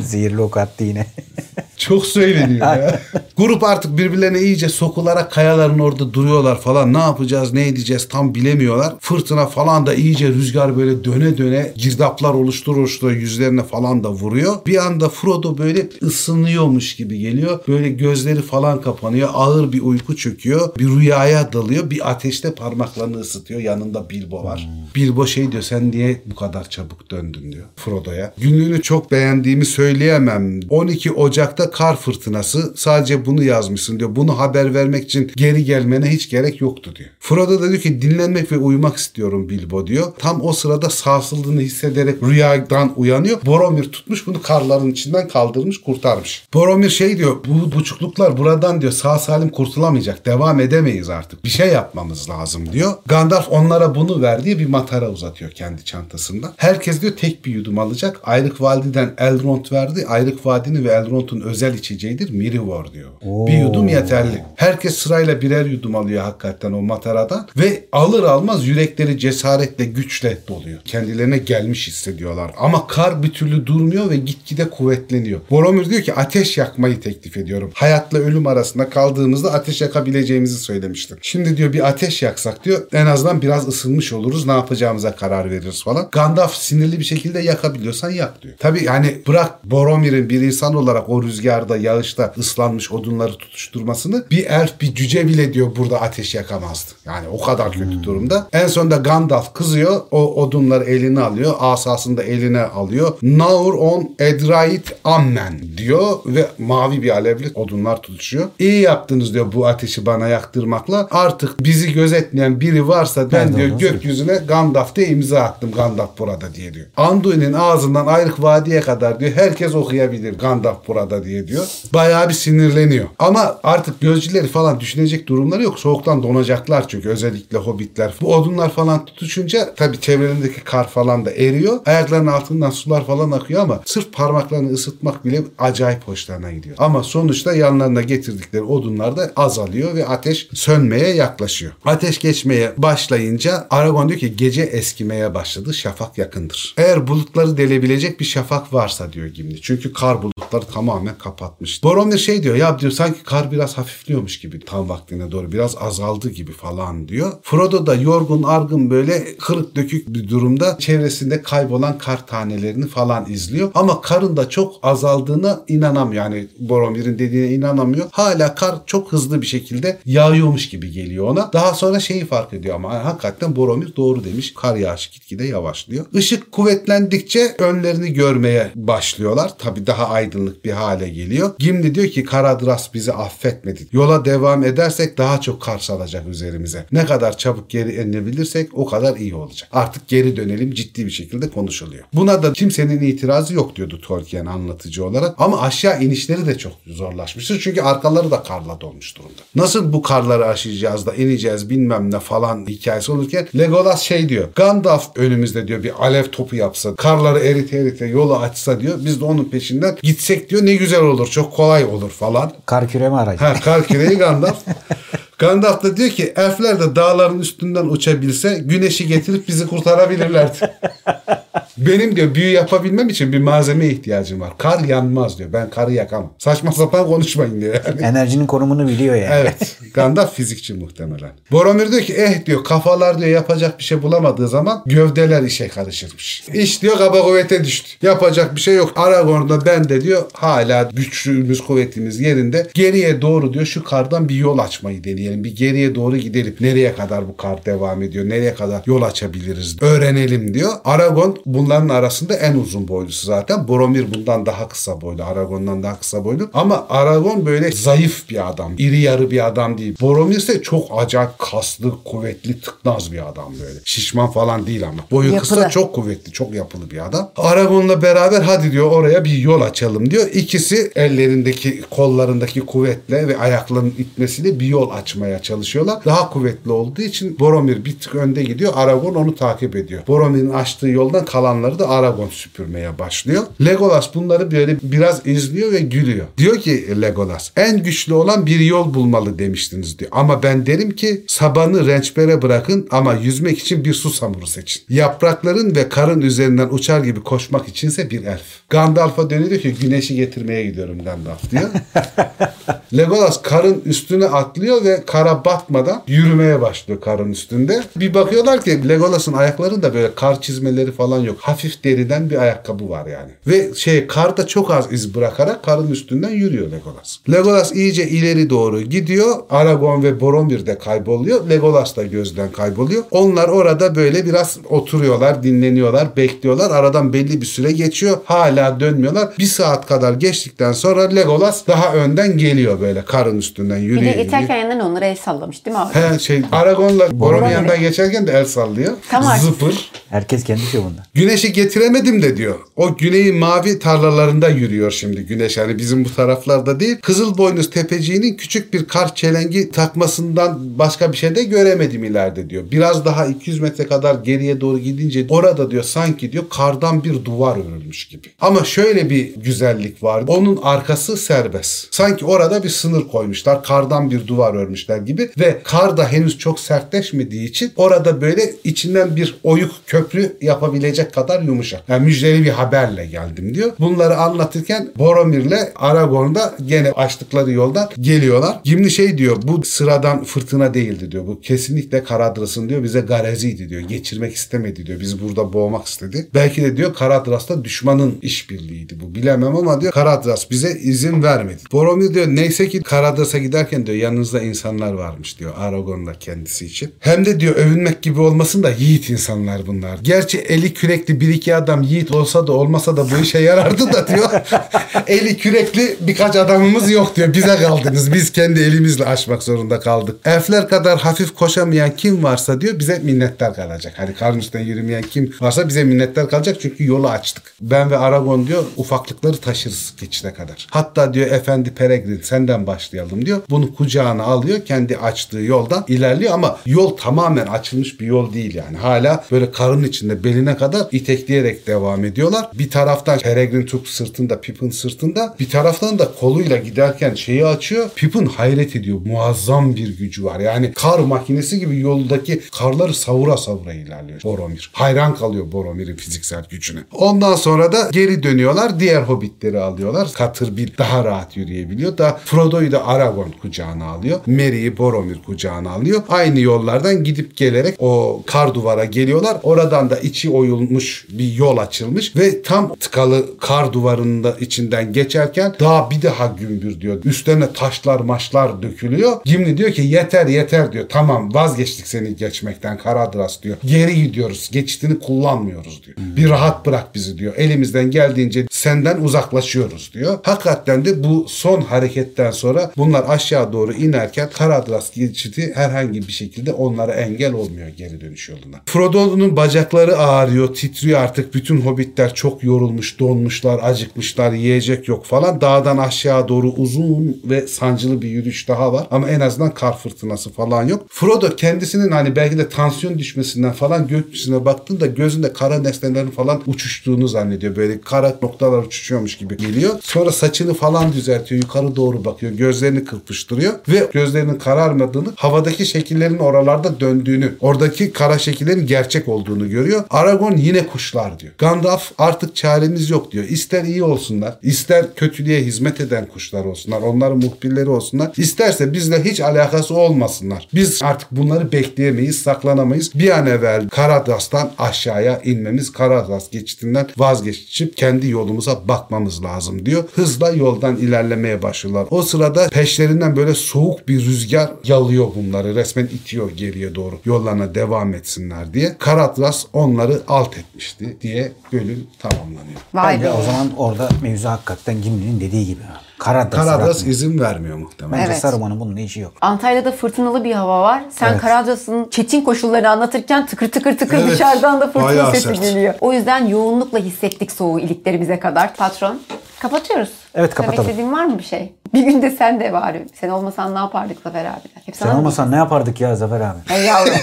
Zehirli 0.00 0.40
ok 0.40 0.56
attı 0.56 0.84
yine. 0.84 1.06
Çok 1.76 2.06
söyleniyor 2.06 2.66
ya. 2.66 3.00
Grup 3.36 3.64
artık 3.64 3.98
birbirlerine 3.98 4.40
iyice 4.40 4.68
sokularak 4.68 5.32
kayaların 5.32 5.78
orada 5.78 6.12
duruyorlar 6.14 6.60
falan. 6.60 6.92
Ne 6.92 6.98
yapacağız, 6.98 7.52
ne 7.52 7.68
edeceğiz 7.68 8.08
tam 8.08 8.34
bilemiyorlar. 8.34 8.94
Fırtına 9.00 9.46
falan 9.46 9.86
da 9.86 9.94
iyice 9.94 10.28
rüzgar 10.28 10.76
böyle 10.76 11.04
döne 11.04 11.38
döne 11.38 11.72
girdaplar 11.76 12.34
oluştur 12.34 12.76
oluştur 12.76 13.10
yüzlerine 13.10 13.62
falan 13.62 14.04
da 14.04 14.10
vuruyor. 14.10 14.56
Bir 14.66 14.86
anda 14.86 15.08
Frodo 15.08 15.58
böyle 15.58 15.88
ısınıyormuş 16.02 16.96
gibi 16.96 17.18
geliyor. 17.18 17.60
Böyle 17.68 17.88
gözleri 17.88 18.42
falan 18.42 18.80
kapanıyor. 18.80 19.28
Ağır 19.32 19.72
bir 19.72 19.80
uyku 19.82 20.16
çöküyor. 20.16 20.76
Bir 20.78 20.88
rüyaya 20.88 21.52
dalıyor. 21.52 21.90
Bir 21.90 22.10
ateşte 22.10 22.54
parmaklarını 22.54 23.16
ısıtıyor. 23.16 23.60
Yanında 23.60 24.10
Bilbo 24.10 24.44
var. 24.44 24.68
Bilbo 24.94 25.26
şey 25.26 25.52
diyor 25.52 25.62
sen 25.62 25.90
niye 25.90 26.22
bu 26.26 26.34
kadar 26.34 26.70
çabuk 26.70 27.10
döndün 27.10 27.52
diyor 27.52 27.64
Frodo'ya. 27.76 28.34
Günlüğünü 28.38 28.82
çok 28.82 29.10
beğendiğimi 29.12 29.64
söyleyemem. 29.64 30.60
12 30.70 31.12
Ocak'ta 31.12 31.61
kar 31.70 31.96
fırtınası 31.96 32.72
sadece 32.76 33.26
bunu 33.26 33.42
yazmışsın 33.42 33.98
diyor. 33.98 34.16
Bunu 34.16 34.38
haber 34.38 34.74
vermek 34.74 35.04
için 35.04 35.30
geri 35.36 35.64
gelmene 35.64 36.10
hiç 36.10 36.30
gerek 36.30 36.60
yoktu 36.60 36.96
diyor. 36.96 37.10
Frodo 37.20 37.60
da 37.60 37.68
diyor 37.68 37.82
ki 37.82 38.02
dinlenmek 38.02 38.52
ve 38.52 38.56
uyumak 38.56 38.96
istiyorum 38.96 39.48
Bilbo 39.48 39.86
diyor. 39.86 40.12
Tam 40.18 40.44
o 40.44 40.52
sırada 40.52 40.90
sarsıldığını 40.90 41.60
hissederek 41.60 42.22
rüyadan 42.22 42.92
uyanıyor. 42.96 43.38
Boromir 43.46 43.84
tutmuş 43.92 44.26
bunu 44.26 44.42
karların 44.42 44.90
içinden 44.90 45.28
kaldırmış 45.28 45.80
kurtarmış. 45.80 46.44
Boromir 46.54 46.90
şey 46.90 47.18
diyor 47.18 47.36
bu 47.48 47.72
buçukluklar 47.72 48.36
buradan 48.36 48.80
diyor 48.80 48.92
sağ 48.92 49.18
salim 49.18 49.48
kurtulamayacak. 49.48 50.26
Devam 50.26 50.60
edemeyiz 50.60 51.08
artık. 51.08 51.44
Bir 51.44 51.50
şey 51.50 51.68
yapmamız 51.68 52.30
lazım 52.30 52.72
diyor. 52.72 52.92
Gandalf 53.06 53.48
onlara 53.50 53.94
bunu 53.94 54.22
ver 54.22 54.44
diye 54.44 54.58
bir 54.58 54.68
matara 54.68 55.10
uzatıyor 55.10 55.50
kendi 55.50 55.84
çantasında. 55.84 56.52
Herkes 56.56 57.02
diyor 57.02 57.12
tek 57.16 57.44
bir 57.44 57.52
yudum 57.52 57.78
alacak. 57.78 58.20
Ayrık 58.24 58.60
Vadi'den 58.60 59.14
Elrond 59.18 59.72
verdi. 59.72 60.06
Ayrık 60.08 60.46
Vadi'ni 60.46 60.84
ve 60.84 60.88
Elrond'un 60.88 61.40
özel 61.52 61.74
içeceğidir. 61.74 62.30
Mirivor 62.30 62.92
diyor. 62.92 63.10
Bir 63.22 63.58
yudum 63.58 63.88
yeterli. 63.88 64.42
Herkes 64.56 64.94
sırayla 64.94 65.40
birer 65.40 65.64
yudum 65.66 65.94
alıyor 65.94 66.22
hakikaten 66.22 66.72
o 66.72 66.82
mataradan. 66.82 67.48
Ve 67.56 67.84
alır 67.92 68.22
almaz 68.22 68.66
yürekleri 68.66 69.18
cesaretle, 69.18 69.84
güçle 69.84 70.38
doluyor. 70.48 70.80
Kendilerine 70.84 71.38
gelmiş 71.38 71.88
hissediyorlar. 71.88 72.50
Ama 72.58 72.86
kar 72.86 73.22
bir 73.22 73.32
türlü 73.32 73.66
durmuyor 73.66 74.10
ve 74.10 74.16
gitgide 74.16 74.70
kuvvetleniyor. 74.70 75.40
Boromir 75.50 75.90
diyor 75.90 76.02
ki 76.02 76.14
ateş 76.14 76.58
yakmayı 76.58 77.00
teklif 77.00 77.36
ediyorum. 77.36 77.70
Hayatla 77.74 78.18
ölüm 78.18 78.46
arasında 78.46 78.90
kaldığımızda 78.90 79.52
ateş 79.52 79.80
yakabileceğimizi 79.80 80.58
söylemiştim. 80.58 81.18
Şimdi 81.22 81.56
diyor 81.56 81.72
bir 81.72 81.88
ateş 81.88 82.22
yaksak 82.22 82.64
diyor 82.64 82.86
en 82.92 83.06
azından 83.06 83.42
biraz 83.42 83.68
ısınmış 83.68 84.12
oluruz. 84.12 84.46
Ne 84.46 84.52
yapacağımıza 84.52 85.16
karar 85.16 85.50
veririz 85.50 85.84
falan. 85.84 86.08
Gandalf 86.12 86.54
sinirli 86.54 86.98
bir 86.98 87.04
şekilde 87.04 87.40
yakabiliyorsan 87.40 88.10
yak 88.10 88.42
diyor. 88.42 88.54
Tabii 88.58 88.86
hani 88.86 89.22
bırak 89.26 89.64
Boromir'in 89.64 90.30
bir 90.30 90.40
insan 90.40 90.74
olarak 90.74 91.08
o 91.08 91.22
rüzgarda, 91.42 91.76
yağışta 91.76 92.34
ıslanmış 92.38 92.92
odunları 92.92 93.32
tutuşturmasını 93.32 94.24
bir 94.30 94.46
elf, 94.46 94.80
bir 94.80 94.94
cüce 94.94 95.28
bile 95.28 95.54
diyor 95.54 95.76
burada 95.76 96.00
ateş 96.00 96.34
yakamazdı. 96.34 96.90
Yani 97.04 97.28
o 97.28 97.40
kadar 97.40 97.72
kötü 97.72 98.02
durumda. 98.02 98.48
En 98.52 98.66
sonunda 98.66 98.96
Gandalf 98.96 99.54
kızıyor. 99.54 100.00
O 100.10 100.42
odunları 100.42 100.84
eline 100.84 101.20
alıyor. 101.20 101.54
Asasını 101.60 102.16
da 102.16 102.22
eline 102.22 102.62
alıyor. 102.62 103.12
Naur 103.22 103.74
on 103.74 104.14
Edrait 104.18 104.92
Amen 105.04 105.60
diyor 105.76 106.18
ve 106.26 106.46
mavi 106.58 107.02
bir 107.02 107.10
alevli 107.10 107.50
odunlar 107.54 108.02
tutuşuyor. 108.02 108.48
İyi 108.58 108.80
yaptınız 108.80 109.34
diyor 109.34 109.52
bu 109.52 109.66
ateşi 109.66 110.06
bana 110.06 110.28
yaktırmakla. 110.28 111.08
Artık 111.10 111.60
bizi 111.60 111.92
gözetleyen 111.92 112.60
biri 112.60 112.88
varsa 112.88 113.32
ben 113.32 113.46
Nerede 113.46 113.56
diyor 113.56 113.78
gökyüzüne 113.78 114.40
Gandalf 114.48 114.96
diye 114.96 115.08
imza 115.08 115.40
attım 115.40 115.72
Gandalf 115.72 116.18
burada 116.18 116.54
diye 116.54 116.74
diyor. 116.74 116.86
Anduin'in 116.96 117.52
ağzından 117.52 118.06
Ayrık 118.06 118.42
Vadi'ye 118.42 118.80
kadar 118.80 119.20
diyor 119.20 119.32
herkes 119.34 119.74
okuyabilir 119.74 120.38
Gandalf 120.38 120.88
burada 120.88 121.24
diye 121.24 121.31
diyor. 121.48 121.66
Bayağı 121.94 122.28
bir 122.28 122.34
sinirleniyor. 122.34 123.08
Ama 123.18 123.60
artık 123.62 124.00
gözcüleri 124.00 124.46
falan 124.46 124.80
düşünecek 124.80 125.28
durumları 125.28 125.62
yok. 125.62 125.78
Soğuktan 125.78 126.22
donacaklar 126.22 126.88
çünkü 126.88 127.08
özellikle 127.08 127.58
hobbitler. 127.58 128.14
Bu 128.20 128.34
odunlar 128.34 128.72
falan 128.72 129.04
tutuşunca 129.04 129.74
tabii 129.74 130.00
çevrelerindeki 130.00 130.60
kar 130.60 130.88
falan 130.88 131.24
da 131.24 131.30
eriyor. 131.30 131.80
Ayaklarının 131.86 132.32
altından 132.32 132.70
sular 132.70 133.06
falan 133.06 133.30
akıyor 133.30 133.62
ama 133.62 133.80
sırf 133.84 134.12
parmaklarını 134.12 134.72
ısıtmak 134.72 135.24
bile 135.24 135.42
acayip 135.58 136.08
hoşlarına 136.08 136.52
gidiyor. 136.52 136.76
Ama 136.78 137.02
sonuçta 137.02 137.52
yanlarına 137.52 138.02
getirdikleri 138.02 138.62
odunlar 138.62 139.16
da 139.16 139.32
azalıyor 139.36 139.94
ve 139.94 140.06
ateş 140.06 140.48
sönmeye 140.54 141.14
yaklaşıyor. 141.14 141.72
Ateş 141.84 142.18
geçmeye 142.18 142.72
başlayınca 142.76 143.66
Aragon 143.70 144.08
diyor 144.08 144.20
ki 144.20 144.36
gece 144.36 144.62
eskimeye 144.62 145.34
başladı. 145.34 145.74
Şafak 145.74 146.18
yakındır. 146.18 146.74
Eğer 146.78 147.06
bulutları 147.06 147.56
delebilecek 147.56 148.20
bir 148.20 148.24
şafak 148.24 148.72
varsa 148.72 149.12
diyor 149.12 149.26
Gimli. 149.26 149.60
Çünkü 149.62 149.92
kar 149.92 150.16
bulutları 150.16 150.31
tarafları 150.52 150.74
tamamen 150.74 151.18
kapatmış. 151.18 151.84
Boromir 151.84 152.18
şey 152.18 152.42
diyor 152.42 152.56
ya 152.56 152.78
diyor 152.78 152.92
sanki 152.92 153.22
kar 153.22 153.52
biraz 153.52 153.78
hafifliyormuş 153.78 154.40
gibi 154.40 154.60
tam 154.60 154.88
vaktine 154.88 155.30
doğru 155.30 155.52
biraz 155.52 155.76
azaldı 155.80 156.30
gibi 156.30 156.52
falan 156.52 157.08
diyor. 157.08 157.32
Frodo 157.42 157.86
da 157.86 157.94
yorgun 157.94 158.42
argın 158.42 158.90
böyle 158.90 159.36
kırık 159.36 159.76
dökük 159.76 160.08
bir 160.08 160.28
durumda 160.28 160.76
çevresinde 160.78 161.42
kaybolan 161.42 161.98
kar 161.98 162.26
tanelerini 162.26 162.86
falan 162.86 163.30
izliyor. 163.30 163.70
Ama 163.74 164.00
karın 164.00 164.36
da 164.36 164.48
çok 164.48 164.74
azaldığına 164.82 165.60
inanamıyor. 165.68 166.24
Yani 166.24 166.48
Boromir'in 166.58 167.18
dediğine 167.18 167.54
inanamıyor. 167.54 168.06
Hala 168.10 168.54
kar 168.54 168.74
çok 168.86 169.12
hızlı 169.12 169.42
bir 169.42 169.46
şekilde 169.46 169.98
yağıyormuş 170.06 170.68
gibi 170.68 170.90
geliyor 170.90 171.28
ona. 171.28 171.52
Daha 171.52 171.74
sonra 171.74 172.00
şeyi 172.00 172.24
fark 172.24 172.52
ediyor 172.52 172.74
ama 172.74 173.04
hakikaten 173.04 173.56
Boromir 173.56 173.96
doğru 173.96 174.24
demiş. 174.24 174.54
Kar 174.54 174.76
yağışı 174.76 175.12
gitgide 175.12 175.44
yavaşlıyor. 175.44 176.06
Işık 176.12 176.52
kuvvetlendikçe 176.52 177.54
önlerini 177.58 178.12
görmeye 178.12 178.70
başlıyorlar. 178.74 179.52
Tabii 179.58 179.86
daha 179.86 180.08
aydınlık 180.42 180.64
bir 180.64 180.72
hale 180.72 181.08
geliyor. 181.08 181.50
Gimli 181.58 181.94
diyor 181.94 182.06
ki 182.06 182.24
Karadras 182.24 182.94
bizi 182.94 183.12
affetmedi. 183.12 183.86
Yola 183.92 184.24
devam 184.24 184.64
edersek 184.64 185.18
daha 185.18 185.40
çok 185.40 185.62
kar 185.62 185.78
salacak 185.78 186.28
üzerimize. 186.28 186.86
Ne 186.92 187.06
kadar 187.06 187.38
çabuk 187.38 187.70
geri 187.70 187.94
inebilirsek 187.94 188.70
o 188.74 188.86
kadar 188.86 189.16
iyi 189.16 189.34
olacak. 189.34 189.68
Artık 189.72 190.08
geri 190.08 190.36
dönelim 190.36 190.74
ciddi 190.74 191.06
bir 191.06 191.10
şekilde 191.10 191.50
konuşuluyor. 191.50 192.04
Buna 192.14 192.42
da 192.42 192.52
kimsenin 192.52 193.00
itirazı 193.00 193.54
yok 193.54 193.76
diyordu 193.76 194.00
Tolkien 194.02 194.46
anlatıcı 194.46 195.06
olarak. 195.06 195.34
Ama 195.38 195.60
aşağı 195.60 196.02
inişleri 196.02 196.46
de 196.46 196.58
çok 196.58 196.72
zorlaşmıştır. 196.86 197.60
Çünkü 197.60 197.80
arkaları 197.80 198.30
da 198.30 198.42
karla 198.42 198.80
dolmuş 198.80 199.16
durumda. 199.16 199.42
Nasıl 199.54 199.92
bu 199.92 200.02
karları 200.02 200.46
aşacağız 200.46 201.06
da 201.06 201.14
ineceğiz 201.14 201.70
bilmem 201.70 202.10
ne 202.10 202.20
falan 202.20 202.66
hikayesi 202.66 203.12
olurken 203.12 203.48
Legolas 203.58 204.02
şey 204.02 204.28
diyor. 204.28 204.48
Gandalf 204.54 205.16
önümüzde 205.16 205.68
diyor 205.68 205.82
bir 205.82 206.04
alev 206.04 206.24
topu 206.24 206.56
yapsa, 206.56 206.94
karları 206.94 207.38
erite 207.38 207.76
erite 207.76 208.06
yolu 208.06 208.36
açsa 208.36 208.80
diyor. 208.80 208.98
Biz 209.04 209.20
de 209.20 209.24
onun 209.24 209.44
peşinden 209.44 209.96
gitsek 210.02 210.31
diyor 210.50 210.66
ne 210.66 210.74
güzel 210.74 211.02
olur, 211.02 211.26
çok 211.26 211.52
kolay 211.56 211.84
olur 211.84 212.10
falan. 212.10 212.52
Kar 212.66 212.88
küreme 212.88 213.16
aracı. 213.16 213.44
Ha, 213.44 213.54
kar 213.64 213.86
küreği 213.86 214.18
Gandalf. 214.18 214.58
Gandalf 215.38 215.82
da 215.82 215.96
diyor 215.96 216.10
ki 216.10 216.32
elfler 216.36 216.80
de 216.80 216.96
dağların 216.96 217.40
üstünden 217.40 217.84
uçabilse 217.84 218.58
güneşi 218.64 219.06
getirip 219.06 219.48
bizi 219.48 219.66
kurtarabilirlerdi. 219.66 220.58
Benim 221.78 222.16
diyor 222.16 222.34
büyü 222.34 222.50
yapabilmem 222.50 223.08
için 223.08 223.32
bir 223.32 223.38
malzeme 223.38 223.86
ihtiyacım 223.86 224.40
var. 224.40 224.50
Kar 224.58 224.84
yanmaz 224.84 225.38
diyor. 225.38 225.52
Ben 225.52 225.70
karı 225.70 225.92
yakamam. 225.92 226.32
Saçma 226.38 226.72
sapan 226.72 227.06
konuşmayın 227.06 227.60
diyor 227.60 227.74
yani. 227.86 228.00
Enerjinin 228.02 228.46
konumunu 228.46 228.88
biliyor 228.88 229.14
yani. 229.14 229.34
Evet. 229.34 229.76
Gandalf 229.94 230.34
fizikçi 230.34 230.74
muhtemelen. 230.74 231.30
Boromir 231.50 231.92
diyor 231.92 232.02
ki 232.02 232.12
eh 232.14 232.46
diyor 232.46 232.64
kafalar 232.64 233.18
diyor 233.18 233.30
yapacak 233.30 233.78
bir 233.78 233.84
şey 233.84 234.02
bulamadığı 234.02 234.48
zaman 234.48 234.82
gövdeler 234.86 235.42
işe 235.42 235.68
karışırmış. 235.68 236.44
İş 236.54 236.82
diyor 236.82 236.98
kaba 236.98 237.22
kuvvete 237.22 237.64
düştü. 237.64 238.06
Yapacak 238.06 238.56
bir 238.56 238.60
şey 238.60 238.74
yok. 238.74 238.92
Aragorn'da 238.96 239.66
ben 239.66 239.88
de 239.88 240.00
diyor 240.00 240.22
hala 240.32 240.82
güçlüğümüz 240.92 241.60
kuvvetimiz 241.60 242.20
yerinde. 242.20 242.66
Geriye 242.74 243.22
doğru 243.22 243.54
diyor 243.54 243.66
şu 243.66 243.84
kardan 243.84 244.28
bir 244.28 244.34
yol 244.34 244.58
açmayı 244.58 245.04
deneyelim. 245.04 245.44
Bir 245.44 245.56
geriye 245.56 245.94
doğru 245.94 246.16
gidelim. 246.16 246.56
Nereye 246.60 246.94
kadar 246.94 247.28
bu 247.28 247.36
kar 247.36 247.66
devam 247.66 248.02
ediyor? 248.02 248.28
Nereye 248.28 248.54
kadar 248.54 248.82
yol 248.86 249.02
açabiliriz? 249.02 249.76
Öğrenelim 249.82 250.54
diyor. 250.54 250.72
Aragorn 250.84 251.30
bunların 251.64 251.88
arasında 251.88 252.34
en 252.34 252.54
uzun 252.54 252.88
boylusu 252.88 253.26
zaten. 253.26 253.68
Boromir 253.68 254.14
bundan 254.14 254.46
daha 254.46 254.68
kısa 254.68 255.00
boylu. 255.00 255.24
Aragorn'dan 255.24 255.82
daha 255.82 255.98
kısa 256.00 256.24
boylu. 256.24 256.50
Ama 256.54 256.86
Aragorn 256.88 257.46
böyle 257.46 257.72
zayıf 257.72 258.30
bir 258.30 258.48
adam. 258.48 258.72
İri 258.78 259.00
yarı 259.00 259.30
bir 259.30 259.46
adam 259.46 259.78
değil. 259.78 259.96
Boromir 260.00 260.36
ise 260.36 260.62
çok 260.62 260.88
acayip 260.96 261.38
kaslı, 261.38 261.92
kuvvetli, 262.04 262.60
tıknaz 262.60 263.12
bir 263.12 263.28
adam 263.28 263.52
böyle. 263.60 263.78
Şişman 263.84 264.30
falan 264.30 264.66
değil 264.66 264.88
ama. 264.88 265.04
Boyu 265.10 265.38
kısa 265.38 265.56
Yapılı. 265.56 265.70
çok 265.72 265.94
kuvvetli, 265.94 266.32
çok 266.32 266.54
yapılı 266.54 266.90
bir 266.90 267.06
adam. 267.06 267.30
Aragorn'la 267.36 268.02
beraber 268.02 268.42
hadi 268.42 268.72
diyor 268.72 268.90
oraya 268.90 269.24
bir 269.24 269.38
yol 269.38 269.60
açalım 269.60 270.10
diyor. 270.10 270.26
İkisi 270.32 270.92
ellerindeki, 270.96 271.82
kollarındaki 271.90 272.60
kuvvetle 272.60 273.28
ve 273.28 273.38
ayaklarının 273.38 273.94
itmesiyle 273.98 274.60
bir 274.60 274.66
yol 274.66 274.90
açmaya 274.90 275.42
çalışıyorlar. 275.42 276.04
Daha 276.04 276.30
kuvvetli 276.30 276.72
olduğu 276.72 277.02
için 277.02 277.38
Boromir 277.38 277.84
bir 277.84 277.98
tık 277.98 278.14
önde 278.14 278.42
gidiyor. 278.42 278.72
Aragorn 278.76 279.14
onu 279.14 279.34
takip 279.34 279.76
ediyor. 279.76 280.02
Boromir'in 280.08 280.50
açtığı 280.50 280.88
yoldan 280.88 281.24
kalanları 281.52 281.78
da 281.78 281.88
Aragorn 281.88 282.28
süpürmeye 282.28 282.98
başlıyor. 282.98 283.42
Legolas 283.64 284.14
bunları 284.14 284.50
böyle 284.50 284.76
biraz 284.82 285.26
izliyor 285.26 285.72
ve 285.72 285.80
gülüyor. 285.80 286.26
Diyor 286.38 286.56
ki 286.56 287.02
Legolas 287.02 287.50
en 287.56 287.82
güçlü 287.82 288.14
olan 288.14 288.46
bir 288.46 288.60
yol 288.60 288.94
bulmalı 288.94 289.38
demiştiniz 289.38 289.98
diyor. 289.98 290.10
Ama 290.14 290.42
ben 290.42 290.66
derim 290.66 290.90
ki 290.90 291.24
sabanı 291.26 291.86
rençbere 291.86 292.42
bırakın 292.42 292.88
ama 292.90 293.14
yüzmek 293.14 293.58
için 293.58 293.84
bir 293.84 293.94
susamuru 293.94 294.46
seçin. 294.46 294.82
Yaprakların 294.88 295.76
ve 295.76 295.88
karın 295.88 296.20
üzerinden 296.20 296.68
uçar 296.70 297.00
gibi 297.00 297.22
koşmak 297.22 297.68
içinse 297.68 298.10
bir 298.10 298.24
elf. 298.24 298.42
Gandalf'a 298.70 299.30
dönüyor 299.30 299.60
ki 299.60 299.74
güneşi 299.74 300.14
getirmeye 300.14 300.64
gidiyorum 300.64 301.04
Gandalf 301.04 301.50
diyor. 301.50 301.70
Legolas 302.96 303.42
karın 303.42 303.82
üstüne 303.84 304.26
atlıyor 304.26 304.84
ve 304.84 305.02
kara 305.06 305.44
batmadan 305.44 306.02
yürümeye 306.06 306.60
başlıyor 306.60 307.00
karın 307.00 307.32
üstünde. 307.32 307.82
Bir 307.96 308.14
bakıyorlar 308.14 308.64
ki 308.64 308.88
Legolas'ın 308.88 309.32
ayaklarında 309.32 309.94
böyle 309.94 310.14
kar 310.14 310.40
çizmeleri 310.40 310.92
falan 310.92 311.20
yok. 311.20 311.36
Hafif 311.42 311.84
deriden 311.84 312.30
bir 312.30 312.38
ayakkabı 312.38 312.90
var 312.90 313.06
yani. 313.06 313.30
Ve 313.46 313.74
şey 313.74 314.06
karda 314.06 314.46
çok 314.46 314.70
az 314.70 314.92
iz 314.92 315.14
bırakarak 315.14 315.64
karın 315.64 315.90
üstünden 315.90 316.30
yürüyor 316.30 316.70
Legolas. 316.72 317.18
Legolas 317.30 317.72
iyice 317.72 318.08
ileri 318.08 318.50
doğru 318.50 318.80
gidiyor. 318.82 319.36
Aragorn 319.50 320.02
ve 320.02 320.20
Boromir 320.20 320.66
de 320.66 320.78
kayboluyor. 320.78 321.50
Legolas 321.50 321.96
da 321.96 322.02
gözden 322.02 322.52
kayboluyor. 322.52 323.02
Onlar 323.10 323.48
orada 323.48 323.94
böyle 323.94 324.26
biraz 324.26 324.58
oturuyorlar, 324.70 325.42
dinleniyorlar, 325.42 326.16
bekliyorlar. 326.16 326.70
Aradan 326.70 327.12
belli 327.12 327.40
bir 327.40 327.46
süre 327.46 327.72
geçiyor. 327.72 328.18
Hala 328.24 328.80
dönmüyorlar. 328.80 329.28
Bir 329.38 329.44
saat 329.46 329.86
kadar 329.86 330.12
geçtikten 330.12 330.72
sonra 330.72 331.02
Legolas 331.08 331.66
daha 331.66 331.94
önden 331.94 332.38
geliyor 332.38 332.80
böyle 332.80 333.04
karın 333.04 333.38
üstünden 333.38 333.76
Bir 333.78 333.82
yürüyor. 333.82 334.02
de 334.02 334.06
yürüyor. 334.06 334.24
geçerken 334.24 334.56
yanından 334.56 334.80
onlara 334.90 335.04
el 335.04 335.16
sallamış 335.16 335.66
değil 335.66 335.76
mi 335.76 335.82
abi? 335.82 335.94
He 335.94 336.18
şey 336.18 336.42
Aragorn'la 336.52 337.20
Boromir 337.20 337.50
yanından 337.50 337.80
geçerken 337.80 338.26
de 338.26 338.32
el 338.32 338.44
sallıyor. 338.44 338.92
Tamam. 339.10 339.38
Zıpır. 339.38 339.90
Herkes 340.10 340.44
kendi 340.44 340.62
şovunda. 340.62 341.02
Güneşi 341.32 341.52
getiremedim 341.52 342.22
de 342.22 342.36
diyor. 342.36 342.54
O 342.76 342.96
güneyin 342.96 343.36
mavi 343.36 343.78
tarlalarında 343.78 344.48
yürüyor 344.48 344.90
şimdi 344.90 345.22
güneş. 345.22 345.56
Yani 345.56 345.78
bizim 345.78 346.04
bu 346.04 346.14
taraflarda 346.14 346.80
değil. 346.80 346.96
Kızılboynuz 347.02 347.70
tepeciğinin 347.70 348.36
küçük 348.36 348.74
bir 348.74 348.84
kar 348.84 349.14
çelengi 349.14 349.70
takmasından 349.70 350.78
başka 350.78 351.12
bir 351.12 351.16
şey 351.16 351.34
de 351.34 351.44
göremedim 351.44 352.04
ileride 352.04 352.50
diyor. 352.50 352.64
Biraz 352.70 353.04
daha 353.04 353.26
200 353.26 353.60
metre 353.60 353.86
kadar 353.86 354.14
geriye 354.14 354.60
doğru 354.60 354.78
gidince 354.78 355.26
orada 355.28 355.70
diyor 355.70 355.82
sanki 355.82 356.32
diyor 356.32 356.44
kardan 356.50 357.04
bir 357.04 357.24
duvar 357.24 357.56
örülmüş 357.56 358.08
gibi. 358.08 358.28
Ama 358.40 358.64
şöyle 358.64 359.10
bir 359.10 359.34
güzellik 359.34 360.02
var. 360.02 360.24
Onun 360.26 360.60
arkası 360.62 361.16
serbest. 361.16 361.94
Sanki 361.94 362.24
orada 362.24 362.64
bir 362.64 362.68
sınır 362.68 363.08
koymuşlar. 363.08 363.62
Kardan 363.62 364.10
bir 364.10 364.26
duvar 364.26 364.54
örmüşler 364.54 364.98
gibi 364.98 365.30
ve 365.38 365.60
kar 365.64 365.96
da 365.96 366.08
henüz 366.08 366.38
çok 366.38 366.60
sertleşmediği 366.60 367.48
için 367.48 367.72
orada 367.76 368.20
böyle 368.20 368.52
içinden 368.64 369.16
bir 369.16 369.34
oyuk 369.42 369.72
köprü 369.86 370.36
yapabilecek 370.40 371.12
kadar 371.14 371.21
yumuşak. 371.46 371.82
Yani 371.88 372.04
müjdeli 372.04 372.44
bir 372.44 372.50
haberle 372.50 373.06
geldim 373.06 373.54
diyor. 373.54 373.72
Bunları 373.80 374.16
anlatırken 374.16 374.90
Boromir'le 374.98 375.58
Aragorn 375.76 376.34
da 376.34 376.54
gene 376.66 376.90
açtıkları 376.90 377.52
yoldan 377.52 377.88
geliyorlar. 378.00 378.60
Gimli 378.64 378.90
şey 378.90 379.18
diyor 379.18 379.36
bu 379.42 379.62
sıradan 379.64 380.24
fırtına 380.24 380.74
değildi 380.74 381.12
diyor. 381.12 381.26
Bu 381.26 381.40
kesinlikle 381.40 382.04
Karadras'ın 382.04 382.68
diyor 382.68 382.82
bize 382.82 383.00
gareziydi 383.00 383.68
diyor. 383.68 383.80
Geçirmek 383.80 384.34
istemedi 384.34 384.86
diyor. 384.86 385.00
Bizi 385.00 385.22
burada 385.22 385.52
boğmak 385.52 385.86
istedi. 385.86 386.28
Belki 386.34 386.62
de 386.62 386.76
diyor 386.76 386.94
Karadras'ta 386.94 387.64
düşmanın 387.64 388.18
işbirliğiydi 388.22 389.00
bu. 389.00 389.14
Bilemem 389.14 389.56
ama 389.56 389.80
diyor 389.80 389.92
Karadras 389.92 390.50
bize 390.50 390.78
izin 390.82 391.22
vermedi. 391.22 391.62
Boromir 391.72 392.14
diyor 392.14 392.26
neyse 392.28 392.68
ki 392.68 392.80
Karadras'a 392.80 393.38
giderken 393.38 393.86
diyor 393.86 393.98
yanınızda 393.98 394.40
insanlar 394.40 394.92
varmış 394.92 395.38
diyor 395.38 395.52
Aragorn'la 395.56 396.12
kendisi 396.12 396.66
için. 396.66 396.90
Hem 396.98 397.26
de 397.26 397.40
diyor 397.40 397.56
övünmek 397.56 398.02
gibi 398.02 398.20
olmasın 398.20 398.62
da 398.62 398.70
yiğit 398.70 399.10
insanlar 399.10 399.66
bunlar. 399.66 399.98
Gerçi 400.02 400.38
eli 400.38 400.74
kürekli 400.74 401.11
bir 401.20 401.28
iki 401.28 401.56
adam 401.56 401.82
yiğit 401.82 402.10
olsa 402.10 402.46
da 402.46 402.52
olmasa 402.52 402.96
da 402.96 403.10
bu 403.10 403.16
işe 403.22 403.38
yarardı 403.38 403.92
da 403.92 404.08
diyor. 404.08 404.30
eli 405.06 405.36
kürekli 405.36 405.96
birkaç 406.00 406.36
adamımız 406.36 406.90
yok 406.90 407.16
diyor. 407.16 407.32
Bize 407.34 407.56
kaldınız. 407.56 408.12
Biz 408.12 408.32
kendi 408.32 408.60
elimizle 408.60 409.04
aşmak 409.04 409.42
zorunda 409.42 409.80
kaldık. 409.80 410.16
Elfler 410.24 410.68
kadar 410.68 410.98
hafif 410.98 411.34
koşamayan 411.34 411.96
kim 411.96 412.22
varsa 412.22 412.60
diyor 412.60 412.78
bize 412.78 412.98
minnettar 412.98 413.54
kalacak. 413.54 413.92
Hani 413.96 414.14
karın 414.14 414.38
üstünden 414.38 414.64
yürümeyen 414.64 415.02
kim 415.02 415.34
varsa 415.40 415.68
bize 415.68 415.84
minnettar 415.84 416.30
kalacak 416.30 416.56
çünkü 416.60 416.86
yolu 416.86 417.08
açtık. 417.08 417.54
Ben 417.60 417.90
ve 417.90 417.98
Aragon 417.98 418.46
diyor 418.46 418.64
ufaklıkları 418.76 419.36
taşırız 419.36 419.94
geçine 420.00 420.34
kadar. 420.34 420.66
Hatta 420.70 421.14
diyor 421.14 421.26
efendi 421.26 421.70
Peregrin 421.70 422.20
senden 422.22 422.66
başlayalım 422.66 423.26
diyor. 423.26 423.40
Bunu 423.50 423.74
kucağına 423.74 424.22
alıyor. 424.22 424.60
Kendi 424.64 424.96
açtığı 424.96 425.40
yoldan 425.40 425.84
ilerliyor 425.88 426.32
ama 426.32 426.58
yol 426.66 426.96
tamamen 426.96 427.46
açılmış 427.46 428.00
bir 428.00 428.06
yol 428.06 428.32
değil 428.32 428.54
yani. 428.54 428.76
Hala 428.76 429.24
böyle 429.32 429.52
karın 429.52 429.82
içinde 429.82 430.24
beline 430.24 430.56
kadar 430.56 430.86
itekleyerek 431.02 431.66
devam 431.66 432.04
ediyorlar. 432.04 432.48
Bir 432.54 432.70
taraftan 432.70 433.18
Peregrin 433.18 433.66
Took 433.66 433.88
sırtında, 433.88 434.40
Pippin 434.40 434.70
sırtında. 434.70 435.34
Bir 435.40 435.50
taraftan 435.50 435.98
da 435.98 436.12
koluyla 436.20 436.56
giderken 436.56 437.14
şeyi 437.14 437.46
açıyor. 437.46 437.90
Pippin 437.96 438.26
hayret 438.26 438.76
ediyor. 438.76 438.98
Muazzam 439.06 439.76
bir 439.76 439.98
gücü 439.98 440.24
var. 440.24 440.40
Yani 440.40 440.72
kar 440.72 440.98
makinesi 440.98 441.60
gibi 441.60 441.80
yoldaki 441.80 442.40
karları 442.58 442.94
savura 442.94 443.36
savura 443.36 443.72
ilerliyor 443.72 444.22
Boromir. 444.22 444.70
Hayran 444.72 445.14
kalıyor 445.14 445.52
Boromir'in 445.52 445.96
fiziksel 445.96 446.44
gücüne. 446.50 446.80
Ondan 446.92 447.34
sonra 447.34 447.72
da 447.72 447.88
geri 447.92 448.22
dönüyorlar. 448.22 448.80
Diğer 448.80 449.02
hobbitleri 449.02 449.60
alıyorlar. 449.60 450.08
Katır 450.14 450.56
bir 450.56 450.78
daha 450.78 451.04
rahat 451.04 451.36
yürüyebiliyor. 451.36 451.98
Da 451.98 452.20
Frodo'yu 452.24 452.72
da 452.72 452.86
Aragorn 452.86 453.30
kucağına 453.42 453.86
alıyor. 453.86 454.20
Merry'i 454.26 454.78
Boromir 454.78 455.22
kucağına 455.26 455.70
alıyor. 455.70 456.02
Aynı 456.08 456.40
yollardan 456.40 457.04
gidip 457.04 457.36
gelerek 457.36 457.74
o 457.78 458.22
kar 458.26 458.54
duvara 458.54 458.84
geliyorlar. 458.84 459.36
Oradan 459.42 459.90
da 459.90 459.98
içi 459.98 460.30
oyulmuş 460.30 460.91
bir 461.08 461.32
yol 461.32 461.56
açılmış 461.56 462.16
ve 462.16 462.42
tam 462.42 462.74
tıkalı 462.76 463.38
kar 463.38 463.72
duvarının 463.72 464.24
da 464.24 464.36
içinden 464.40 464.92
geçerken 464.92 465.54
daha 465.60 465.90
bir 465.90 466.02
daha 466.02 466.26
gümbür 466.26 466.80
diyor. 466.80 467.04
Üstlerine 467.04 467.52
taşlar 467.52 468.00
maşlar 468.00 468.62
dökülüyor. 468.62 469.12
Gimli 469.24 469.56
diyor 469.56 469.72
ki 469.72 469.82
yeter 469.82 470.26
yeter 470.26 470.72
diyor. 470.72 470.86
Tamam 470.88 471.34
vazgeçtik 471.34 471.86
seni 471.86 472.16
geçmekten 472.16 472.78
Karadras 472.78 473.42
diyor. 473.42 473.56
Geri 473.64 474.02
gidiyoruz. 474.02 474.50
Geçitini 474.52 474.98
kullanmıyoruz 474.98 475.82
diyor. 475.86 475.96
Bir 475.98 476.28
rahat 476.28 476.66
bırak 476.66 476.94
bizi 476.94 477.18
diyor. 477.18 477.34
Elimizden 477.36 477.90
geldiğince 477.90 478.46
senden 478.50 479.00
uzaklaşıyoruz 479.00 479.90
diyor. 479.94 480.18
Hakikaten 480.22 480.84
de 480.84 481.04
bu 481.04 481.26
son 481.28 481.60
hareketten 481.60 482.30
sonra 482.30 482.72
bunlar 482.76 483.04
aşağı 483.08 483.52
doğru 483.52 483.72
inerken 483.72 484.30
Karadras 484.30 484.94
geçidi 484.94 485.52
herhangi 485.54 486.08
bir 486.08 486.12
şekilde 486.12 486.52
onlara 486.52 486.92
engel 486.92 487.32
olmuyor 487.32 487.68
geri 487.68 488.00
dönüş 488.00 488.28
yoluna. 488.28 488.60
Frodo'nun 488.66 489.36
bacakları 489.36 489.98
ağrıyor, 489.98 490.54
titriyor 490.54 490.81
artık. 490.90 491.34
Bütün 491.34 491.60
hobbitler 491.60 492.14
çok 492.14 492.44
yorulmuş, 492.44 492.98
donmuşlar, 493.00 493.60
acıkmışlar, 493.62 494.32
yiyecek 494.32 494.88
yok 494.88 495.04
falan. 495.04 495.40
Dağdan 495.40 495.78
aşağı 495.78 496.28
doğru 496.28 496.50
uzun 496.50 497.22
ve 497.24 497.46
sancılı 497.46 498.02
bir 498.02 498.08
yürüyüş 498.08 498.48
daha 498.48 498.72
var. 498.72 498.86
Ama 498.90 499.10
en 499.10 499.20
azından 499.20 499.54
kar 499.54 499.78
fırtınası 499.78 500.30
falan 500.32 500.68
yok. 500.68 500.86
Frodo 500.88 501.36
kendisinin 501.36 501.90
hani 501.90 502.16
belki 502.16 502.38
de 502.38 502.48
tansiyon 502.48 502.98
düşmesinden 502.98 503.52
falan 503.52 503.88
gökyüzüne 503.88 504.44
baktığında 504.44 504.86
gözünde 504.86 505.32
kara 505.32 505.58
nesnelerin 505.58 506.10
falan 506.10 506.42
uçuştuğunu 506.46 507.08
zannediyor. 507.08 507.56
Böyle 507.56 507.80
kara 507.80 508.18
noktalar 508.22 508.58
uçuşuyormuş 508.58 509.16
gibi 509.16 509.36
geliyor. 509.36 509.74
Sonra 509.82 510.12
saçını 510.12 510.54
falan 510.54 510.92
düzeltiyor. 510.92 511.42
Yukarı 511.42 511.76
doğru 511.76 512.04
bakıyor. 512.04 512.32
Gözlerini 512.32 512.84
kırpıştırıyor 512.84 513.52
ve 513.68 513.88
gözlerinin 513.92 514.34
kararmadığını, 514.38 515.08
havadaki 515.16 515.66
şekillerin 515.66 516.18
oralarda 516.18 516.80
döndüğünü, 516.80 517.34
oradaki 517.40 517.92
kara 517.92 518.18
şekillerin 518.18 518.66
gerçek 518.66 519.08
olduğunu 519.08 519.50
görüyor. 519.50 519.84
Aragorn 519.90 520.36
yine 520.36 520.61
kuşlar 520.66 521.18
diyor. 521.18 521.32
Gandalf 521.38 521.92
artık 521.98 522.36
çaremiz 522.36 522.90
yok 522.90 523.12
diyor. 523.12 523.24
İster 523.24 523.64
iyi 523.64 523.82
olsunlar, 523.82 524.38
ister 524.42 524.94
kötülüğe 524.94 525.44
hizmet 525.44 525.80
eden 525.80 526.06
kuşlar 526.06 526.44
olsunlar, 526.44 526.80
onların 526.82 527.18
muhbirleri 527.18 527.68
olsunlar. 527.68 528.10
İsterse 528.16 528.72
bizle 528.72 529.04
hiç 529.04 529.20
alakası 529.20 529.74
olmasınlar. 529.74 530.48
Biz 530.54 530.82
artık 530.82 531.10
bunları 531.12 531.52
bekleyemeyiz, 531.52 532.22
saklanamayız. 532.22 532.90
Bir 532.94 533.18
an 533.18 533.26
evvel 533.26 533.68
Karadas'tan 533.68 534.50
aşağıya 534.58 535.20
inmemiz, 535.24 535.72
Karadas 535.72 536.30
geçitinden 536.30 536.86
vazgeçip 536.96 537.76
kendi 537.76 538.08
yolumuza 538.08 538.68
bakmamız 538.68 539.24
lazım 539.24 539.66
diyor. 539.66 539.84
Hızla 539.94 540.30
yoldan 540.30 540.76
ilerlemeye 540.76 541.42
başlıyorlar. 541.42 541.86
O 541.90 542.02
sırada 542.02 542.48
peşlerinden 542.48 543.16
böyle 543.16 543.34
soğuk 543.34 543.88
bir 543.88 544.04
rüzgar 544.04 544.50
yalıyor 544.64 545.06
bunları. 545.16 545.54
Resmen 545.54 545.84
itiyor 545.84 546.30
geriye 546.30 546.74
doğru. 546.74 546.98
Yollarına 547.04 547.54
devam 547.54 547.94
etsinler 547.94 548.54
diye. 548.54 548.76
Karadras 548.78 549.44
onları 549.52 550.02
alt 550.08 550.36
etmişti 550.56 550.96
diye 551.00 551.32
bölüm 551.52 551.86
tamamlanıyor. 551.98 552.60
Vay 552.74 552.94
Bence 552.94 553.04
be. 553.06 553.10
o 553.10 553.22
zaman 553.22 553.50
orada 553.56 553.88
mevzu 554.02 554.28
hakikaten 554.28 554.82
Gimli'nin 554.82 555.20
dediği 555.20 555.46
gibi. 555.46 555.60
Karadras 555.98 556.46
bırakmıyor. 556.46 556.74
izin 556.86 557.20
vermiyor 557.20 557.56
muhtemelen. 557.56 558.00
Bence 558.00 558.12
Evet. 558.12 558.22
Saruman'ın 558.22 558.60
bunun 558.60 558.76
işi 558.76 559.00
yok. 559.00 559.12
Antalya'da 559.20 559.72
fırtınalı 559.72 560.24
bir 560.24 560.32
hava 560.32 560.62
var. 560.62 560.82
Sen 560.90 561.10
Evet. 561.12 561.20
Karadras'ın 561.20 561.88
çetin 561.90 562.20
koşullarını 562.20 562.70
anlatırken 562.70 563.26
tıkır 563.26 563.50
tıkır 563.50 563.78
tıkır 563.78 563.98
Evet. 563.98 564.10
dışarıdan 564.12 564.60
da 564.60 564.66
fırtına 564.66 564.82
Bayağı 564.84 565.10
sesi 565.10 565.22
sert. 565.28 565.40
geliyor. 565.42 565.74
O 565.80 565.92
yüzden 565.92 566.26
yoğunlukla 566.26 566.78
hissettik 566.78 567.32
soğuğu 567.32 567.60
iliklerimize 567.60 568.18
kadar. 568.20 568.54
Patron 568.54 569.00
kapatıyoruz. 569.42 569.90
Evet, 570.14 570.34
kapatalım. 570.34 570.56
Demek 570.56 570.70
istediğin 570.70 570.92
var 570.92 571.04
mı 571.04 571.18
bir 571.18 571.24
şey? 571.24 571.52
Bir 571.74 571.82
gün 571.82 572.02
de 572.02 572.10
sen 572.10 572.40
de 572.40 572.52
var. 572.52 572.76
Sen 573.00 573.08
olmasan 573.08 573.54
ne 573.54 573.58
yapardık 573.58 573.98
Zafer 574.04 574.20
abiler? 574.20 574.62
Hep 574.66 574.76
Sen 574.76 574.88
olmasan 574.88 575.30
ne 575.30 575.36
yapardık 575.36 575.80
ya 575.80 575.96
Zafer 575.96 576.20
abi? 576.20 576.38
Hey 576.46 576.64
yavrum. 576.64 576.94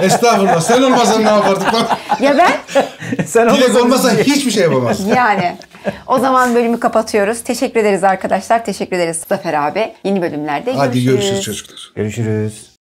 Estağfurullah. 0.02 0.60
Sen 0.60 0.82
olmasan 0.82 1.24
ne 1.24 1.28
yapardık 1.28 1.74
lan? 1.74 1.86
ya 2.20 2.38
ben? 2.38 2.52
Sen 3.26 3.50
Dilek 3.54 3.76
olmasa 3.76 4.10
hiçbir 4.10 4.50
şey 4.50 4.62
yapamaz. 4.62 5.00
Yani. 5.16 5.56
O 6.06 6.18
zaman 6.18 6.54
bölümü 6.54 6.80
kapatıyoruz. 6.80 7.40
Teşekkür 7.42 7.80
ederiz 7.80 8.04
arkadaşlar. 8.04 8.64
Teşekkür 8.64 8.96
ederiz 8.96 9.24
Zafer 9.28 9.54
abi. 9.54 9.92
Yeni 10.04 10.22
bölümlerde 10.22 10.74
Hadi 10.74 11.04
görüşürüz 11.04 11.42
çocuklar. 11.42 11.92
Görüşürüz. 11.94 12.71